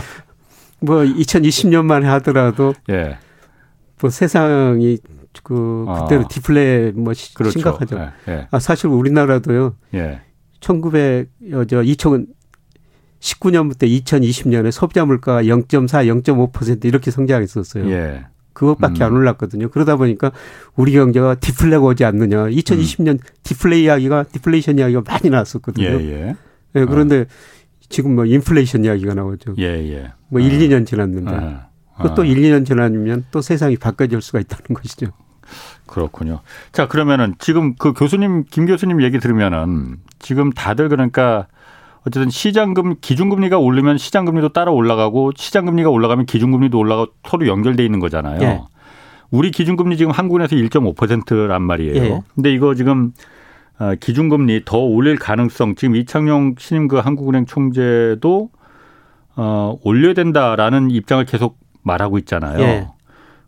뭐 0.80 1.02
2020년만 1.02 2.02
하더라도 2.04 2.72
예. 2.88 3.18
뭐 4.00 4.08
세상이 4.08 4.98
그 5.42 5.86
그때로 5.86 6.22
아. 6.24 6.28
디플레 6.28 6.92
뭐 6.94 7.12
그렇죠. 7.34 7.52
심각하죠. 7.52 7.96
예, 7.98 8.32
예. 8.32 8.48
아 8.50 8.58
사실 8.58 8.88
우리나라도요. 8.88 9.76
예. 9.94 10.20
1900 10.60 11.30
저 11.68 11.82
2019년부터 13.20 13.84
2020년에 13.84 14.70
소비자 14.70 15.04
물가가 15.04 15.42
0.4, 15.42 16.22
0.5% 16.22 16.84
이렇게 16.84 17.10
성장했었어요. 17.10 17.90
예. 17.90 18.26
그것밖에 18.52 19.04
음. 19.04 19.06
안 19.06 19.12
올랐거든요. 19.12 19.68
그러다 19.70 19.96
보니까 19.96 20.32
우리 20.74 20.92
경제가 20.92 21.36
디플레가 21.36 21.84
오지 21.84 22.04
않느냐. 22.04 22.48
2020년 22.48 23.08
음. 23.10 23.18
디플레 23.44 23.80
이야기가 23.82 24.24
디플레이션 24.24 24.78
이야기가 24.78 25.02
많이 25.06 25.30
나왔었거든요. 25.30 25.86
예, 25.86 25.92
예. 25.92 26.34
예 26.74 26.84
그런데 26.84 27.20
어. 27.20 27.24
지금 27.88 28.16
뭐 28.16 28.24
인플레이션 28.24 28.84
이야기가 28.84 29.14
나오죠. 29.14 29.54
예, 29.58 29.64
예. 29.64 30.12
뭐 30.28 30.40
어. 30.40 30.44
1, 30.44 30.58
2년 30.58 30.84
지났는데. 30.86 31.30
어. 31.30 31.67
그또 32.02 32.24
1, 32.24 32.36
2년 32.36 32.66
지나면 32.66 33.24
또 33.30 33.40
세상이 33.40 33.76
바뀌어질 33.76 34.20
수가 34.20 34.40
있다는 34.40 34.74
것이죠. 34.74 35.08
그렇군요. 35.86 36.40
자, 36.72 36.86
그러면은 36.86 37.34
지금 37.38 37.74
그 37.76 37.92
교수님, 37.92 38.44
김 38.50 38.66
교수님 38.66 39.02
얘기 39.02 39.18
들으면은 39.18 39.96
지금 40.18 40.50
다들 40.50 40.88
그러니까 40.88 41.46
어쨌든 42.06 42.30
시장금 42.30 42.96
기준금리가 43.00 43.58
오르면 43.58 43.98
시장금리도 43.98 44.50
따라 44.50 44.70
올라가고 44.70 45.32
시장금리가 45.36 45.90
올라가면 45.90 46.26
기준금리도 46.26 46.78
올라가고 46.78 47.12
서로 47.28 47.46
연결돼 47.46 47.84
있는 47.84 48.00
거잖아요. 48.00 48.40
예. 48.42 48.60
우리 49.30 49.50
기준금리 49.50 49.96
지금 49.96 50.12
한국에서 50.12 50.56
1.5%란 50.56 51.62
말이에요. 51.62 52.02
예. 52.02 52.22
근데 52.34 52.52
이거 52.52 52.74
지금 52.74 53.12
어, 53.78 53.94
기준금리 53.98 54.62
더 54.64 54.78
올릴 54.78 55.16
가능성 55.16 55.74
지금 55.74 55.96
이창용 55.96 56.54
신임 56.58 56.88
그 56.88 56.96
한국은행 56.96 57.46
총재도 57.46 58.50
어, 59.36 59.78
올려야 59.82 60.14
된다라는 60.14 60.90
입장을 60.90 61.24
계속 61.26 61.58
말하고 61.88 62.18
있잖아요. 62.18 62.60
예. 62.60 62.88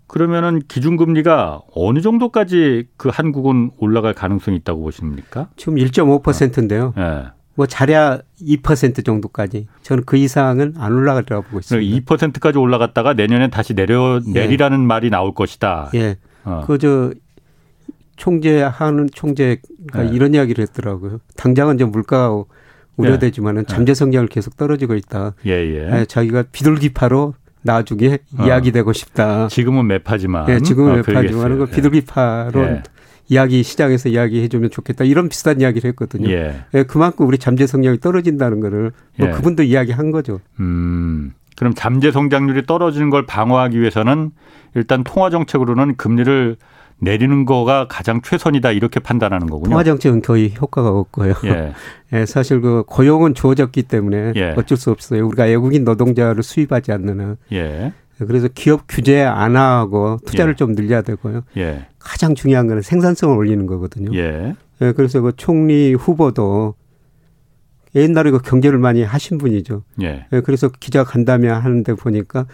그러면은 0.09 0.61
기준금리가 0.67 1.63
어느 1.73 2.01
정도까지 2.01 2.89
그 2.97 3.11
한국은 3.13 3.71
올라갈 3.79 4.13
가능성이 4.13 4.57
있다고 4.57 4.83
보십니까? 4.83 5.49
지금 5.57 5.77
1.5%인데요. 5.77 6.93
예. 6.99 7.27
뭐 7.55 7.67
잘해야 7.67 8.21
2% 8.41 9.05
정도까지 9.05 9.69
저는 9.83 10.05
그 10.07 10.17
이상은 10.17 10.75
안 10.79 10.93
올라가리라고 10.93 11.45
보고 11.45 11.59
있습니다. 11.59 12.01
2%까지 12.01 12.59
올라갔다가 12.59 13.13
내년에 13.13 13.51
다시 13.51 13.75
내려 13.75 14.21
예. 14.27 14.33
내리라는 14.33 14.83
예. 14.83 14.85
말이 14.85 15.11
나올 15.11 15.35
것이다. 15.35 15.91
예. 15.95 16.17
어. 16.45 16.65
그저 16.67 17.13
총재 18.17 18.63
하는 18.63 19.09
총재가 19.13 20.07
예. 20.07 20.09
이런 20.09 20.35
이야기를 20.35 20.63
했더라고요. 20.63 21.21
당장은 21.37 21.79
좀 21.79 21.91
물가가 21.91 22.45
우려되지만은 22.97 23.63
예. 23.63 23.67
잠재 23.67 23.95
성장을 23.95 24.27
계속 24.29 24.57
떨어지고 24.57 24.95
있다. 24.95 25.35
예, 25.47 25.53
예. 25.53 26.01
예 26.01 26.05
자기가 26.05 26.45
비둘기파로 26.51 27.35
나중에 27.63 28.19
어. 28.39 28.45
이야기되고 28.45 28.93
싶다. 28.93 29.49
지금은 29.49 29.87
매파지만. 29.87 30.49
예, 30.49 30.61
지금은 30.61 30.93
어, 30.93 30.97
매파지만 30.97 31.59
그 31.59 31.67
비둘기파로 31.67 32.63
예. 32.63 32.83
이야기 33.29 33.63
시장에서 33.63 34.09
이야기해 34.09 34.49
주면 34.49 34.71
좋겠다. 34.71 35.05
이런 35.05 35.29
비슷한 35.29 35.61
이야기를 35.61 35.89
했거든요. 35.91 36.31
예. 36.31 36.65
예 36.75 36.83
그만큼 36.83 37.27
우리 37.27 37.39
잠재 37.39 37.67
성장이 37.67 38.01
떨어진다는 38.01 38.61
거를 38.61 38.93
뭐 39.19 39.29
예. 39.29 39.33
그분도 39.33 39.63
이야기한 39.63 40.11
거죠. 40.11 40.41
음. 40.59 41.33
그럼 41.57 41.75
잠재 41.75 42.11
성장률이 42.11 42.67
떨어지는 42.67 43.11
걸 43.11 43.27
방어하기 43.27 43.79
위해서는 43.79 44.31
일단 44.75 45.05
통화 45.05 45.31
정책으로는 45.31 45.97
금리를 45.97 46.57
내리는 47.01 47.45
거가 47.47 47.87
가장 47.89 48.21
최선이다 48.23 48.73
이렇게 48.73 49.01
판단하는 49.01 49.47
거군요. 49.47 49.71
통화 49.71 49.85
정책은 49.85 50.23
거의 50.23 50.55
효과가 50.61 50.91
없고요. 50.91 51.35
예. 51.45 51.73
예, 52.13 52.27
사실 52.27 52.61
그 52.61 52.85
고용은 52.87 53.35
주어졌기 53.35 53.85
때문에 53.85 54.33
예. 54.37 54.55
어쩔 54.57 54.77
수 54.77 54.91
없어요. 54.91 55.27
우리가 55.27 55.45
외국인 55.45 55.85
노동자를 55.85 56.43
수입하지 56.43 56.93
않는 56.93 57.21
한. 57.21 57.37
예. 57.53 57.93
그래서 58.19 58.49
기업 58.49 58.85
규제 58.87 59.23
안 59.23 59.57
하고 59.57 60.19
투자를 60.27 60.53
예. 60.53 60.57
좀 60.57 60.75
늘려야 60.75 61.01
되고요. 61.03 61.43
예. 61.57 61.87
가장 61.99 62.35
중요한 62.35 62.67
거는 62.67 62.83
생산성을 62.83 63.35
올리는 63.37 63.65
거거든요. 63.67 64.15
예. 64.15 64.55
예. 64.83 64.93
그래서 64.93 65.21
그 65.23 65.33
총리 65.37 65.95
후보도 65.95 66.75
옛날에 67.95 68.31
그 68.31 68.39
경제를 68.39 68.79
많이 68.79 69.03
하신 69.03 69.39
분이죠. 69.39 69.85
예. 70.03 70.27
예 70.33 70.41
그래서 70.41 70.69
기자 70.69 71.03
간담회 71.03 71.49
하는데 71.49 71.95
보니까 71.95 72.47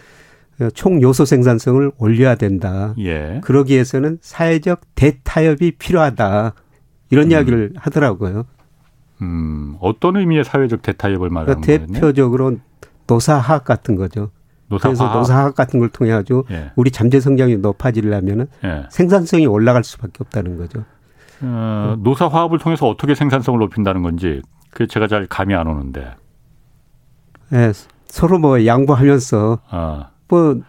총 0.73 1.01
요소 1.01 1.25
생산성을 1.25 1.91
올려야 1.97 2.35
된다. 2.35 2.95
예. 2.99 3.41
그러기 3.43 3.73
위해서는 3.73 4.17
사회적 4.21 4.81
대타협이 4.95 5.73
필요하다. 5.77 6.53
이런 7.09 7.25
음. 7.25 7.31
이야기를 7.31 7.73
하더라고요. 7.75 8.45
음, 9.21 9.75
어떤 9.79 10.17
의미의 10.17 10.43
사회적 10.43 10.81
대타협을 10.81 11.29
말하는 11.29 11.61
그러니까 11.61 11.85
거예요? 11.85 12.01
대표적으로 12.01 12.57
노사학 13.07 13.65
같은 13.65 13.95
거죠. 13.95 14.31
노사화. 14.67 14.93
그래서 14.93 15.13
노사학 15.13 15.55
같은 15.55 15.79
걸 15.79 15.89
통해 15.89 16.11
가지고 16.11 16.45
예. 16.51 16.71
우리 16.75 16.91
잠재 16.91 17.19
성장이 17.19 17.57
높아지려면은 17.57 18.47
예. 18.63 18.85
생산성이 18.89 19.45
올라갈 19.45 19.83
수밖에 19.83 20.13
없다는 20.19 20.57
거죠. 20.57 20.83
어, 21.41 21.95
노사 21.99 22.27
화합을 22.27 22.57
통해서 22.59 22.87
어떻게 22.87 23.15
생산성을 23.15 23.59
높인다는 23.59 24.01
건지 24.01 24.41
그 24.71 24.87
제가 24.87 25.07
잘 25.07 25.27
감이 25.27 25.55
안 25.55 25.67
오는데. 25.67 26.15
예, 27.53 27.71
서로 28.07 28.39
뭐 28.39 28.65
양보하면서 28.65 29.59
아. 29.69 30.09
뭐 30.27 30.59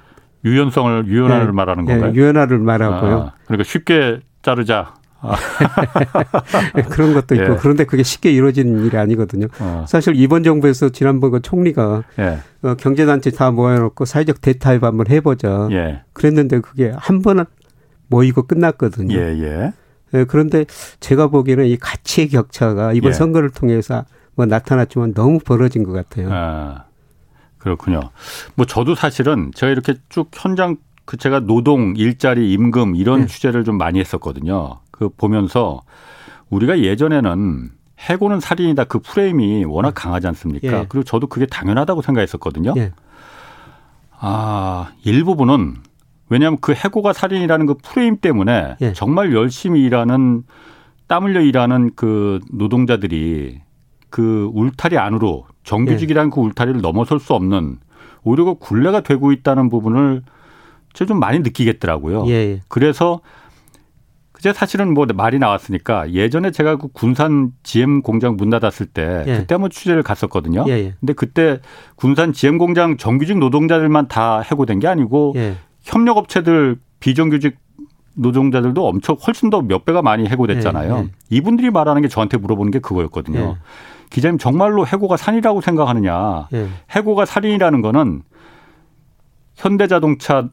유연성을 0.45 1.07
유연화를 1.09 1.49
예, 1.49 1.51
말하는 1.53 1.85
건가요? 1.85 2.11
예, 2.11 2.15
유연화를 2.15 2.59
말하고요. 2.59 3.19
아, 3.19 3.33
그러니까 3.47 3.65
쉽게 3.69 4.21
자르자. 4.43 4.95
아. 5.21 5.35
그런 6.91 7.13
것도 7.13 7.35
있고 7.35 7.53
예. 7.55 7.57
그런데 7.61 7.85
그게 7.85 8.03
쉽게 8.03 8.31
이루어지는 8.33 8.85
일이 8.85 8.97
아니거든요. 8.97 9.49
어. 9.61 9.85
사실 9.89 10.15
이번 10.17 10.43
정부에서 10.45 10.91
지난번 10.91 11.33
그 11.33 11.43
총리가 11.43 12.05
예. 12.21 12.39
어, 12.63 12.75
경제단체 12.75 13.31
다 13.33 13.51
모여놓고 13.51 14.05
사회적 14.05 14.41
대타협 14.41 14.85
한번 14.85 15.09
해보자. 15.09 15.69
예. 15.73 16.03
그랬는데 16.13 16.61
그게 16.61 16.93
한 16.97 17.23
번 17.23 17.45
모이고 18.11 18.45
끝났거든요. 18.47 19.15
예, 19.15 19.21
예. 19.43 19.73
예, 20.15 20.25
그런데 20.25 20.65
제가 21.01 21.27
보기에는 21.27 21.67
이 21.67 21.77
가치의 21.77 22.29
격차가 22.29 22.93
이번 22.95 23.09
예. 23.11 23.13
선거를 23.13 23.51
통해서 23.51 24.05
뭐 24.35 24.47
나타났지만 24.47 25.13
너무 25.15 25.39
벌어진 25.41 25.83
것 25.83 25.93
같아요. 25.93 26.29
아, 26.33 26.85
그렇군요. 27.59 28.01
뭐 28.55 28.67
저도 28.67 28.95
사실은 28.95 29.51
제가 29.55 29.73
이렇게 29.73 29.95
쭉 30.09 30.31
현장 30.33 30.77
그 31.05 31.17
제가 31.17 31.41
노동, 31.41 31.95
일자리, 31.97 32.53
임금 32.53 32.95
이런 32.97 33.23
네. 33.23 33.27
취재를 33.27 33.65
좀 33.65 33.79
많이 33.79 33.99
했었거든요. 33.99 34.81
그 34.91 35.09
보면서 35.09 35.83
우리가 36.51 36.81
예전에는 36.81 37.71
해고는 37.99 38.41
살인이다 38.41 38.85
그 38.85 39.01
프레임이 39.01 39.65
워낙 39.65 39.93
강하지 39.95 40.27
않습니까? 40.29 40.81
예. 40.81 40.87
그리고 40.89 41.05
저도 41.05 41.27
그게 41.27 41.47
당연하다고 41.47 42.03
생각했었거든요. 42.03 42.75
예. 42.77 42.93
아, 44.21 44.91
일부분은 45.05 45.77
왜냐하면 46.29 46.59
그 46.61 46.73
해고가 46.75 47.13
살인이라는 47.13 47.67
그 47.67 47.75
프레임 47.83 48.19
때문에 48.19 48.77
예. 48.81 48.93
정말 48.93 49.33
열심히 49.33 49.83
일하는 49.83 50.45
땀 51.07 51.25
흘려 51.25 51.41
일하는 51.41 51.91
그 51.97 52.39
노동자들이 52.53 53.61
그 54.11 54.51
울타리 54.53 54.99
안으로 54.99 55.47
정규직이라는 55.69 56.31
예. 56.31 56.35
그 56.35 56.41
울타리를 56.41 56.81
넘어설 56.81 57.21
수 57.21 57.35
없는 57.35 57.79
오히려 58.25 58.45
그 58.45 58.55
굴레가 58.55 59.03
되고 59.03 59.33
있다는 59.33 59.69
부분을 59.69 60.23
제가 60.95 61.07
좀 61.07 61.21
많이 61.21 61.41
느끼겠더라고요. 61.41 62.27
예. 62.29 62.33
예. 62.33 62.61
그래서 62.69 63.21
그제 64.33 64.53
사실은 64.53 64.95
뭐 64.95 65.05
말이 65.15 65.39
나왔으니까 65.39 66.13
예전에 66.13 66.53
제가 66.53 66.77
그 66.77 66.89
군산 66.89 67.53
GM 67.65 68.03
공장 68.03 68.37
문 68.37 68.51
닫았을 68.51 68.87
때 68.87 69.25
예. 69.27 69.37
그때 69.39 69.55
한번 69.55 69.71
취재를 69.71 70.03
갔었거든요. 70.03 70.65
예, 70.69 70.73
예. 70.73 70.95
근데 71.01 71.13
그때 71.13 71.61
군산 71.97 72.33
GM 72.33 72.57
공장 72.57 72.97
정규직 72.97 73.39
노동자들만 73.39 74.09
다 74.09 74.41
해고된 74.41 74.79
게 74.79 74.87
아니고 74.87 75.35
예. 75.37 75.57
협력업체들 75.83 76.79
비정규직 77.01 77.57
노동자들도 78.15 78.87
엄청 78.87 79.17
훨씬 79.27 79.51
더 79.51 79.61
몇 79.61 79.85
배가 79.85 80.03
많이 80.03 80.27
해고됐잖아요. 80.27 80.97
예, 80.97 81.01
예. 81.01 81.09
이분들이 81.31 81.71
말하는 81.71 82.03
게 82.03 82.09
저한테 82.09 82.39
물어보는 82.39 82.71
게 82.71 82.79
그거였거든요. 82.79 83.57
기자님 84.11 84.39
정말로 84.39 84.87
해고가 84.87 85.17
산이라고 85.17 85.61
생각하느냐? 85.61 86.49
해고가 86.91 87.25
살인이라는 87.25 87.83
거는 87.83 88.23
현대자동차 89.57 90.49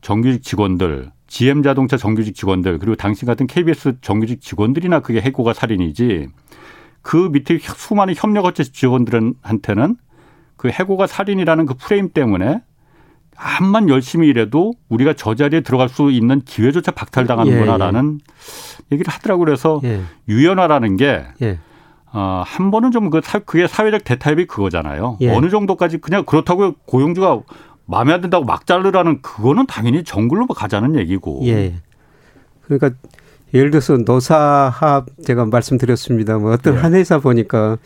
정규직 0.00 0.42
직원들 0.42 1.10
GM 1.28 1.62
자동차 1.62 1.96
정규직 1.96 2.34
직원들 2.34 2.78
그리고 2.78 2.96
당신 2.96 3.26
같은 3.26 3.46
KBS 3.46 3.98
정규직 4.00 4.40
직원들이나 4.40 5.00
그게 5.00 5.20
해고가 5.20 5.52
살인이지 5.52 6.28
그 7.02 7.16
밑에 7.32 7.58
수많은 7.58 8.14
협력업체 8.16 8.64
직원들한테는 8.64 9.96
그 10.56 10.68
해고가 10.68 11.06
살인이라는 11.06 11.66
그 11.66 11.74
프레임 11.74 12.10
때문에 12.10 12.62
암만 13.36 13.88
열심히 13.88 14.28
일해도 14.28 14.74
우리가 14.90 15.14
저 15.14 15.34
자리에 15.34 15.62
들어갈 15.62 15.88
수 15.88 16.10
있는 16.10 16.42
기회조차 16.42 16.90
박탈당하는구나라는 16.90 18.18
예, 18.20 18.84
예. 18.90 18.94
얘기를 18.94 19.10
하더라고요. 19.10 19.46
그래서 19.46 19.80
예. 19.84 20.02
유연화라는 20.28 20.96
게 20.96 21.24
예. 21.40 21.58
어, 22.12 22.42
한 22.44 22.70
번은 22.70 22.90
좀 22.90 23.10
그, 23.10 23.20
그게 23.44 23.66
사회적 23.66 24.04
대타협이 24.04 24.46
그거잖아요. 24.46 25.18
예. 25.20 25.30
어느 25.30 25.48
정도까지 25.48 25.98
그냥 25.98 26.24
그렇다고 26.24 26.74
고용주가 26.86 27.42
마음에 27.86 28.12
안 28.12 28.20
든다고 28.20 28.44
막 28.44 28.66
자르라는 28.66 29.22
그거는 29.22 29.66
당연히 29.66 30.02
정글로 30.04 30.46
가자는 30.46 30.96
얘기고. 30.96 31.42
예. 31.44 31.74
그러니까 32.62 32.90
예를 33.54 33.70
들어서 33.70 33.96
노사합 33.96 35.06
제가 35.24 35.46
말씀드렸습니다. 35.46 36.38
뭐 36.38 36.52
어떤 36.52 36.76
예. 36.76 36.78
한 36.78 36.94
회사 36.94 37.18
보니까 37.18 37.78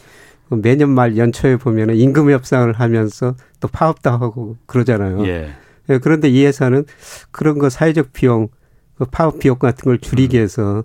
매년 0.51 0.91
말 0.91 1.17
연초에 1.17 1.57
보면 1.57 1.95
임금 1.97 2.31
협상을 2.31 2.71
하면서 2.73 3.35
또 3.61 3.69
파업도 3.69 4.11
하고 4.11 4.57
그러잖아요. 4.67 5.27
예. 5.27 5.51
예. 5.91 5.99
그런데 5.99 6.29
이 6.29 6.45
회사는 6.45 6.85
그런 7.31 7.59
거 7.59 7.69
사회적 7.69 8.13
비용, 8.13 8.49
그 8.97 9.05
파업 9.05 9.39
비용 9.39 9.59
같은 9.59 9.85
걸 9.85 9.99
줄이기 9.99 10.37
음. 10.37 10.39
위해서 10.39 10.85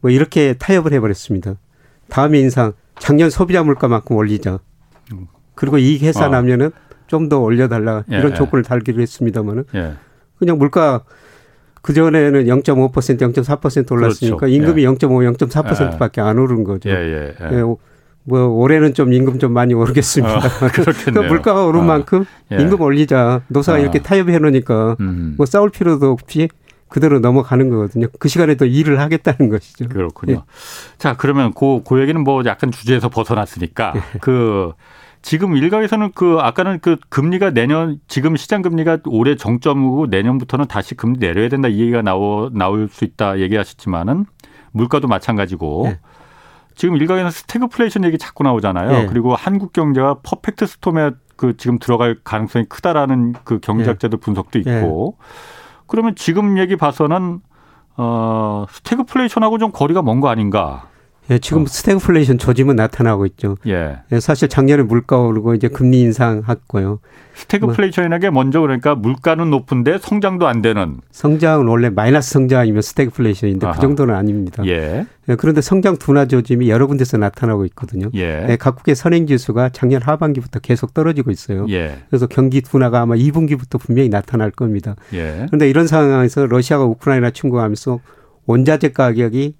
뭐 0.00 0.10
이렇게 0.10 0.54
타협을 0.54 0.92
해버렸습니다. 0.92 1.56
다음에 2.08 2.38
인상 2.38 2.72
작년 2.98 3.30
소비자 3.30 3.62
물가만큼 3.62 4.16
올리자. 4.16 4.58
음. 5.12 5.26
그리고 5.54 5.78
이 5.78 5.98
회사 5.98 6.26
어. 6.26 6.28
나면은 6.28 6.70
좀 7.06 7.28
더 7.28 7.38
올려달라 7.40 8.04
예. 8.10 8.18
이런 8.18 8.34
조건을 8.34 8.64
달기로 8.64 9.00
했습니다만은 9.00 9.64
예. 9.74 9.92
그냥 10.38 10.58
물가 10.58 11.02
그 11.82 11.92
전에는 11.94 12.44
0.5% 12.46 12.92
0.4% 12.92 13.92
올랐으니까 13.92 14.36
그렇죠. 14.38 14.54
임금이 14.54 14.82
예. 14.82 14.86
0.5, 14.88 15.36
0.4%밖에 15.36 16.20
안 16.20 16.38
오른 16.38 16.64
거죠. 16.64 16.90
예, 16.90 16.94
예, 16.94 17.34
예. 17.40 17.56
예, 17.58 17.62
뭐 18.24 18.46
올해는 18.48 18.92
좀 18.94 19.12
임금 19.12 19.38
좀 19.38 19.52
많이 19.52 19.72
오르겠습니다. 19.72 20.36
어, 20.36 20.40
그러니까 20.74 21.22
물가가 21.22 21.64
오른 21.64 21.82
어. 21.82 21.84
만큼 21.84 22.24
예. 22.50 22.56
임금 22.56 22.80
올리자. 22.80 23.42
노사가 23.48 23.78
어. 23.78 23.80
이렇게 23.80 24.00
타협해 24.02 24.38
놓으니까 24.40 24.96
음. 24.98 25.34
뭐 25.36 25.46
싸울 25.46 25.70
필요도 25.70 26.10
없이 26.10 26.48
그대로 26.88 27.18
넘어가는 27.18 27.68
거거든요. 27.68 28.06
그 28.18 28.28
시간에 28.28 28.54
도 28.54 28.64
일을 28.64 29.00
하겠다는 29.00 29.50
것이죠. 29.50 29.88
그렇군요. 29.88 30.34
예. 30.34 30.40
자, 30.98 31.16
그러면 31.16 31.52
그, 31.52 31.82
그 31.84 32.00
얘기는 32.00 32.22
뭐 32.22 32.42
약간 32.46 32.70
주제에서 32.70 33.08
벗어났으니까 33.08 33.92
예. 33.96 34.18
그 34.20 34.72
지금 35.22 35.56
일각에서는 35.56 36.12
그 36.14 36.38
아까는 36.40 36.78
그 36.80 36.96
금리가 37.08 37.50
내년 37.50 37.98
지금 38.06 38.36
시장 38.36 38.62
금리가 38.62 38.98
올해 39.06 39.34
정점이고 39.34 40.06
내년부터는 40.06 40.66
다시 40.68 40.94
금리 40.94 41.18
내려야 41.18 41.48
된다 41.48 41.66
이 41.66 41.80
얘기가 41.80 42.02
나오 42.02 42.48
나올 42.52 42.88
수 42.88 43.04
있다 43.04 43.40
얘기하셨지만은 43.40 44.26
물가도 44.70 45.08
마찬가지고 45.08 45.86
예. 45.86 45.98
지금 46.76 46.96
일각에는 46.96 47.30
스태그플레이션 47.30 48.04
얘기 48.04 48.18
자꾸 48.18 48.44
나오잖아요. 48.44 49.02
예. 49.02 49.06
그리고 49.06 49.34
한국 49.34 49.72
경제가 49.72 50.18
perfect 50.22 50.66
storm에 50.66 51.10
그 51.34 51.56
지금 51.56 51.78
들어갈 51.78 52.18
가능성이 52.22 52.66
크다라는 52.66 53.34
그 53.44 53.58
경제학자들 53.58 54.18
예. 54.18 54.24
분석도 54.24 54.58
있고 54.60 55.18
그러면 55.86 56.14
지금 56.16 56.58
얘기 56.58 56.76
봐서는 56.76 57.40
어 57.96 58.66
스태그플레이션하고 58.70 59.58
좀 59.58 59.70
거리가 59.72 60.02
먼 60.02 60.20
거 60.20 60.28
아닌가? 60.28 60.88
예, 61.30 61.38
지금 61.38 61.62
어. 61.62 61.66
스태그플레이션 61.66 62.38
조짐은 62.38 62.76
나타나고 62.76 63.26
있죠. 63.26 63.56
예. 63.66 63.98
예. 64.12 64.20
사실 64.20 64.48
작년에 64.48 64.82
물가 64.84 65.18
오르고 65.18 65.54
이제 65.54 65.68
금리 65.68 66.00
인상했고요. 66.02 67.00
스태그플레이션에게 67.34 68.30
먼저 68.30 68.60
그러니까 68.60 68.94
물가는 68.94 69.50
높은데 69.50 69.98
성장도 69.98 70.46
안 70.46 70.62
되는. 70.62 70.98
성장은 71.10 71.66
원래 71.66 71.90
마이너스 71.90 72.30
성장 72.30 72.60
아니면 72.60 72.82
스태그플레이션인데 72.82 73.60
그 73.60 73.66
아하. 73.66 73.74
그 73.74 73.80
정도는 73.80 74.14
아닙니다. 74.14 74.62
예. 74.66 75.06
예. 75.28 75.34
그런데 75.34 75.60
성장 75.60 75.96
둔화 75.96 76.26
조짐이 76.26 76.70
여러 76.70 76.86
군데서 76.86 77.16
나타나고 77.16 77.64
있거든요. 77.66 78.08
예. 78.14 78.46
예. 78.48 78.56
각국의 78.56 78.94
선행 78.94 79.26
지수가 79.26 79.70
작년 79.70 80.02
하반기부터 80.02 80.60
계속 80.60 80.94
떨어지고 80.94 81.30
있어요. 81.32 81.66
예. 81.70 81.98
그래서 82.08 82.26
경기 82.26 82.60
둔화가 82.60 83.00
아마 83.00 83.16
2분기부터 83.16 83.80
분명히 83.80 84.08
나타날 84.08 84.52
겁니다. 84.52 84.94
예. 85.12 85.46
그런데 85.48 85.68
이런 85.68 85.86
상황에서 85.88 86.46
러시아가 86.46 86.84
우크라이나 86.84 87.30
침공하면서 87.30 88.00
원자재 88.46 88.92
가격이 88.92 89.54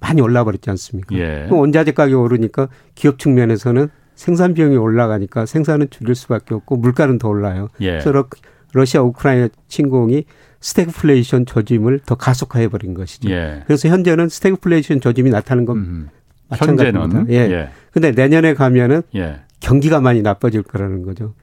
많이 0.00 0.20
올라 0.20 0.44
버렸지 0.44 0.70
않습니까? 0.70 1.16
예. 1.16 1.46
원자재 1.50 1.92
가격이 1.92 2.14
오르니까 2.14 2.68
기업 2.94 3.18
측면에서는 3.18 3.88
생산 4.14 4.54
비용이 4.54 4.76
올라가니까 4.76 5.46
생산은 5.46 5.88
줄일 5.90 6.14
수밖에 6.14 6.54
없고 6.54 6.76
물가는 6.76 7.16
더 7.18 7.28
올라요. 7.28 7.68
예. 7.80 7.98
그래서 7.98 8.24
러시아 8.72 9.02
우크라이나 9.02 9.48
침공이 9.68 10.24
스태그플레이션 10.60 11.46
조짐을 11.46 12.00
더 12.04 12.14
가속화해 12.14 12.68
버린 12.68 12.94
것이죠. 12.94 13.30
예. 13.30 13.62
그래서 13.66 13.88
현재는 13.88 14.28
스태그플레이션 14.28 15.00
조짐이 15.00 15.30
나타나는 15.30 15.64
건 15.64 15.76
음. 15.76 16.08
마찬가지입니다. 16.48 17.24
예. 17.30 17.34
예. 17.50 17.68
근데 17.92 18.10
내년에 18.12 18.54
가면은 18.54 19.02
예. 19.14 19.40
경기가 19.60 20.00
많이 20.00 20.22
나빠질 20.22 20.62
거라는 20.62 21.02
거죠. 21.02 21.34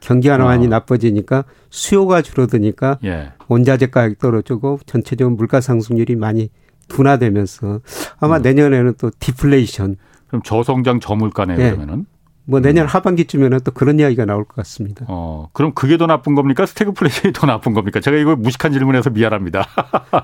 경기가 0.00 0.36
어. 0.36 0.38
많이 0.38 0.68
나빠지니까 0.68 1.44
수요가 1.70 2.22
줄어드니까 2.22 2.98
예. 3.04 3.32
원자재 3.48 3.88
가격이 3.88 4.16
떨어지고 4.18 4.80
전체적인 4.86 5.36
물가 5.36 5.60
상승률이 5.60 6.16
많이 6.16 6.50
둔화되면서 6.88 7.80
아마 8.20 8.36
음. 8.38 8.42
내년에는 8.42 8.94
또 8.98 9.10
디플레이션. 9.18 9.96
그럼 10.28 10.42
저성장 10.42 11.00
저물가네 11.00 11.56
네. 11.56 11.70
그러면은. 11.70 12.06
뭐 12.44 12.60
내년 12.60 12.86
음. 12.86 12.88
하반기쯤에는 12.88 13.60
또 13.62 13.72
그런 13.72 13.98
이야기가 14.00 14.24
나올 14.24 14.44
것 14.44 14.56
같습니다. 14.56 15.04
어, 15.08 15.50
그럼 15.52 15.72
그게 15.74 15.98
더 15.98 16.06
나쁜 16.06 16.34
겁니까? 16.34 16.64
스태그플레이션이 16.64 17.32
더 17.34 17.46
나쁜 17.46 17.74
겁니까? 17.74 18.00
제가 18.00 18.16
이거 18.16 18.36
무식한 18.36 18.72
질문해서 18.72 19.10
미안합니다. 19.10 19.66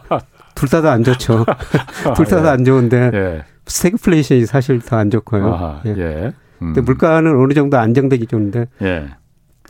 둘 0.55 0.69
다 0.71 0.81
다 0.81 0.93
안 0.93 1.05
좋죠. 1.05 1.45
둘 2.17 2.25
다 2.27 2.41
다 2.43 2.52
안 2.52 2.61
예. 2.61 2.65
좋은데 2.65 3.11
예. 3.13 3.45
스태그플레이션이 3.67 4.47
사실 4.47 4.81
더 4.81 4.97
안 4.97 5.11
좋고요. 5.11 5.53
아하, 5.53 5.83
예. 5.85 5.91
예. 5.99 6.33
음. 6.63 6.73
근데 6.73 6.81
물가는 6.81 7.31
어느 7.39 7.53
정도 7.53 7.77
안정되기 7.79 8.27
좋은데 8.27 8.69
예. 8.83 9.09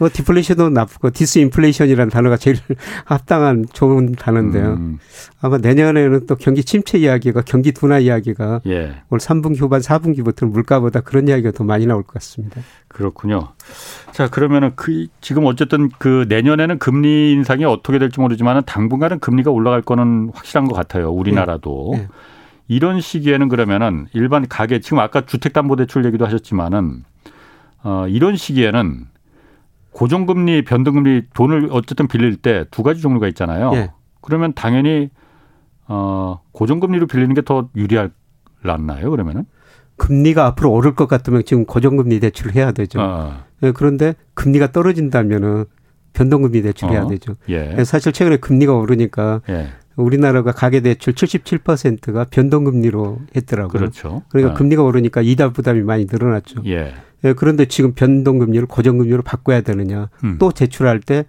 뭐 0.00 0.08
디플레이션도 0.12 0.70
나쁘고 0.70 1.10
디스인플레이션이라는 1.10 2.10
단어가 2.10 2.36
제일 2.36 2.56
합당한 3.06 3.64
좋은 3.72 4.12
단어인데요. 4.12 4.72
음. 4.72 4.98
아마 5.40 5.58
내년에는 5.58 6.26
또 6.26 6.34
경기 6.34 6.64
침체 6.64 6.98
이야기가 6.98 7.42
경기 7.42 7.70
둔화 7.70 8.00
이야기가 8.00 8.62
예. 8.66 8.96
올 9.10 9.18
3분기 9.20 9.60
후반 9.60 9.80
4분기부터는 9.80 10.50
물가보다 10.50 11.00
그런 11.00 11.28
이야기가 11.28 11.52
더 11.52 11.62
많이 11.62 11.86
나올 11.86 12.02
것 12.02 12.14
같습니다. 12.14 12.60
그렇군요. 12.88 13.52
자 14.10 14.28
그러면은 14.28 14.72
그 14.74 15.06
지금 15.20 15.46
어쨌든 15.46 15.88
그 15.98 16.26
내년에는 16.28 16.78
금리 16.80 17.32
인상이 17.32 17.64
어떻게 17.64 18.00
될지 18.00 18.18
모르지만은 18.18 18.62
당분간은 18.66 19.20
금리가 19.20 19.52
올라갈 19.52 19.80
거는 19.80 20.32
확실한 20.34 20.66
것 20.66 20.74
같아요. 20.74 21.10
우리나라도. 21.10 21.92
예. 21.96 21.98
예. 22.00 22.08
이런 22.66 23.00
시기에는 23.00 23.48
그러면은 23.48 24.06
일반 24.14 24.48
가계 24.48 24.80
지금 24.80 24.98
아까 24.98 25.20
주택담보대출 25.20 26.04
얘기도 26.06 26.24
하셨지만은 26.24 27.04
어 27.82 28.06
이런 28.08 28.36
시기에는 28.36 29.06
고정금리, 29.94 30.64
변동금리 30.64 31.22
돈을 31.34 31.68
어쨌든 31.70 32.06
빌릴 32.08 32.36
때 32.36 32.64
두 32.70 32.82
가지 32.82 33.00
종류가 33.00 33.28
있잖아요. 33.28 33.70
예. 33.74 33.90
그러면 34.20 34.52
당연히 34.54 35.10
어 35.86 36.40
고정금리로 36.52 37.06
빌리는 37.06 37.34
게 37.34 37.42
더 37.42 37.68
유리할났나요? 37.76 39.10
그러면은? 39.10 39.44
금리가 39.96 40.46
앞으로 40.46 40.72
오를 40.72 40.94
것 40.94 41.06
같으면 41.06 41.44
지금 41.44 41.64
고정금리 41.64 42.18
대출을 42.20 42.54
해야 42.56 42.72
되죠. 42.72 43.00
어. 43.00 43.44
예, 43.62 43.70
그런데 43.70 44.14
금리가 44.34 44.72
떨어진다면은 44.72 45.66
변동금리 46.12 46.62
대출 46.62 46.90
해야 46.90 47.04
어. 47.04 47.08
되죠. 47.08 47.36
예. 47.48 47.76
예. 47.78 47.84
사실 47.84 48.12
최근에 48.12 48.38
금리가 48.38 48.74
오르니까 48.74 49.42
예. 49.48 49.68
우리나라가 49.96 50.50
가계 50.50 50.80
대출 50.80 51.12
77%가 51.14 52.24
변동금리로 52.24 53.18
했더라고요. 53.36 53.78
그렇죠. 53.78 54.22
그러니까 54.30 54.54
어. 54.54 54.56
금리가 54.56 54.82
오르니까 54.82 55.20
이자 55.22 55.50
부담이 55.52 55.82
많이 55.82 56.06
늘어났죠. 56.10 56.62
예. 56.66 56.94
예, 57.24 57.32
그런데 57.32 57.66
지금 57.66 57.92
변동금리를 57.94 58.66
고정금리로 58.66 59.22
바꿔야 59.22 59.62
되느냐. 59.62 60.10
음. 60.24 60.36
또 60.38 60.52
제출할 60.52 61.00
때 61.00 61.24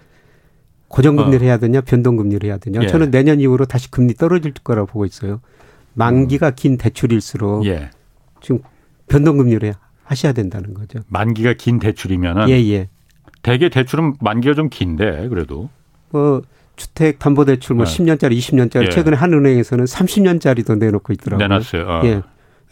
고정금리를 0.90 1.40
어. 1.40 1.46
해야 1.46 1.58
되냐, 1.58 1.82
변동금리를 1.82 2.48
해야 2.48 2.58
되냐. 2.58 2.82
예. 2.84 2.88
저는 2.88 3.12
내년 3.12 3.40
이후로 3.40 3.66
다시 3.66 3.90
금리 3.90 4.14
떨어질 4.14 4.54
거라고 4.54 4.88
보고 4.88 5.06
있어요. 5.06 5.42
만기가 5.94 6.50
음. 6.50 6.54
긴 6.56 6.78
대출일수록 6.78 7.66
예. 7.66 7.90
지금 8.42 8.60
변동금리를 9.08 9.74
하셔야 10.04 10.34
된다는 10.34 10.74
거죠. 10.74 11.00
만기가 11.08 11.54
긴 11.54 11.80
대출이면은 11.80 12.50
예, 12.50 12.54
예. 12.72 12.90
대개 13.42 13.70
대출은 13.70 14.16
만기가 14.20 14.54
좀 14.54 14.70
긴데 14.70 15.30
그래도 15.30 15.70
뭐 16.10 16.42
주택 16.76 17.20
담보 17.20 17.46
대출 17.46 17.76
뭐 17.76 17.86
네. 17.86 17.92
10년짜리, 17.92 18.38
20년짜리 18.38 18.88
예. 18.88 18.90
최근에 18.90 19.16
한 19.16 19.34
은행에서는 19.34 19.86
30년짜리도 19.86 20.78
내놓고 20.78 21.14
있더라고요. 21.14 21.48
내놨어요. 21.48 21.84
어. 21.88 22.02
예. 22.06 22.22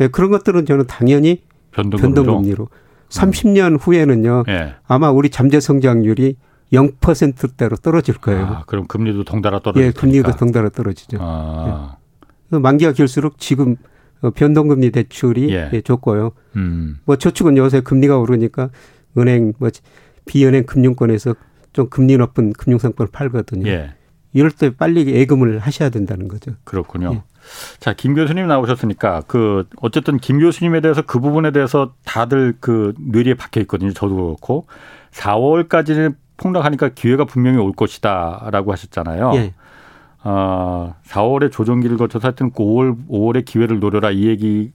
예. 0.01 0.07
그런 0.07 0.31
것들은 0.31 0.65
저는 0.65 0.87
당연히 0.87 1.41
변동금리로, 1.71 2.13
변동금리로 2.13 2.67
30년 3.13 3.77
후에는요. 3.79 4.43
예. 4.49 4.75
아마 4.87 5.11
우리 5.11 5.29
잠재 5.29 5.59
성장률이 5.59 6.35
0%대로 6.71 7.75
떨어질 7.75 8.15
거예요. 8.15 8.45
아, 8.45 8.63
그럼 8.65 8.87
금리도 8.87 9.23
덩달아 9.25 9.59
떨어지죠. 9.59 9.85
예, 9.85 9.91
금리도 9.91 10.31
덩달아 10.31 10.69
떨어지죠. 10.69 11.17
아. 11.21 11.97
예. 12.51 12.57
만기가 12.57 12.93
길수록 12.93 13.37
지금 13.37 13.75
어, 14.21 14.31
변동금리 14.31 14.91
대출이 14.91 15.53
예. 15.53 15.69
예, 15.73 15.81
좋고요. 15.81 16.31
음. 16.55 16.99
뭐 17.05 17.15
저축은 17.15 17.57
요새 17.57 17.81
금리가 17.81 18.17
오르니까 18.17 18.69
은행 19.17 19.53
뭐 19.59 19.69
비은행 20.25 20.65
금융권에서 20.65 21.35
좀 21.73 21.89
금리 21.89 22.17
높은 22.17 22.53
금융상품을 22.53 23.09
팔거든요. 23.11 23.67
예. 23.67 23.93
이럴 24.33 24.51
때 24.51 24.75
빨리 24.75 25.07
예금을 25.07 25.59
하셔야 25.59 25.89
된다는 25.89 26.27
거죠. 26.27 26.51
그렇군요. 26.63 27.13
예. 27.13 27.21
자, 27.79 27.93
김 27.93 28.15
교수님 28.15 28.47
나오셨으니까 28.47 29.23
그 29.27 29.67
어쨌든 29.81 30.17
김 30.17 30.39
교수님에 30.39 30.81
대해서 30.81 31.01
그 31.01 31.19
부분에 31.19 31.51
대해서 31.51 31.93
다들 32.05 32.55
그 32.59 32.93
뇌리에 32.99 33.35
박혀 33.35 33.61
있거든요. 33.61 33.91
저도 33.93 34.15
그렇고 34.15 34.67
4월까지는 35.11 36.15
폭락하니까 36.37 36.89
기회가 36.89 37.25
분명히 37.25 37.57
올 37.57 37.71
것이다라고 37.73 38.71
하셨잖아요. 38.71 39.31
예. 39.35 39.53
어, 40.23 40.95
4월에 41.05 41.51
조정기를 41.51 41.97
거쳐서 41.97 42.27
하여튼 42.27 42.51
5월 42.51 42.95
그 42.95 43.13
5월에 43.13 43.45
기회를 43.45 43.79
노려라 43.79 44.09
이 44.11 44.25
얘기 44.27 44.71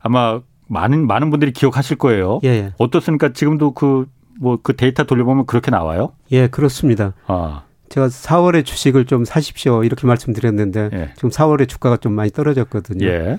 아마 0.00 0.40
많은 0.66 1.06
많은 1.06 1.30
분들이 1.30 1.52
기억하실 1.52 1.98
거예요. 1.98 2.40
예. 2.44 2.48
예. 2.48 2.72
어떻습니까? 2.78 3.32
지금도 3.32 3.72
그 3.72 4.06
뭐그 4.40 4.62
그 4.62 4.76
데이터 4.76 5.04
돌려보면 5.04 5.46
그렇게 5.46 5.70
나와요? 5.70 6.12
예, 6.30 6.48
그렇습니다. 6.48 7.12
아. 7.26 7.62
제가 7.88 8.08
4월에 8.08 8.64
주식을 8.64 9.06
좀 9.06 9.24
사십시오 9.24 9.84
이렇게 9.84 10.06
말씀드렸는데 10.06 10.90
예. 10.92 11.10
지금 11.16 11.30
4월에 11.30 11.68
주가가 11.68 11.96
좀 11.96 12.12
많이 12.12 12.30
떨어졌거든요. 12.30 13.06
예. 13.06 13.38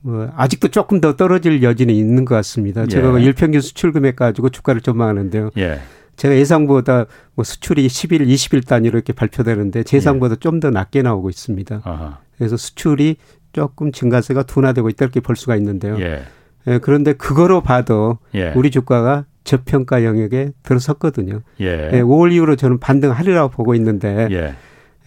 뭐 0.00 0.30
아직도 0.34 0.68
조금 0.68 1.00
더 1.00 1.16
떨어질 1.16 1.62
여지는 1.62 1.94
있는 1.94 2.24
것 2.24 2.34
같습니다. 2.36 2.86
제가 2.86 3.20
예. 3.20 3.24
일평균 3.24 3.60
수출 3.60 3.92
금액 3.92 4.16
가지고 4.16 4.48
주가를 4.48 4.80
전망하는데요. 4.80 5.50
예. 5.58 5.80
제가 6.16 6.36
예상보다 6.36 7.06
뭐 7.34 7.44
수출이 7.44 7.86
10일, 7.86 8.26
20일 8.26 8.66
단위로 8.66 8.98
이렇게 8.98 9.12
발표되는데 9.12 9.84
예상보다 9.92 10.34
예. 10.34 10.36
좀더 10.38 10.70
낮게 10.70 11.02
나오고 11.02 11.30
있습니다. 11.30 11.82
아하. 11.84 12.18
그래서 12.36 12.56
수출이 12.56 13.16
조금 13.52 13.92
증가세가 13.92 14.42
둔화되고 14.44 14.88
있다 14.90 15.04
이렇게 15.04 15.20
볼 15.20 15.36
수가 15.36 15.56
있는데요. 15.56 15.98
예. 16.00 16.22
예, 16.66 16.78
그런데 16.78 17.14
그거로 17.14 17.62
봐도 17.62 18.18
예. 18.34 18.52
우리 18.54 18.70
주가가 18.70 19.24
저평가 19.44 20.04
영역에 20.04 20.52
들어섰거든요. 20.62 21.40
예. 21.60 21.90
예, 21.92 22.00
5월 22.02 22.32
이후로 22.32 22.56
저는 22.56 22.78
반등하리라고 22.78 23.50
보고 23.50 23.74
있는데 23.74 24.28
예. 24.30 24.54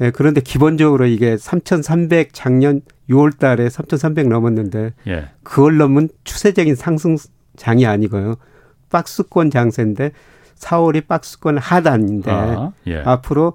예, 0.01 0.11
그런데 0.11 0.41
기본적으로 0.41 1.05
이게 1.05 1.37
3,300 1.37 2.33
작년 2.33 2.81
6월 3.09 3.37
달에 3.37 3.69
3,300 3.69 4.27
넘었는데 4.27 4.93
예. 5.07 5.29
그걸 5.43 5.77
넘은 5.77 6.09
추세적인 6.23 6.75
상승장이 6.75 7.85
아니고요. 7.85 8.35
박스권 8.89 9.49
장세인데 9.49 10.11
4월이 10.55 11.07
박스권 11.07 11.57
하단인데 11.57 12.31
아, 12.31 12.71
예. 12.87 12.97
앞으로 12.99 13.53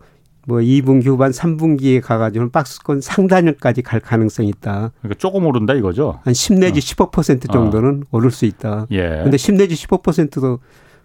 뭐 0.48 0.60
2분기 0.60 1.08
후반 1.08 1.30
3분기에 1.30 2.00
가가지고는 2.00 2.50
박스권 2.50 3.02
상단까지 3.02 3.82
갈 3.82 4.00
가능성이 4.00 4.48
있다. 4.48 4.92
그러니까 5.02 5.18
조금 5.18 5.44
오른다 5.44 5.74
이거죠? 5.74 6.20
한 6.24 6.32
10 6.32 6.54
내지 6.54 6.78
어. 6.78 7.06
15% 7.10 7.52
정도는 7.52 8.04
어. 8.04 8.16
오를 8.16 8.30
수 8.30 8.46
있다. 8.46 8.86
예. 8.90 9.20
근데 9.22 9.36
10 9.36 9.56
내지 9.56 9.74
15%도 9.74 10.60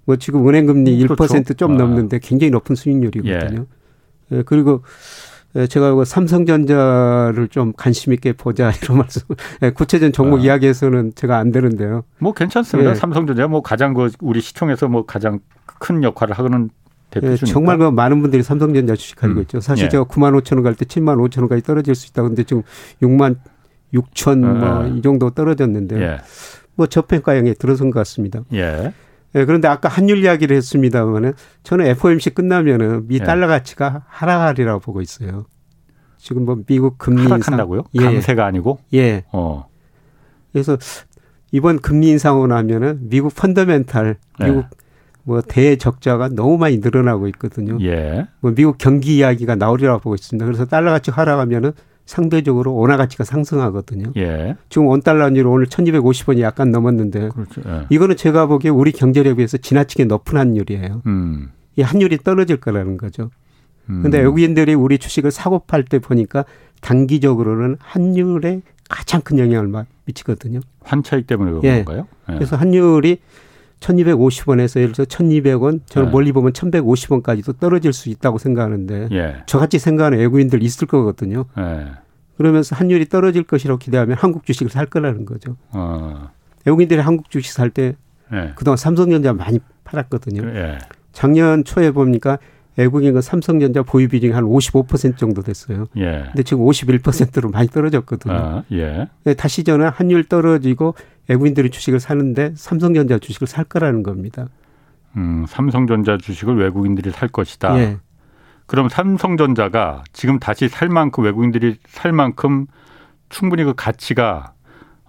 뭐 0.05 0.15
지금 0.15 0.47
은행 0.47 0.65
금리 0.65 1.03
음, 1.03 1.07
1%좀 1.09 1.43
그렇죠. 1.43 1.67
넘는데 1.67 2.19
굉장히 2.19 2.51
높은 2.51 2.77
수익률이거든요. 2.77 3.65
예. 4.31 4.37
예. 4.37 4.43
그리고 4.43 4.81
예, 5.57 5.67
제가 5.67 5.93
그 5.93 6.05
삼성전자를 6.05 7.49
좀 7.49 7.73
관심 7.75 8.13
있게 8.13 8.31
보자 8.31 8.71
이런 8.81 8.99
말씀. 8.99 9.23
예, 9.61 9.71
구체적인 9.71 10.13
종목 10.13 10.39
아. 10.39 10.43
이야기에서는 10.43 11.15
제가 11.15 11.37
안 11.37 11.51
되는데요. 11.51 12.05
뭐 12.17 12.31
괜찮습니다. 12.31 12.91
예. 12.91 12.95
삼성전자 12.95 13.45
뭐 13.49 13.61
가장 13.61 13.93
그 13.93 14.09
우리 14.21 14.39
시총에서 14.39 14.87
뭐 14.87 15.05
가장 15.05 15.41
큰 15.65 16.01
역할을 16.01 16.33
하 16.33 16.43
고는 17.19 17.37
예, 17.41 17.45
정말 17.45 17.77
그 17.77 17.89
많은 17.89 18.21
분들이 18.21 18.43
삼성전자 18.43 18.95
주식 18.95 19.15
가지고 19.17 19.39
음. 19.39 19.41
있죠. 19.43 19.59
사실 19.59 19.85
예. 19.85 19.89
제가 19.89 20.05
9만 20.05 20.39
5천 20.41 20.55
원갈때 20.55 20.85
7만 20.85 21.17
5천 21.17 21.39
원까지 21.39 21.63
떨어질 21.63 21.95
수 21.95 22.07
있다. 22.07 22.23
근데 22.23 22.43
지금 22.43 22.63
6만 23.01 23.37
6천 23.93 24.39
뭐이 24.39 24.99
아. 24.99 25.01
정도 25.01 25.29
떨어졌는데 25.29 26.01
예. 26.01 26.17
뭐 26.75 26.87
저평가형에 26.87 27.53
들어선 27.53 27.91
것 27.91 27.99
같습니다. 27.99 28.41
예. 28.53 28.93
예, 29.35 29.45
그런데 29.45 29.67
아까 29.67 29.89
환율 29.89 30.23
이야기를 30.23 30.55
했습니다만은 30.57 31.33
저는 31.63 31.87
FOMC 31.87 32.31
끝나면은 32.31 33.07
미 33.07 33.15
예. 33.15 33.19
달러 33.19 33.47
가치가 33.47 34.03
하락하리라고 34.07 34.79
보고 34.79 35.01
있어요. 35.01 35.45
지금 36.17 36.45
뭐 36.45 36.57
미국 36.65 36.97
금리 36.97 37.23
하락한다고요? 37.23 37.83
인상. 37.93 38.11
예. 38.11 38.13
강세가 38.13 38.45
아니고? 38.45 38.79
예. 38.93 39.23
어. 39.31 39.67
그래서 40.51 40.77
이번 41.51 41.79
금리 41.79 42.09
인상으로 42.09 42.47
나면은 42.47 43.09
미국 43.09 43.35
펀더멘탈 43.35 44.17
미국 44.39 44.57
예. 44.57 44.82
뭐 45.23 45.41
대적자가 45.41 46.29
너무 46.29 46.57
많이 46.57 46.77
늘어나고 46.77 47.27
있거든요. 47.29 47.77
예. 47.81 48.27
뭐 48.41 48.53
미국 48.53 48.77
경기 48.77 49.17
이야기가 49.17 49.55
나오리라고 49.55 49.99
보고 49.99 50.15
있습니다. 50.15 50.45
그래서 50.45 50.65
달러 50.65 50.91
가치 50.91 51.11
하락하면은 51.11 51.71
상대적으로 52.05 52.75
원화 52.75 52.97
가치가 52.97 53.23
상승하거든요. 53.23 54.11
예. 54.17 54.57
지금 54.67 54.87
원 54.87 55.01
달러 55.01 55.23
환율 55.23 55.47
오늘 55.47 55.67
1,250원이 55.67 56.41
약간 56.41 56.69
넘었는데 56.71 57.29
그렇죠. 57.29 57.61
예. 57.65 57.85
이거는 57.89 58.17
제가 58.17 58.47
보기에 58.47 58.69
우리 58.71 58.91
경제력에 58.91 59.35
비해서 59.35 59.57
지나치게 59.57 60.05
높은 60.05 60.37
환율이에요. 60.37 61.01
음. 61.05 61.51
이 61.77 61.81
환율이 61.81 62.17
떨어질 62.19 62.57
거라는 62.57 62.97
거죠. 62.97 63.31
음. 63.89 64.01
근데 64.01 64.19
외국인들이 64.19 64.73
우리 64.73 64.97
주식을 64.97 65.31
사고 65.31 65.59
팔 65.59 65.85
때 65.85 65.99
보니까 65.99 66.43
단기적으로는 66.81 67.77
환율에 67.79 68.61
가장 68.89 69.21
큰 69.21 69.39
영향을 69.39 69.85
미치거든요. 70.05 70.59
환차익 70.83 71.25
때문에 71.27 71.51
그런 71.51 71.63
예. 71.63 71.83
건가요? 71.83 72.07
예. 72.29 72.33
그래서 72.33 72.57
환율이 72.57 73.19
1250원에서 73.79 74.79
예를 74.79 74.93
들어서 74.93 75.09
1200원, 75.09 75.81
저는 75.85 76.07
네. 76.07 76.11
멀리 76.11 76.31
보면 76.31 76.53
1150원까지도 76.53 77.59
떨어질 77.59 77.91
수 77.93 78.09
있다고 78.09 78.37
생각하는데 78.37 79.09
예. 79.11 79.43
저같이 79.45 79.79
생각하는 79.79 80.19
외국인들 80.19 80.63
있을 80.63 80.87
거거든요. 80.87 81.45
예. 81.57 81.87
그러면서 82.37 82.75
환율이 82.75 83.09
떨어질 83.09 83.43
것이라고 83.43 83.77
기대하면 83.77 84.17
한국 84.17 84.45
주식을 84.45 84.71
살 84.71 84.85
거라는 84.85 85.25
거죠. 85.25 85.57
어. 85.71 86.29
외국인들이 86.65 86.99
한국 86.99 87.29
주식 87.29 87.51
살때 87.51 87.95
예. 88.33 88.53
그동안 88.55 88.77
삼성전자 88.77 89.33
많이 89.33 89.59
팔았거든요. 89.83 90.47
예. 90.55 90.77
작년 91.11 91.63
초에 91.63 91.91
보니까 91.91 92.39
외국인 92.75 93.15
은 93.15 93.21
삼성전자 93.21 93.83
보유 93.83 94.07
비중이 94.07 94.33
한55% 94.33 95.17
정도 95.17 95.41
됐어요. 95.41 95.85
예. 95.97 96.23
근데 96.27 96.43
지금 96.43 96.65
51%로 96.65 97.49
많이 97.49 97.67
떨어졌거든요. 97.67 98.63
네, 99.23 99.33
다시 99.35 99.63
저는 99.63 99.89
환율 99.89 100.23
떨어지고 100.23 100.95
외국인들이 101.29 101.69
주식을 101.69 101.99
사는데 101.99 102.53
삼성전자 102.55 103.17
주식을 103.17 103.47
살 103.47 103.63
거라는 103.63 104.03
겁니다. 104.03 104.47
음, 105.15 105.45
삼성전자 105.47 106.17
주식을 106.17 106.57
외국인들이 106.57 107.11
살 107.11 107.29
것이다. 107.29 107.77
예. 107.79 107.97
그럼 108.65 108.89
삼성전자가 108.89 110.03
지금 110.13 110.39
다시 110.39 110.67
살 110.69 110.89
만큼 110.89 111.23
외국인들이 111.23 111.77
살 111.87 112.11
만큼 112.11 112.65
충분히 113.29 113.63
그 113.63 113.73
가치가 113.75 114.53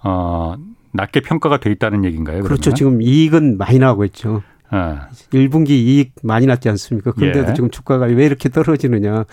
어 0.03 0.57
낮게 0.93 1.21
평가가 1.21 1.59
돼 1.59 1.71
있다는 1.71 2.05
얘기인가요? 2.05 2.43
그러면? 2.43 2.49
그렇죠. 2.49 2.73
지금 2.75 3.01
이익은 3.03 3.59
많이 3.59 3.79
나오고 3.79 4.05
있죠. 4.07 4.43
예. 4.73 4.99
1분기 5.31 5.71
이익 5.71 6.13
많이 6.23 6.47
났지 6.47 6.69
않습니까? 6.69 7.13
그런데도 7.13 7.51
예. 7.51 7.55
지금 7.55 7.71
주가가 7.71 8.07
왜 8.07 8.27
이렇게 8.27 8.49
떨어지느냐. 8.49 9.25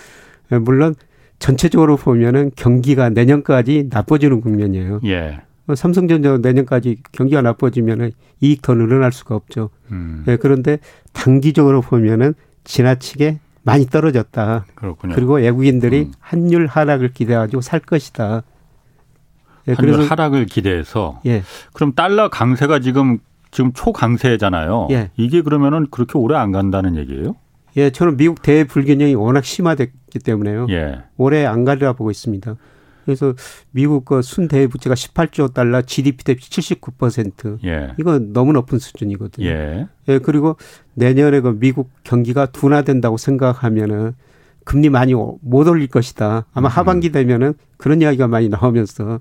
예, 0.51 0.57
물론 0.57 0.95
전체적으로 1.39 1.97
보면은 1.97 2.51
경기가 2.55 3.09
내년까지 3.09 3.87
나빠지는 3.89 4.41
국면이에요. 4.41 5.01
예. 5.05 5.41
뭐 5.65 5.75
삼성전자 5.75 6.37
내년까지 6.37 6.97
경기가 7.11 7.41
나빠지면 7.41 8.11
이익 8.41 8.61
더 8.61 8.73
늘어날 8.73 9.11
수가 9.11 9.35
없죠. 9.35 9.69
음. 9.91 10.23
네, 10.25 10.37
그런데 10.37 10.79
단기적으로 11.13 11.81
보면은 11.81 12.33
지나치게 12.63 13.39
많이 13.63 13.85
떨어졌다. 13.85 14.65
그렇군요. 14.75 15.15
그리고 15.15 15.35
외국인들이 15.35 16.01
음. 16.01 16.13
환율 16.19 16.67
하락을 16.67 17.13
기대가지고 17.13 17.61
살 17.61 17.79
것이다. 17.79 18.43
네, 19.65 19.73
환율 19.73 19.93
그래서 19.93 20.09
하락을 20.09 20.45
기대해서. 20.45 21.21
예. 21.25 21.43
그럼 21.73 21.93
달러 21.93 22.29
강세가 22.29 22.79
지금 22.79 23.19
지금 23.51 23.71
초강세잖아요. 23.73 24.87
예. 24.91 25.11
이게 25.17 25.41
그러면은 25.41 25.87
그렇게 25.91 26.17
오래 26.17 26.35
안 26.35 26.51
간다는 26.51 26.95
얘기예요? 26.95 27.35
예, 27.77 27.89
저는 27.89 28.17
미국 28.17 28.41
대불균형이 28.41 29.13
워낙 29.15 29.45
심화됐기 29.45 30.19
때문에요. 30.19 30.67
예. 30.69 31.03
오래 31.17 31.45
안 31.45 31.63
가리라 31.63 31.93
보고 31.93 32.09
있습니다. 32.09 32.55
그래서 33.05 33.33
미국 33.71 34.05
그 34.05 34.21
순대외 34.21 34.67
부채가 34.67 34.95
18조 34.95 35.53
달러, 35.53 35.81
GDP 35.81 36.23
대비 36.23 36.41
79%. 36.41 37.63
예. 37.65 37.93
이거 37.99 38.19
너무 38.19 38.53
높은 38.53 38.79
수준이거든요. 38.79 39.47
예. 39.47 39.87
예. 40.07 40.19
그리고 40.19 40.57
내년에 40.93 41.39
그 41.41 41.57
미국 41.59 41.89
경기가 42.03 42.47
둔화된다고 42.47 43.17
생각하면은 43.17 44.13
금리 44.63 44.89
많이 44.89 45.13
못 45.13 45.67
올릴 45.67 45.87
것이다. 45.87 46.45
아마 46.53 46.67
음. 46.67 46.69
하반기 46.69 47.11
되면은 47.11 47.53
그런 47.77 48.01
이야기가 48.01 48.27
많이 48.27 48.47
나오면서 48.49 49.19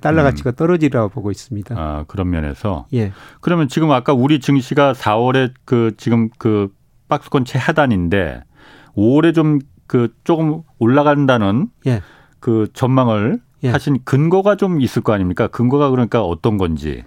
달러 0.00 0.22
음. 0.22 0.24
가치가 0.24 0.52
떨어지리라고 0.52 1.08
보고 1.08 1.30
있습니다. 1.30 1.74
아, 1.76 2.04
그런 2.06 2.30
면에서. 2.30 2.86
예. 2.94 3.12
그러면 3.40 3.68
지금 3.68 3.90
아까 3.90 4.12
우리 4.12 4.40
증시가 4.40 4.92
4월에 4.92 5.52
그 5.64 5.92
지금 5.96 6.30
그 6.38 6.72
박스권 7.08 7.44
최하단인데 7.44 8.44
5월에 8.96 9.34
좀 9.34 9.58
그 9.90 10.14
조금 10.22 10.62
올라간다는 10.78 11.66
예. 11.88 12.00
그 12.40 12.68
전망을 12.72 13.40
예. 13.62 13.68
하신 13.68 13.98
근거가 14.04 14.56
좀 14.56 14.80
있을 14.80 15.02
거 15.02 15.12
아닙니까? 15.12 15.46
근거가 15.46 15.90
그러니까 15.90 16.22
어떤 16.22 16.56
건지. 16.56 17.04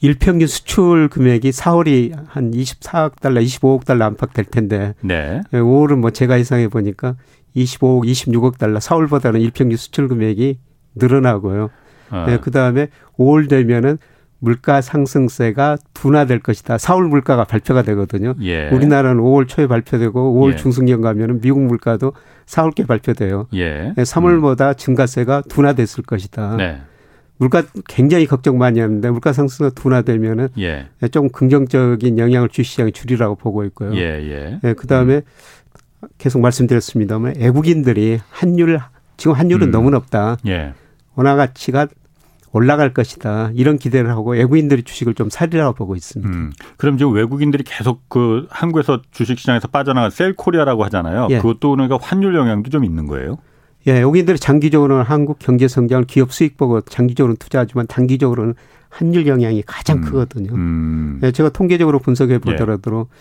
일평균 0.00 0.48
수출 0.48 1.08
금액이 1.08 1.50
4월이 1.50 2.14
한 2.26 2.50
24억 2.50 3.20
달러, 3.20 3.40
25억 3.40 3.84
달러 3.84 4.06
안팎 4.06 4.32
될 4.32 4.46
텐데. 4.46 4.94
네. 5.02 5.42
5월은 5.52 5.96
뭐 5.96 6.10
제가 6.10 6.38
예상해 6.38 6.68
보니까 6.68 7.16
25억, 7.54 8.06
26억 8.06 8.56
달러, 8.56 8.78
4월보다는 8.78 9.42
일평균 9.42 9.76
수출 9.76 10.08
금액이 10.08 10.58
늘어나고요. 10.94 11.68
아. 12.08 12.24
네, 12.26 12.38
그 12.38 12.50
다음에 12.50 12.88
5월 13.18 13.48
되면은 13.48 13.98
물가 14.38 14.80
상승세가 14.80 15.76
둔화될 15.92 16.40
것이다. 16.40 16.76
4월 16.78 17.08
물가가 17.08 17.44
발표가 17.44 17.82
되거든요. 17.82 18.34
예. 18.40 18.70
우리나라는 18.70 19.22
5월 19.22 19.46
초에 19.46 19.66
발표되고 19.66 20.34
5월 20.34 20.52
예. 20.52 20.56
중순경 20.56 21.02
가면은 21.02 21.42
미국 21.42 21.60
물가도 21.60 22.14
4월께 22.50 22.86
발표돼요. 22.86 23.46
예. 23.54 23.92
3월보다 23.96 24.70
음. 24.70 24.74
증가세가 24.76 25.42
둔화됐을 25.42 26.04
것이다. 26.04 26.56
네. 26.56 26.80
물가 27.38 27.62
굉장히 27.88 28.26
걱정 28.26 28.58
많이 28.58 28.80
하는데 28.80 29.10
물가 29.10 29.32
상승이 29.32 29.70
둔화되면은 29.74 30.48
예. 30.58 30.88
좀 31.10 31.30
긍정적인 31.30 32.18
영향을 32.18 32.48
주 32.50 32.62
시장에 32.62 32.90
줄이라고 32.90 33.36
보고 33.36 33.64
있고요. 33.64 33.94
예, 33.94 34.00
예. 34.00 34.60
예 34.62 34.72
그다음에 34.74 35.16
음. 35.16 36.08
계속 36.18 36.40
말씀드렸습니다만 36.40 37.34
외국인들이 37.38 38.18
환율 38.30 38.78
지금 39.16 39.34
환율은 39.34 39.68
음. 39.68 39.70
너무 39.70 39.90
높다. 39.90 40.36
예. 40.46 40.74
원화 41.14 41.36
가치가 41.36 41.86
올라갈 42.52 42.92
것이다. 42.92 43.50
이런 43.54 43.78
기대를 43.78 44.10
하고 44.10 44.32
외국인들이 44.32 44.82
주식을 44.82 45.14
좀 45.14 45.30
살리라고 45.30 45.74
보고 45.74 45.94
있습니다. 45.94 46.32
음. 46.32 46.52
그럼 46.76 46.98
지금 46.98 47.12
외국인들이 47.12 47.62
계속 47.64 48.08
그 48.08 48.46
한국에서 48.50 49.02
주식시장에서 49.12 49.68
빠져나간 49.68 50.10
셀코리아라고 50.10 50.84
하잖아요. 50.84 51.28
예. 51.30 51.36
그것도 51.38 51.70
그러니까 51.70 51.98
환율 52.00 52.34
영향도 52.34 52.70
좀 52.70 52.84
있는 52.84 53.06
거예요? 53.06 53.38
예, 53.86 53.92
외국인들이 53.92 54.38
장기적으로는 54.38 55.04
한국 55.04 55.38
경제 55.38 55.68
성장을 55.68 56.04
기업 56.04 56.32
수익 56.32 56.56
보고 56.56 56.80
장기적으로는 56.80 57.36
투자하지만 57.36 57.86
단기적으로는 57.86 58.54
환율 58.90 59.26
영향이 59.26 59.62
가장 59.66 59.98
음. 59.98 60.02
크거든요. 60.02 60.52
음. 60.52 61.20
예, 61.22 61.30
제가 61.30 61.50
통계적으로 61.50 62.00
분석해 62.00 62.38
보더라도 62.38 63.06
예. 63.08 63.16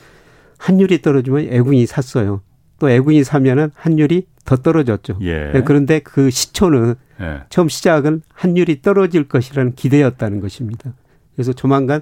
환율이 0.57 1.01
떨어지면 1.01 1.47
외국인이 1.49 1.85
샀어요. 1.85 2.41
또 2.79 2.87
외국인이 2.87 3.23
사면은 3.23 3.71
환율이 3.75 4.25
더 4.49 4.55
떨어졌죠. 4.55 5.19
예. 5.21 5.51
예, 5.53 5.61
그런데 5.61 5.99
그 5.99 6.31
시초는 6.31 6.95
예. 7.21 7.43
처음 7.49 7.69
시작은 7.69 8.23
환율이 8.33 8.81
떨어질 8.81 9.27
것이라는 9.27 9.75
기대였다는 9.75 10.39
것입니다. 10.39 10.93
그래서 11.35 11.53
조만간 11.53 12.01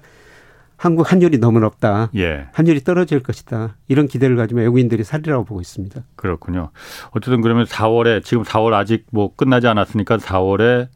한국 0.77 1.11
환율이 1.11 1.39
너무 1.39 1.59
높다. 1.59 2.09
예. 2.15 2.47
환율이 2.53 2.85
떨어질 2.85 3.21
것이다. 3.21 3.75
이런 3.89 4.07
기대를 4.07 4.37
가지면 4.37 4.63
외국인들이 4.63 5.03
살리라고 5.03 5.43
보고 5.43 5.59
있습니다. 5.59 6.01
그렇군요. 6.15 6.69
어쨌든 7.11 7.41
그러면 7.41 7.65
4월에 7.65 8.23
지금 8.23 8.43
4월 8.43 8.73
아직 8.73 9.05
뭐 9.11 9.35
끝나지 9.35 9.67
않았으니까 9.67 10.15
4월에 10.15 10.87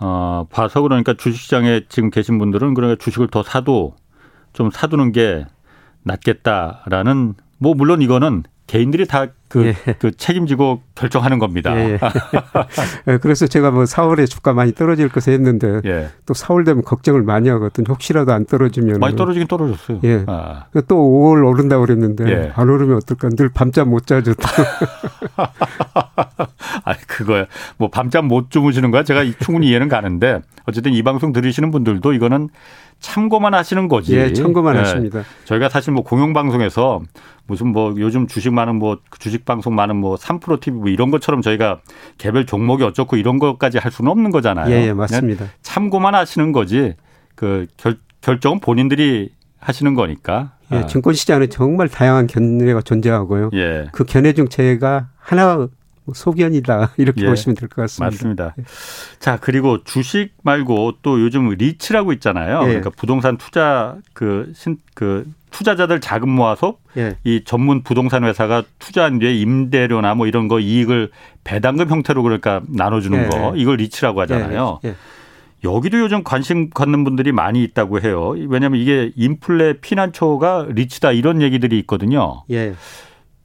어 0.00 0.46
봐서 0.50 0.80
그러니까 0.80 1.12
주식시장에 1.12 1.82
지금 1.90 2.08
계신 2.08 2.38
분들은 2.38 2.72
그러니까 2.72 2.96
주식을 2.98 3.28
더 3.28 3.42
사도 3.42 3.94
좀 4.54 4.70
사두는 4.70 5.12
게 5.12 5.44
낫겠다라는 6.04 7.34
뭐 7.58 7.74
물론 7.74 8.00
이거는 8.00 8.44
개인들이 8.72 9.06
다그 9.06 9.66
예. 9.66 9.74
그 9.98 10.16
책임지고 10.16 10.80
결정하는 10.94 11.38
겁니다. 11.38 11.76
예. 11.76 11.98
예. 13.06 13.18
그래서 13.20 13.46
제가 13.46 13.70
뭐 13.70 13.84
4월에 13.84 14.26
주가 14.26 14.54
많이 14.54 14.72
떨어질 14.72 15.10
것을 15.10 15.34
했는데 15.34 15.82
예. 15.84 16.08
또 16.24 16.32
4월 16.32 16.64
되면 16.64 16.82
걱정을 16.82 17.22
많이 17.22 17.50
하거든. 17.50 17.84
혹시라도 17.86 18.32
안 18.32 18.46
떨어지면 18.46 18.98
많이 18.98 19.14
떨어지긴 19.14 19.46
떨어졌어요. 19.46 20.00
예. 20.04 20.24
아. 20.26 20.64
또 20.88 20.96
5월 20.96 21.46
오른다 21.46 21.76
고 21.76 21.84
그랬는데 21.84 22.24
예. 22.30 22.50
안 22.54 22.70
오르면 22.70 22.96
어떨까? 22.96 23.28
늘 23.28 23.50
밤잠 23.50 23.90
못 23.90 24.06
자죠. 24.06 24.32
아니 26.84 26.98
그거야. 27.06 27.44
뭐 27.76 27.90
밤잠 27.90 28.26
못 28.26 28.50
주무시는 28.50 28.90
거야. 28.90 29.02
제가 29.04 29.22
충분히 29.40 29.68
이해는 29.68 29.90
가는데 29.90 30.40
어쨌든 30.64 30.94
이 30.94 31.02
방송 31.02 31.34
들으시는 31.34 31.70
분들도 31.70 32.14
이거는 32.14 32.48
참고만 33.02 33.52
하시는 33.52 33.88
거지. 33.88 34.16
예, 34.16 34.32
참고만 34.32 34.76
예. 34.76 34.78
하십니다. 34.78 35.24
저희가 35.44 35.68
사실 35.68 35.92
뭐 35.92 36.02
공영방송에서 36.02 37.02
무슨 37.46 37.66
뭐 37.66 37.94
요즘 37.98 38.26
주식 38.26 38.52
많은 38.54 38.76
뭐 38.76 38.98
주식 39.18 39.44
방송 39.44 39.74
많은 39.74 39.96
뭐 39.96 40.14
3프로 40.14 40.60
TV 40.60 40.80
뭐 40.80 40.88
이런 40.88 41.10
것처럼 41.10 41.42
저희가 41.42 41.80
개별 42.16 42.46
종목이 42.46 42.84
어쩌고 42.84 43.16
이런 43.16 43.38
것까지 43.38 43.78
할 43.78 43.92
수는 43.92 44.10
없는 44.10 44.30
거잖아요. 44.30 44.72
예, 44.72 44.86
예 44.86 44.92
맞습니다. 44.94 45.46
참고만 45.60 46.14
하시는 46.14 46.52
거지. 46.52 46.94
그 47.34 47.66
결, 47.76 47.98
결정은 48.22 48.60
본인들이 48.60 49.30
하시는 49.58 49.94
거니까. 49.94 50.52
예, 50.72 50.76
아. 50.76 50.86
증권 50.86 51.12
시장은 51.12 51.50
정말 51.50 51.88
다양한 51.88 52.28
견해가 52.28 52.80
존재하고요. 52.80 53.50
예. 53.54 53.88
그 53.92 54.04
견해 54.04 54.32
중 54.32 54.48
제가 54.48 55.08
하나 55.18 55.56
뭐 55.56 55.68
소견이다 56.12 56.90
이렇게 56.98 57.22
예, 57.22 57.26
보시면 57.28 57.54
될 57.56 57.68
것 57.68 57.82
같습니다. 57.82 58.04
맞습니다. 58.06 58.54
예. 58.58 58.64
자 59.18 59.38
그리고 59.40 59.84
주식 59.84 60.30
말고 60.42 60.94
또 61.02 61.20
요즘 61.20 61.48
리츠라고 61.50 62.12
있잖아요. 62.14 62.60
예. 62.62 62.66
그러니까 62.66 62.90
부동산 62.90 63.36
투자 63.36 63.96
그 64.12 64.52
신 64.54 64.76
그 64.94 65.24
투자자들 65.52 66.00
자금 66.00 66.30
모아서 66.30 66.78
예. 66.96 67.16
이 67.24 67.42
전문 67.44 67.82
부동산 67.82 68.24
회사가 68.24 68.62
투자한 68.78 69.18
뒤에 69.18 69.34
임대료나 69.34 70.14
뭐 70.14 70.26
이런 70.26 70.48
거 70.48 70.58
이익을 70.60 71.10
배당금 71.44 71.90
형태로 71.90 72.22
그러니까 72.22 72.62
나눠주는 72.68 73.24
예. 73.24 73.28
거 73.28 73.54
이걸 73.56 73.76
리츠라고 73.76 74.20
하잖아요. 74.22 74.80
예. 74.86 74.94
여기도 75.64 76.00
요즘 76.00 76.24
관심 76.24 76.70
갖는 76.70 77.04
분들이 77.04 77.30
많이 77.30 77.62
있다고 77.62 78.00
해요. 78.00 78.34
왜냐하면 78.48 78.80
이게 78.80 79.12
인플레 79.14 79.74
피난처가 79.80 80.68
리츠다 80.70 81.12
이런 81.12 81.40
얘기들이 81.42 81.78
있거든요. 81.80 82.42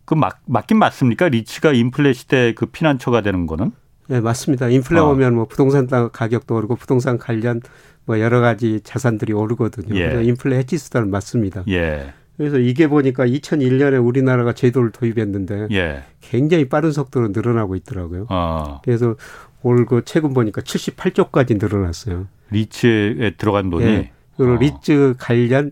예. 0.07 0.09
그 0.09 0.13
맞, 0.15 0.37
맞긴 0.45 0.77
맞습니까? 0.79 1.29
리츠가 1.29 1.73
인플레 1.73 2.13
시대 2.13 2.53
그 2.53 2.65
피난처가 2.65 3.21
되는 3.21 3.45
거는? 3.45 3.71
네, 4.07 4.21
맞습니다. 4.21 4.69
인플레 4.69 4.99
어. 4.99 5.09
오면 5.09 5.35
뭐 5.35 5.45
부동산 5.45 5.87
가격도 5.87 6.55
오르고 6.55 6.75
부동산 6.77 7.17
관련 7.17 7.61
뭐 8.05 8.19
여러 8.21 8.39
가지 8.39 8.79
자산들이 8.83 9.33
오르거든요. 9.33 9.95
예. 9.99 10.23
인플레 10.23 10.57
해지 10.57 10.77
수단은 10.77 11.09
맞습니다. 11.11 11.63
예. 11.67 12.13
그래서 12.37 12.57
이게 12.59 12.87
보니까 12.87 13.25
2001년에 13.25 14.03
우리나라가 14.05 14.53
제도를 14.53 14.91
도입했는데 14.91 15.67
예. 15.71 16.03
굉장히 16.21 16.69
빠른 16.69 16.91
속도로 16.91 17.29
늘어나고 17.29 17.75
있더라고요. 17.75 18.27
어. 18.29 18.79
그래서 18.85 19.15
올 19.63 19.85
그 19.85 20.03
최근 20.05 20.33
보니까 20.33 20.61
78조까지 20.61 21.59
늘어났어요. 21.59 22.27
리츠에 22.51 23.31
들어간 23.37 23.69
돈이. 23.69 23.85
예. 23.85 24.11
그리고 24.37 24.53
어. 24.53 24.57
리츠 24.57 25.15
관련 25.17 25.71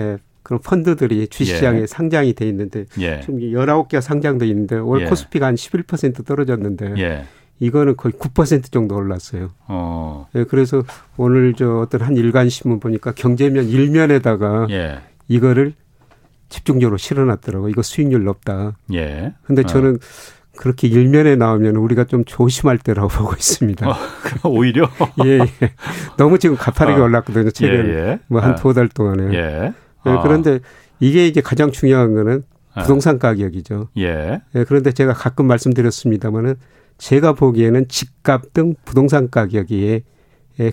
예, 0.00 0.16
그런 0.50 0.60
펀드들이 0.62 1.28
주식시장에 1.28 1.82
예. 1.82 1.86
상장이 1.86 2.32
돼 2.32 2.48
있는데 2.48 2.84
예. 2.98 3.20
지금 3.20 3.38
19개가 3.38 4.00
상장돼 4.00 4.48
있는데 4.48 4.78
올 4.78 5.02
예. 5.02 5.04
코스피가 5.04 5.46
한 5.46 5.54
11% 5.54 6.26
떨어졌는데 6.26 6.94
예. 6.98 7.24
이거는 7.60 7.96
거의 7.96 8.12
9% 8.14 8.72
정도 8.72 8.96
올랐어요. 8.96 9.50
어. 9.68 10.26
예, 10.34 10.42
그래서 10.42 10.82
오늘 11.16 11.54
저 11.54 11.78
어떤 11.78 12.00
한 12.00 12.16
일간 12.16 12.48
신문 12.48 12.80
보니까 12.80 13.12
경제면 13.12 13.66
일면에다가 13.68 14.66
예. 14.70 14.98
이거를 15.28 15.74
집중적으로 16.48 16.96
실어놨더라고. 16.96 17.68
이거 17.68 17.82
수익률 17.82 18.24
높다. 18.24 18.76
예. 18.92 19.32
근데 19.44 19.62
저는 19.62 19.94
어. 19.94 20.50
그렇게 20.56 20.88
일면에 20.88 21.36
나오면 21.36 21.76
우리가 21.76 22.06
좀 22.06 22.24
조심할 22.24 22.78
때라고 22.78 23.06
보고 23.16 23.34
있습니다. 23.34 23.88
어, 23.88 23.94
오히려? 24.50 24.90
예, 25.24 25.38
예. 25.38 25.74
너무 26.16 26.40
지금 26.40 26.56
가파르게 26.56 27.00
어. 27.00 27.04
올랐거든요. 27.04 27.52
최근 27.52 27.86
예, 27.86 27.94
예. 27.94 28.18
뭐한 28.26 28.54
어. 28.54 28.54
두달 28.56 28.88
동안에. 28.88 29.72
예. 30.06 30.10
네, 30.10 30.18
그런데 30.22 30.60
이게 30.98 31.26
이제 31.26 31.40
가장 31.40 31.70
중요한 31.70 32.14
거는 32.14 32.42
아. 32.74 32.82
부동산 32.82 33.18
가격이죠. 33.18 33.88
예. 33.98 34.40
네, 34.52 34.64
그런데 34.64 34.92
제가 34.92 35.12
가끔 35.12 35.46
말씀드렸습니다마는 35.46 36.56
제가 36.98 37.32
보기에는 37.32 37.88
집값 37.88 38.52
등 38.52 38.74
부동산 38.84 39.30
가격이 39.30 40.02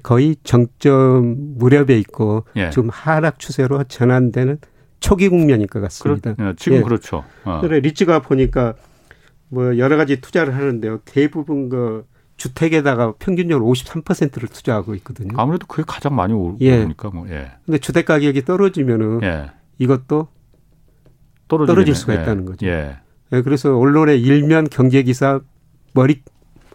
거의 0.04 0.36
정점 0.44 1.56
무렵에 1.58 1.98
있고 2.00 2.44
예. 2.58 2.70
좀 2.70 2.90
하락 2.90 3.40
추세로 3.40 3.86
전환되는 3.86 4.60
초기 5.00 5.30
국면인 5.30 5.68
것 5.68 5.80
같습니다. 5.80 6.34
그렇, 6.34 6.54
지금 6.58 6.80
예. 6.80 6.82
그렇죠. 6.82 7.24
어. 7.46 7.62
그래 7.62 7.80
리츠가 7.80 8.22
보니까 8.22 8.74
뭐 9.50 9.78
여러 9.78 9.96
가지 9.96 10.20
투자를 10.20 10.56
하는데요. 10.56 11.00
대부분 11.06 11.70
그 11.70 12.06
주택에다가 12.38 13.14
평균적으로 13.20 13.66
53%를 13.66 14.48
투자하고 14.48 14.96
있거든요. 14.96 15.34
아무래도 15.38 15.66
그게 15.68 15.84
가장 15.86 16.16
많이 16.16 16.34
오르니까 16.34 16.62
예. 17.12 17.16
뭐. 17.16 17.30
예. 17.30 17.52
근데 17.66 17.80
주택 17.80 18.06
가격이 18.06 18.46
떨어지면은 18.46 19.24
예. 19.24 19.52
이것도 19.80 20.28
떨어지겠네. 21.48 21.76
떨어질 21.76 21.96
수가 21.96 22.16
예. 22.16 22.22
있다는 22.22 22.46
거죠. 22.46 22.66
예. 22.68 22.98
예. 23.34 23.42
그래서 23.42 23.76
언론의 23.78 24.22
일면 24.22 24.68
경제 24.70 25.02
기사 25.04 25.42
머리 25.94 26.22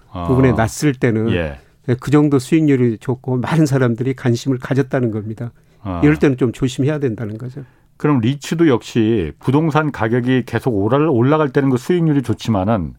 어. 0.09 0.27
부분에 0.27 0.53
났을 0.53 0.95
때는 0.95 1.31
예. 1.31 1.59
예. 1.89 1.95
그 1.95 2.11
정도 2.11 2.39
수익률이 2.39 2.99
좋고 2.99 3.39
많은 3.39 3.67
사람들이 3.67 4.15
관심을 4.15 4.59
가졌다는 4.59 5.11
겁니다. 5.13 5.53
어. 5.85 6.01
이럴 6.03 6.17
때는 6.17 6.37
좀 6.37 6.53
조심해야 6.53 6.99
된다는 6.99 7.39
거죠. 7.39 7.65
그럼 7.97 8.19
리츠도 8.19 8.69
역시 8.69 9.33
부동산 9.39 9.93
가격이 9.93 10.45
계속 10.45 10.75
올라갈 10.75 11.51
때는 11.51 11.71
그 11.71 11.77
수익률이 11.77 12.23
좋지만은 12.23 12.95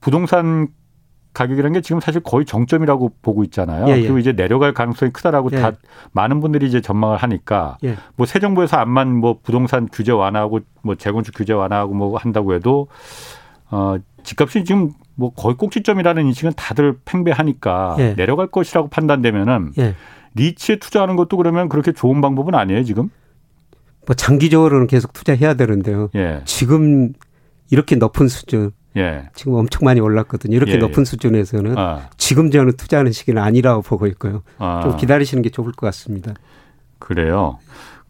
부동산 0.00 0.68
가격이라는 1.32 1.72
게 1.74 1.80
지금 1.80 2.00
사실 2.00 2.20
거의 2.22 2.44
정점이라고 2.44 3.12
보고 3.22 3.44
있잖아요. 3.44 3.86
예, 3.88 3.98
예. 3.98 4.02
그리고 4.02 4.18
이제 4.18 4.32
내려갈 4.32 4.74
가능성이 4.74 5.12
크다라고 5.12 5.50
예. 5.52 5.60
다 5.60 5.72
많은 6.12 6.40
분들이 6.40 6.66
이제 6.66 6.80
전망을 6.80 7.16
하니까 7.18 7.78
예. 7.84 7.96
뭐새 8.16 8.40
정부에서 8.40 8.78
암만 8.78 9.16
뭐 9.16 9.38
부동산 9.42 9.88
규제 9.90 10.12
완화하고 10.12 10.60
뭐 10.82 10.96
재건축 10.96 11.34
규제 11.36 11.52
완화하고 11.52 11.94
뭐 11.94 12.16
한다고 12.18 12.54
해도 12.54 12.88
어 13.70 13.96
집값이 14.24 14.64
지금 14.64 14.90
뭐 15.14 15.32
거의 15.32 15.56
꼭지점이라는 15.56 16.26
인식은 16.26 16.52
다들 16.56 16.98
팽배하니까 17.04 17.96
예. 17.98 18.14
내려갈 18.14 18.48
것이라고 18.48 18.88
판단되면은 18.88 19.72
예. 19.78 19.94
리츠에 20.34 20.76
투자하는 20.76 21.16
것도 21.16 21.36
그러면 21.36 21.68
그렇게 21.68 21.92
좋은 21.92 22.20
방법은 22.20 22.54
아니에요 22.54 22.82
지금? 22.84 23.10
뭐 24.06 24.14
장기적으로는 24.16 24.86
계속 24.86 25.12
투자해야 25.12 25.54
되는데요. 25.54 26.08
지금 26.44 27.12
이렇게 27.70 27.96
높은 27.96 28.28
수준 28.28 28.72
예. 28.96 29.30
지금 29.34 29.54
엄청 29.54 29.84
많이 29.84 30.00
올랐거든요. 30.00 30.56
이렇게 30.56 30.72
예, 30.72 30.76
높은 30.78 31.02
예. 31.02 31.04
수준에서는 31.04 31.78
아. 31.78 32.08
지금 32.16 32.50
저는 32.50 32.72
투자하는 32.76 33.12
시기는 33.12 33.40
아니라고 33.40 33.82
보고 33.82 34.06
있고요. 34.08 34.42
아. 34.58 34.80
좀 34.82 34.96
기다리시는 34.96 35.42
게 35.42 35.50
좋을 35.50 35.72
것 35.72 35.86
같습니다. 35.86 36.34
그래요. 36.98 37.58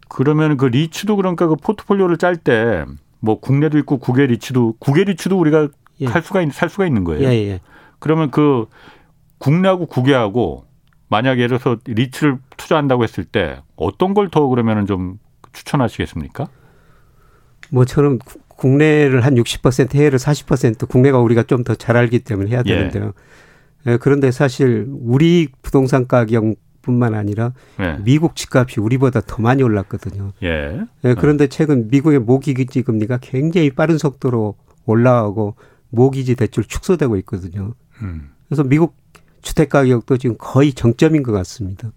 그러면 0.09 0.57
그 0.57 0.65
리츠도 0.65 1.15
그러니까 1.15 1.47
그 1.47 1.55
포트폴리오를 1.55 2.17
짤 2.17 2.35
때 2.35 2.85
뭐 3.21 3.39
국내도 3.39 3.77
있고 3.77 3.97
국외 3.99 4.25
리츠도 4.25 4.75
국외 4.79 5.03
리츠도 5.03 5.39
우리가 5.39 5.69
예. 6.01 6.07
할 6.07 6.21
수가 6.23 6.43
살 6.51 6.69
수가 6.69 6.85
있는 6.85 7.03
거예요. 7.03 7.29
예, 7.29 7.33
예. 7.33 7.59
그러면 7.99 8.31
그 8.31 8.65
국내하고 9.37 9.85
국외하고 9.85 10.65
만약 11.07 11.37
예를 11.37 11.59
들어서 11.59 11.77
리츠를 11.85 12.39
투자한다고 12.57 13.03
했을 13.03 13.23
때 13.23 13.61
어떤 13.75 14.13
걸 14.13 14.29
더 14.29 14.47
그러면은 14.47 14.87
좀 14.87 15.19
추천하시겠습니까? 15.53 16.47
뭐처럼 17.69 18.17
국내를 18.61 19.21
한 19.25 19.33
60% 19.35 19.95
해외를 19.95 20.19
40% 20.19 20.87
국내가 20.87 21.17
우리가 21.17 21.43
좀 21.43 21.63
더 21.63 21.73
잘 21.75 21.97
알기 21.97 22.19
때문에 22.19 22.51
해야 22.51 22.61
예. 22.67 22.75
되는데요. 22.75 23.13
예. 23.87 23.97
그런데 23.97 24.29
사실 24.29 24.85
우리 24.87 25.47
부동산 25.63 26.05
가격뿐만 26.07 27.15
아니라 27.15 27.53
예. 27.79 27.97
미국 28.03 28.35
집값이 28.35 28.79
우리보다 28.79 29.21
더 29.21 29.41
많이 29.41 29.63
올랐거든요. 29.63 30.33
예. 30.43 30.79
예. 31.05 31.15
그런데 31.15 31.47
최근 31.47 31.87
미국의 31.89 32.19
모기지 32.19 32.83
금리가 32.83 33.17
굉장히 33.21 33.71
빠른 33.71 33.97
속도로 33.97 34.53
올라가고 34.85 35.55
모기지 35.89 36.35
대출 36.35 36.63
축소되고 36.63 37.17
있거든요. 37.17 37.73
음. 38.03 38.29
그래서 38.47 38.63
미국 38.63 38.95
주택 39.41 39.69
가격도 39.69 40.17
지금 40.17 40.35
거의 40.37 40.73
정점인 40.73 41.23
것 41.23 41.31
같습니다. 41.31 41.91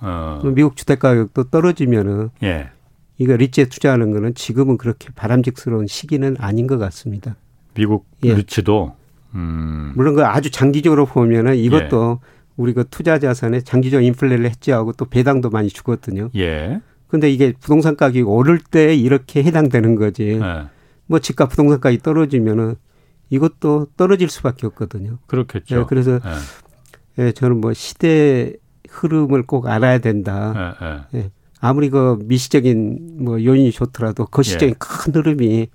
어. 0.00 0.40
미국 0.44 0.76
주택 0.76 1.00
가격도 1.00 1.50
떨어지면은 1.50 2.30
예. 2.44 2.70
이거 3.18 3.36
리츠에 3.36 3.66
투자하는 3.66 4.12
거는 4.12 4.34
지금은 4.34 4.78
그렇게 4.78 5.10
바람직스러운 5.14 5.86
시기는 5.86 6.36
아닌 6.38 6.66
것 6.66 6.78
같습니다. 6.78 7.36
미국 7.74 8.06
예. 8.24 8.34
리츠도 8.34 8.94
음. 9.34 9.92
물론 9.94 10.14
그 10.14 10.24
아주 10.24 10.50
장기적으로 10.50 11.06
보면은 11.06 11.56
이것도 11.56 12.20
예. 12.22 12.28
우리 12.56 12.72
그 12.72 12.84
투자 12.88 13.18
자산에 13.18 13.60
장기적 13.60 14.02
인플레를 14.02 14.48
해지하고 14.50 14.92
또 14.92 15.04
배당도 15.04 15.50
많이 15.50 15.68
주거든요. 15.68 16.30
예. 16.36 16.80
근데 17.08 17.30
이게 17.30 17.52
부동산 17.58 17.96
가격이 17.96 18.22
오를 18.22 18.58
때 18.58 18.94
이렇게 18.94 19.42
해당되는 19.42 19.94
거지. 19.96 20.40
예. 20.42 20.66
뭐 21.06 21.18
집값 21.18 21.50
부동산 21.50 21.80
가격이 21.80 22.02
떨어지면은 22.02 22.76
이것도 23.30 23.88
떨어질 23.96 24.28
수밖에 24.28 24.66
없거든요. 24.66 25.18
그렇겠죠. 25.26 25.80
예, 25.80 25.84
그래서 25.88 26.20
예. 27.18 27.24
예, 27.26 27.32
저는 27.32 27.60
뭐 27.60 27.72
시대 27.72 28.54
흐름을 28.88 29.44
꼭 29.44 29.66
알아야 29.66 29.98
된다. 29.98 30.76
예, 31.14 31.18
예. 31.18 31.30
아무리 31.60 31.90
그 31.90 32.18
미시적인 32.24 33.24
뭐 33.24 33.44
요인이 33.44 33.72
좋더라도 33.72 34.26
거시적인 34.26 34.70
예. 34.70 34.74
큰 34.78 35.14
흐름이 35.14 35.68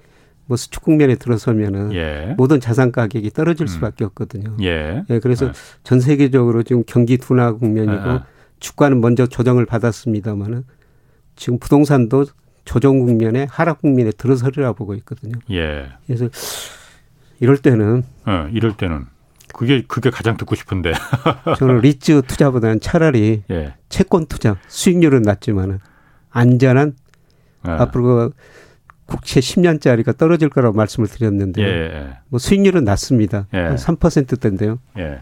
뭐 0.46 0.58
수축 0.58 0.84
국면에 0.84 1.16
들어서면은 1.16 1.94
예. 1.94 2.36
모든 2.38 2.60
자산 2.60 2.92
가격이 2.92 3.32
떨어질 3.32 3.66
음. 3.66 3.68
수밖에 3.68 4.04
없거든요. 4.06 4.56
예. 4.62 5.04
예 5.10 5.20
그래서 5.20 5.48
예. 5.48 5.52
전 5.84 6.00
세계적으로 6.00 6.64
지금 6.64 6.84
경기 6.86 7.18
둔화 7.18 7.54
국면이고 7.54 8.10
예. 8.10 8.20
주가는 8.60 9.00
먼저 9.02 9.26
조정을 9.28 9.66
받았습니다만은 9.66 10.64
지금 11.36 11.60
부동산도 11.60 12.26
조정 12.66 13.00
국면에 13.00 13.48
하락 13.50 13.82
국면에 13.82 14.12
들어서리라 14.12 14.74
보고 14.74 14.94
있거든요. 14.96 15.34
예. 15.52 15.90
그래서 16.06 16.30
이럴 17.40 17.58
때는 17.58 18.04
어, 18.26 18.48
이럴 18.54 18.78
때는 18.78 19.06
그게 19.54 19.84
그게 19.88 20.10
가장 20.10 20.36
듣고 20.36 20.56
싶은데. 20.56 20.94
저는 21.58 21.80
리츠 21.80 22.24
투자보다는 22.24 22.80
차라리 22.82 23.44
예. 23.50 23.76
채권 23.88 24.26
투자 24.26 24.58
수익률은 24.68 25.22
낮지만은 25.22 25.80
안전한 26.30 26.94
예. 27.68 27.72
앞으로 27.72 28.32
그 28.32 28.32
국채 29.06 29.40
10년짜리가 29.40 30.18
떨어질 30.18 30.50
거라고 30.50 30.76
말씀을 30.76 31.08
드렸는데 31.08 31.62
예, 31.62 31.68
예. 31.68 32.18
뭐 32.30 32.40
수익률은 32.40 32.84
낮습니다. 32.84 33.48
예. 33.54 33.58
한 33.60 33.76
3%대인데요. 33.76 34.80
예. 34.98 35.20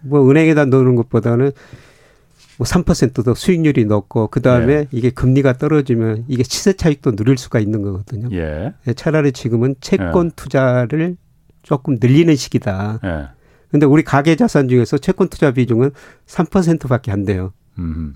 뭐 0.00 0.30
은행에다 0.30 0.66
넣는 0.66 0.94
것보다는 0.94 1.50
뭐 2.58 2.64
3%더 2.64 3.34
수익률이 3.34 3.84
높고 3.84 4.28
그 4.28 4.40
다음에 4.40 4.72
예. 4.72 4.88
이게 4.92 5.10
금리가 5.10 5.54
떨어지면 5.54 6.24
이게 6.28 6.42
시세 6.42 6.72
차익도 6.72 7.16
누릴 7.16 7.38
수가 7.38 7.58
있는 7.60 7.82
거거든요. 7.82 8.28
예. 8.32 8.72
차라리 8.94 9.32
지금은 9.32 9.76
채권 9.80 10.30
투자를 10.32 11.16
조금 11.62 11.98
늘리는 12.00 12.34
시기다. 12.36 13.34
근데 13.70 13.86
우리 13.86 14.02
가계 14.02 14.36
자산 14.36 14.68
중에서 14.68 14.98
채권 14.98 15.28
투자 15.28 15.50
비중은 15.52 15.90
3%밖에 16.26 17.10
안 17.12 17.24
돼요. 17.24 17.52
음. 17.78 18.14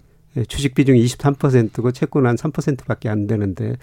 주식 0.48 0.74
비중이 0.74 1.04
23%고 1.04 1.92
채권은 1.92 2.26
한 2.30 2.36
3%밖에 2.36 3.10
안 3.10 3.26
되는데 3.26 3.76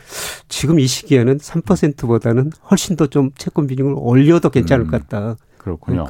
지금 0.47 0.79
이 0.79 0.87
시기에는 0.87 1.37
3%보다는 1.37 2.51
훨씬 2.71 2.95
더 2.95 3.05
좀 3.05 3.29
채권 3.37 3.67
비중을 3.67 3.93
올려도 3.95 4.49
괜찮을 4.49 4.85
음. 4.85 4.91
것 4.91 5.07
같다. 5.07 5.35
그렇군요. 5.59 6.07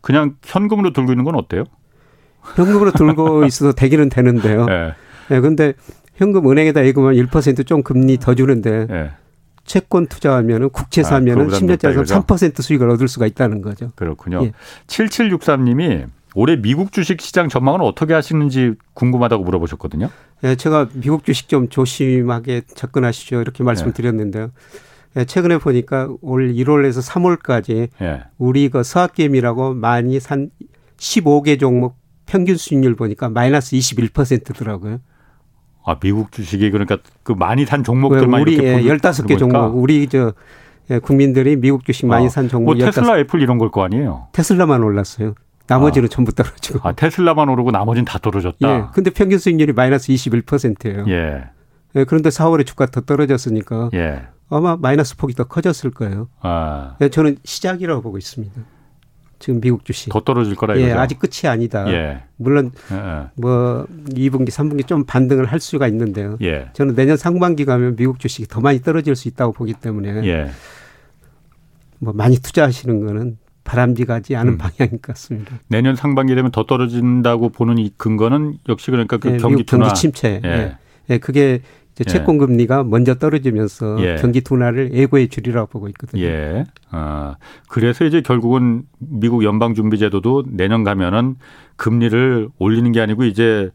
그냥 0.00 0.36
현금으로 0.42 0.92
들고 0.94 1.12
있는 1.12 1.24
건 1.24 1.34
어때요? 1.34 1.64
현금으로 2.56 2.92
들고 2.92 3.44
있어도 3.46 3.72
되기는 3.72 4.08
되는데요. 4.08 4.64
네. 4.64 4.94
네. 5.28 5.40
근데 5.40 5.74
현금 6.14 6.50
은행에다 6.50 6.86
예금하면 6.86 7.26
1%좀 7.26 7.82
금리 7.82 8.16
더 8.16 8.34
주는데 8.34 8.86
네. 8.86 9.10
채권 9.70 10.08
투자하면은 10.08 10.70
국채 10.70 11.02
아, 11.02 11.04
사면은 11.04 11.46
아, 11.46 11.48
10년짜리 11.56 12.04
3% 12.04 12.60
수익을 12.60 12.90
얻을 12.90 13.06
수가 13.06 13.28
있다는 13.28 13.62
거죠. 13.62 13.92
그렇군요. 13.94 14.42
예. 14.42 14.52
7763님이 14.88 16.08
올해 16.34 16.56
미국 16.56 16.90
주식 16.90 17.20
시장 17.20 17.48
전망은 17.48 17.80
어떻게 17.80 18.12
하시는지 18.12 18.74
궁금하다고 18.94 19.44
물어보셨거든요. 19.44 20.10
예, 20.42 20.56
제가 20.56 20.88
미국 20.94 21.24
주식 21.24 21.48
좀 21.48 21.68
조심하게 21.68 22.62
접근하시죠. 22.74 23.40
이렇게 23.40 23.62
말씀을 23.62 23.90
예. 23.90 23.92
드렸는데요. 23.92 24.50
예, 25.16 25.24
최근에 25.24 25.58
보니까 25.58 26.08
올 26.20 26.52
1월에서 26.52 27.08
3월까지 27.08 27.90
예. 28.02 28.24
우리 28.38 28.70
그 28.70 28.82
서학개미라고 28.82 29.74
많이 29.74 30.18
산 30.18 30.50
15개 30.98 31.60
종목 31.60 31.96
평균 32.26 32.56
수익률 32.56 32.96
보니까 32.96 33.28
마이너스 33.28 33.76
21%더라고요. 33.76 34.98
아, 35.84 35.98
미국 35.98 36.32
주식이 36.32 36.70
그러니까 36.70 36.98
그 37.22 37.32
많이 37.32 37.64
산 37.64 37.82
종목들만 37.84 38.42
우리 38.42 38.54
이렇게 38.54 38.68
예, 38.74 38.82
15개 38.82 39.38
종목 39.38 39.76
우리 39.76 40.06
저 40.08 40.32
예, 40.90 40.98
국민들이 40.98 41.56
미국 41.56 41.84
주식 41.84 42.06
많이 42.06 42.26
아, 42.26 42.28
산 42.28 42.48
종목 42.48 42.66
뭐 42.66 42.74
테슬라 42.74 43.06
15... 43.06 43.18
애플 43.18 43.40
이런 43.42 43.58
걸 43.58 43.70
거 43.70 43.82
아니에요? 43.84 44.28
테슬라만 44.32 44.82
올랐어요. 44.82 45.34
나머지는 45.66 46.06
아. 46.06 46.08
전부 46.10 46.32
떨어지고. 46.32 46.80
아, 46.82 46.92
테슬라만 46.92 47.48
오르고 47.48 47.70
나머지는 47.70 48.04
다 48.04 48.18
떨어졌다. 48.18 48.68
예. 48.68 48.84
근데 48.92 49.10
평균 49.10 49.38
수익률이 49.38 49.72
마이너스 49.72 50.12
21%예요. 50.12 51.04
예. 51.08 51.44
예. 51.94 52.04
그런데 52.04 52.28
4월에 52.30 52.66
주가 52.66 52.86
더 52.86 53.00
떨어졌으니까 53.02 53.90
예. 53.94 54.22
아마 54.48 54.76
마이너스 54.76 55.16
폭이 55.16 55.34
더 55.34 55.44
커졌을 55.44 55.92
거예요. 55.92 56.28
아. 56.40 56.96
예, 57.00 57.08
저는 57.08 57.36
시작이라고 57.44 58.02
보고 58.02 58.18
있습니다. 58.18 58.60
지금 59.40 59.60
미국 59.60 59.84
주식. 59.84 60.10
더 60.10 60.20
떨어질 60.20 60.54
거라 60.54 60.76
예, 60.76 60.82
이거죠. 60.82 61.00
아직 61.00 61.18
끝이 61.18 61.48
아니다. 61.50 61.90
예. 61.90 62.22
물론 62.36 62.70
예, 62.92 62.94
예. 62.94 63.26
뭐 63.34 63.86
2분기, 64.10 64.50
3분기 64.50 64.86
좀 64.86 65.04
반등을 65.04 65.46
할 65.46 65.58
수가 65.58 65.88
있는데요. 65.88 66.36
예. 66.42 66.68
저는 66.74 66.94
내년 66.94 67.16
상반기 67.16 67.64
가면 67.64 67.96
미국 67.96 68.20
주식이 68.20 68.46
더 68.48 68.60
많이 68.60 68.80
떨어질 68.80 69.16
수 69.16 69.26
있다고 69.28 69.52
보기 69.54 69.72
때문에 69.72 70.24
예. 70.26 70.50
뭐 71.98 72.12
많이 72.12 72.36
투자하시는 72.38 73.04
거는 73.04 73.38
바람직하지 73.64 74.36
않은 74.36 74.52
음. 74.54 74.58
방향인 74.58 75.00
것 75.00 75.02
같습니다. 75.02 75.58
내년 75.68 75.96
상반기 75.96 76.34
되면 76.34 76.50
더 76.50 76.64
떨어진다고 76.64 77.48
보는 77.48 77.78
이 77.78 77.90
근거는 77.96 78.58
역시 78.68 78.90
그러니까 78.90 79.16
그 79.16 79.32
예, 79.32 79.36
경기 79.38 79.64
둔화. 79.64 79.86
경기 79.86 80.00
침체. 80.00 80.40
예. 80.44 80.76
예. 81.08 81.18
그게 81.18 81.40
예. 81.40 81.60
채권 82.04 82.38
금리가 82.38 82.84
먼저 82.84 83.14
떨어지면서 83.14 84.02
예. 84.02 84.16
경기 84.20 84.40
둔화를 84.40 84.92
예고해 84.94 85.28
주리라고 85.28 85.66
보고 85.68 85.88
있거든요. 85.88 86.22
예. 86.22 86.64
아, 86.90 87.36
그래서 87.68 88.04
이제 88.04 88.20
결국은 88.20 88.82
미국 88.98 89.44
연방 89.44 89.74
준비 89.74 89.98
제도도 89.98 90.44
내년 90.48 90.84
가면은 90.84 91.36
금리를 91.76 92.48
올리는 92.58 92.92
게 92.92 93.00
아니고 93.00 93.24
이제 93.24 93.70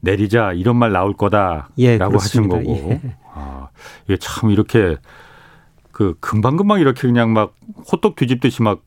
내리자 0.00 0.52
이런 0.52 0.76
말 0.76 0.92
나올 0.92 1.14
거다라고 1.14 1.72
예, 1.78 1.98
하신 1.98 2.48
거고. 2.48 2.76
예. 2.90 3.00
아, 3.34 3.68
이게 4.04 4.16
참 4.18 4.50
이렇게 4.50 4.96
그 5.92 6.14
금방금방 6.20 6.80
이렇게 6.80 7.02
그냥 7.02 7.32
막 7.32 7.54
호떡 7.90 8.16
뒤집듯이 8.16 8.62
막 8.62 8.82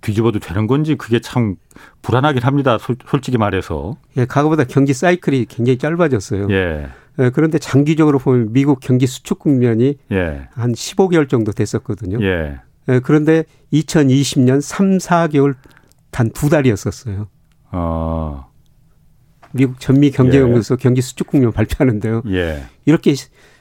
뒤집어도 0.00 0.38
되는 0.38 0.66
건지 0.66 0.94
그게 0.94 1.20
참 1.20 1.56
불안하긴 2.02 2.42
합니다. 2.42 2.78
솔직히 3.06 3.38
말해서. 3.38 3.96
예, 4.16 4.24
과거보다 4.26 4.64
경기 4.64 4.92
사이클이 4.92 5.46
굉장히 5.46 5.78
짧아졌어요. 5.78 6.48
예. 6.50 6.88
예, 7.18 7.30
그런데 7.30 7.58
장기적으로 7.58 8.18
보면 8.18 8.52
미국 8.52 8.80
경기 8.80 9.06
수축 9.06 9.38
국면이 9.38 9.96
예. 10.12 10.48
한 10.52 10.72
15개월 10.72 11.28
정도 11.28 11.52
됐었거든요. 11.52 12.18
예. 12.22 12.58
예, 12.88 13.00
그런데 13.00 13.44
2020년 13.72 14.60
3, 14.60 14.98
4개월 14.98 15.54
단 16.10 16.30
두 16.30 16.48
달이었었어요. 16.48 17.28
어. 17.72 18.46
미국 19.52 19.80
전미 19.80 20.10
경제연구소 20.10 20.74
예. 20.74 20.76
경기 20.82 21.00
수축 21.00 21.26
국면 21.28 21.52
발표하는데요. 21.52 22.22
예. 22.28 22.64
이렇게 22.84 23.14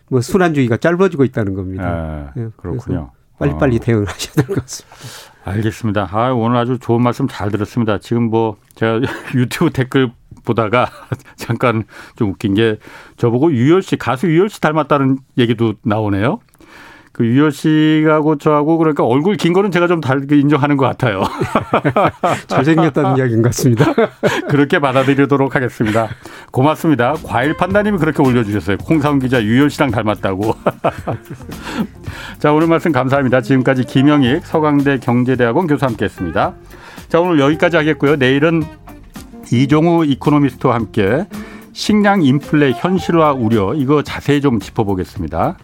뭐 0.09 0.21
순환주의가 0.21 0.77
짧아지고 0.77 1.23
있다는 1.23 1.53
겁니다. 1.53 1.85
아, 1.85 2.31
예, 2.37 2.49
그렇군요. 2.57 3.11
빨리빨리 3.39 3.77
어. 3.77 3.79
대응을 3.79 4.05
하셔야 4.07 4.33
될 4.35 4.45
것 4.47 4.61
같습니다. 4.61 4.97
알겠습니다. 5.45 6.09
아, 6.11 6.31
오늘 6.31 6.57
아주 6.57 6.79
좋은 6.79 7.01
말씀 7.01 7.27
잘 7.27 7.51
들었습니다. 7.51 7.99
지금 7.99 8.23
뭐 8.29 8.57
제가 8.75 8.99
유튜브 9.35 9.71
댓글 9.71 10.11
보다가 10.45 10.89
잠깐 11.35 11.83
좀 12.15 12.29
웃긴 12.29 12.53
게 12.53 12.77
저보고 13.17 13.51
유열 13.51 13.81
씨 13.81 13.97
가수 13.97 14.27
유열 14.27 14.49
씨 14.49 14.61
닮았다는 14.61 15.17
얘기도 15.37 15.73
나오네요. 15.83 16.39
그 17.15 17.25
유열 17.25 17.53
씨하고 17.53 18.37
저하고 18.37 18.77
그러니까 18.77 19.05
얼굴 19.05 19.37
긴 19.37 19.53
거는 19.53 19.71
제가 19.71 19.87
좀 19.87 20.01
다르게 20.01 20.37
인정하는 20.37 20.75
것 20.75 20.85
같아요. 20.85 21.23
잘생겼다는 22.47 23.15
이야기인 23.17 23.41
것 23.41 23.49
같습니다. 23.49 23.85
그렇게 24.49 24.79
받아들이도록 24.79 25.55
하겠습니다. 25.55 26.09
고맙습니다. 26.51 27.15
과일 27.23 27.55
판다님이 27.55 27.99
그렇게 27.99 28.21
올려주셨어요. 28.21 28.79
콩사훈 28.79 29.19
기자 29.19 29.41
유열 29.41 29.69
씨랑 29.69 29.91
닮았다고. 29.91 30.55
자 32.39 32.51
오늘 32.51 32.67
말씀 32.67 32.91
감사합니다. 32.91 33.39
지금까지 33.39 33.85
김영익 33.85 34.45
서강대 34.45 34.97
경제대학원 34.97 35.67
교수 35.67 35.85
함께했습니다. 35.85 36.53
자 37.07 37.21
오늘 37.21 37.39
여기까지 37.39 37.77
하겠고요. 37.77 38.17
내일은 38.17 38.61
이종우 39.51 40.05
이코노미스트와 40.05 40.75
함께 40.75 41.25
식량 41.73 42.23
인플레 42.23 42.73
현실화 42.77 43.33
우려 43.33 43.73
이거 43.73 44.01
자세히 44.01 44.41
좀 44.41 44.59
짚어보겠습니다. 44.59 45.57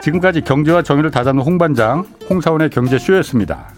지금까지 0.00 0.42
경제와 0.42 0.82
정의를 0.82 1.10
다잡는 1.10 1.42
홍반장 1.42 2.04
홍사원의 2.28 2.70
경제쇼였습니다. 2.70 3.68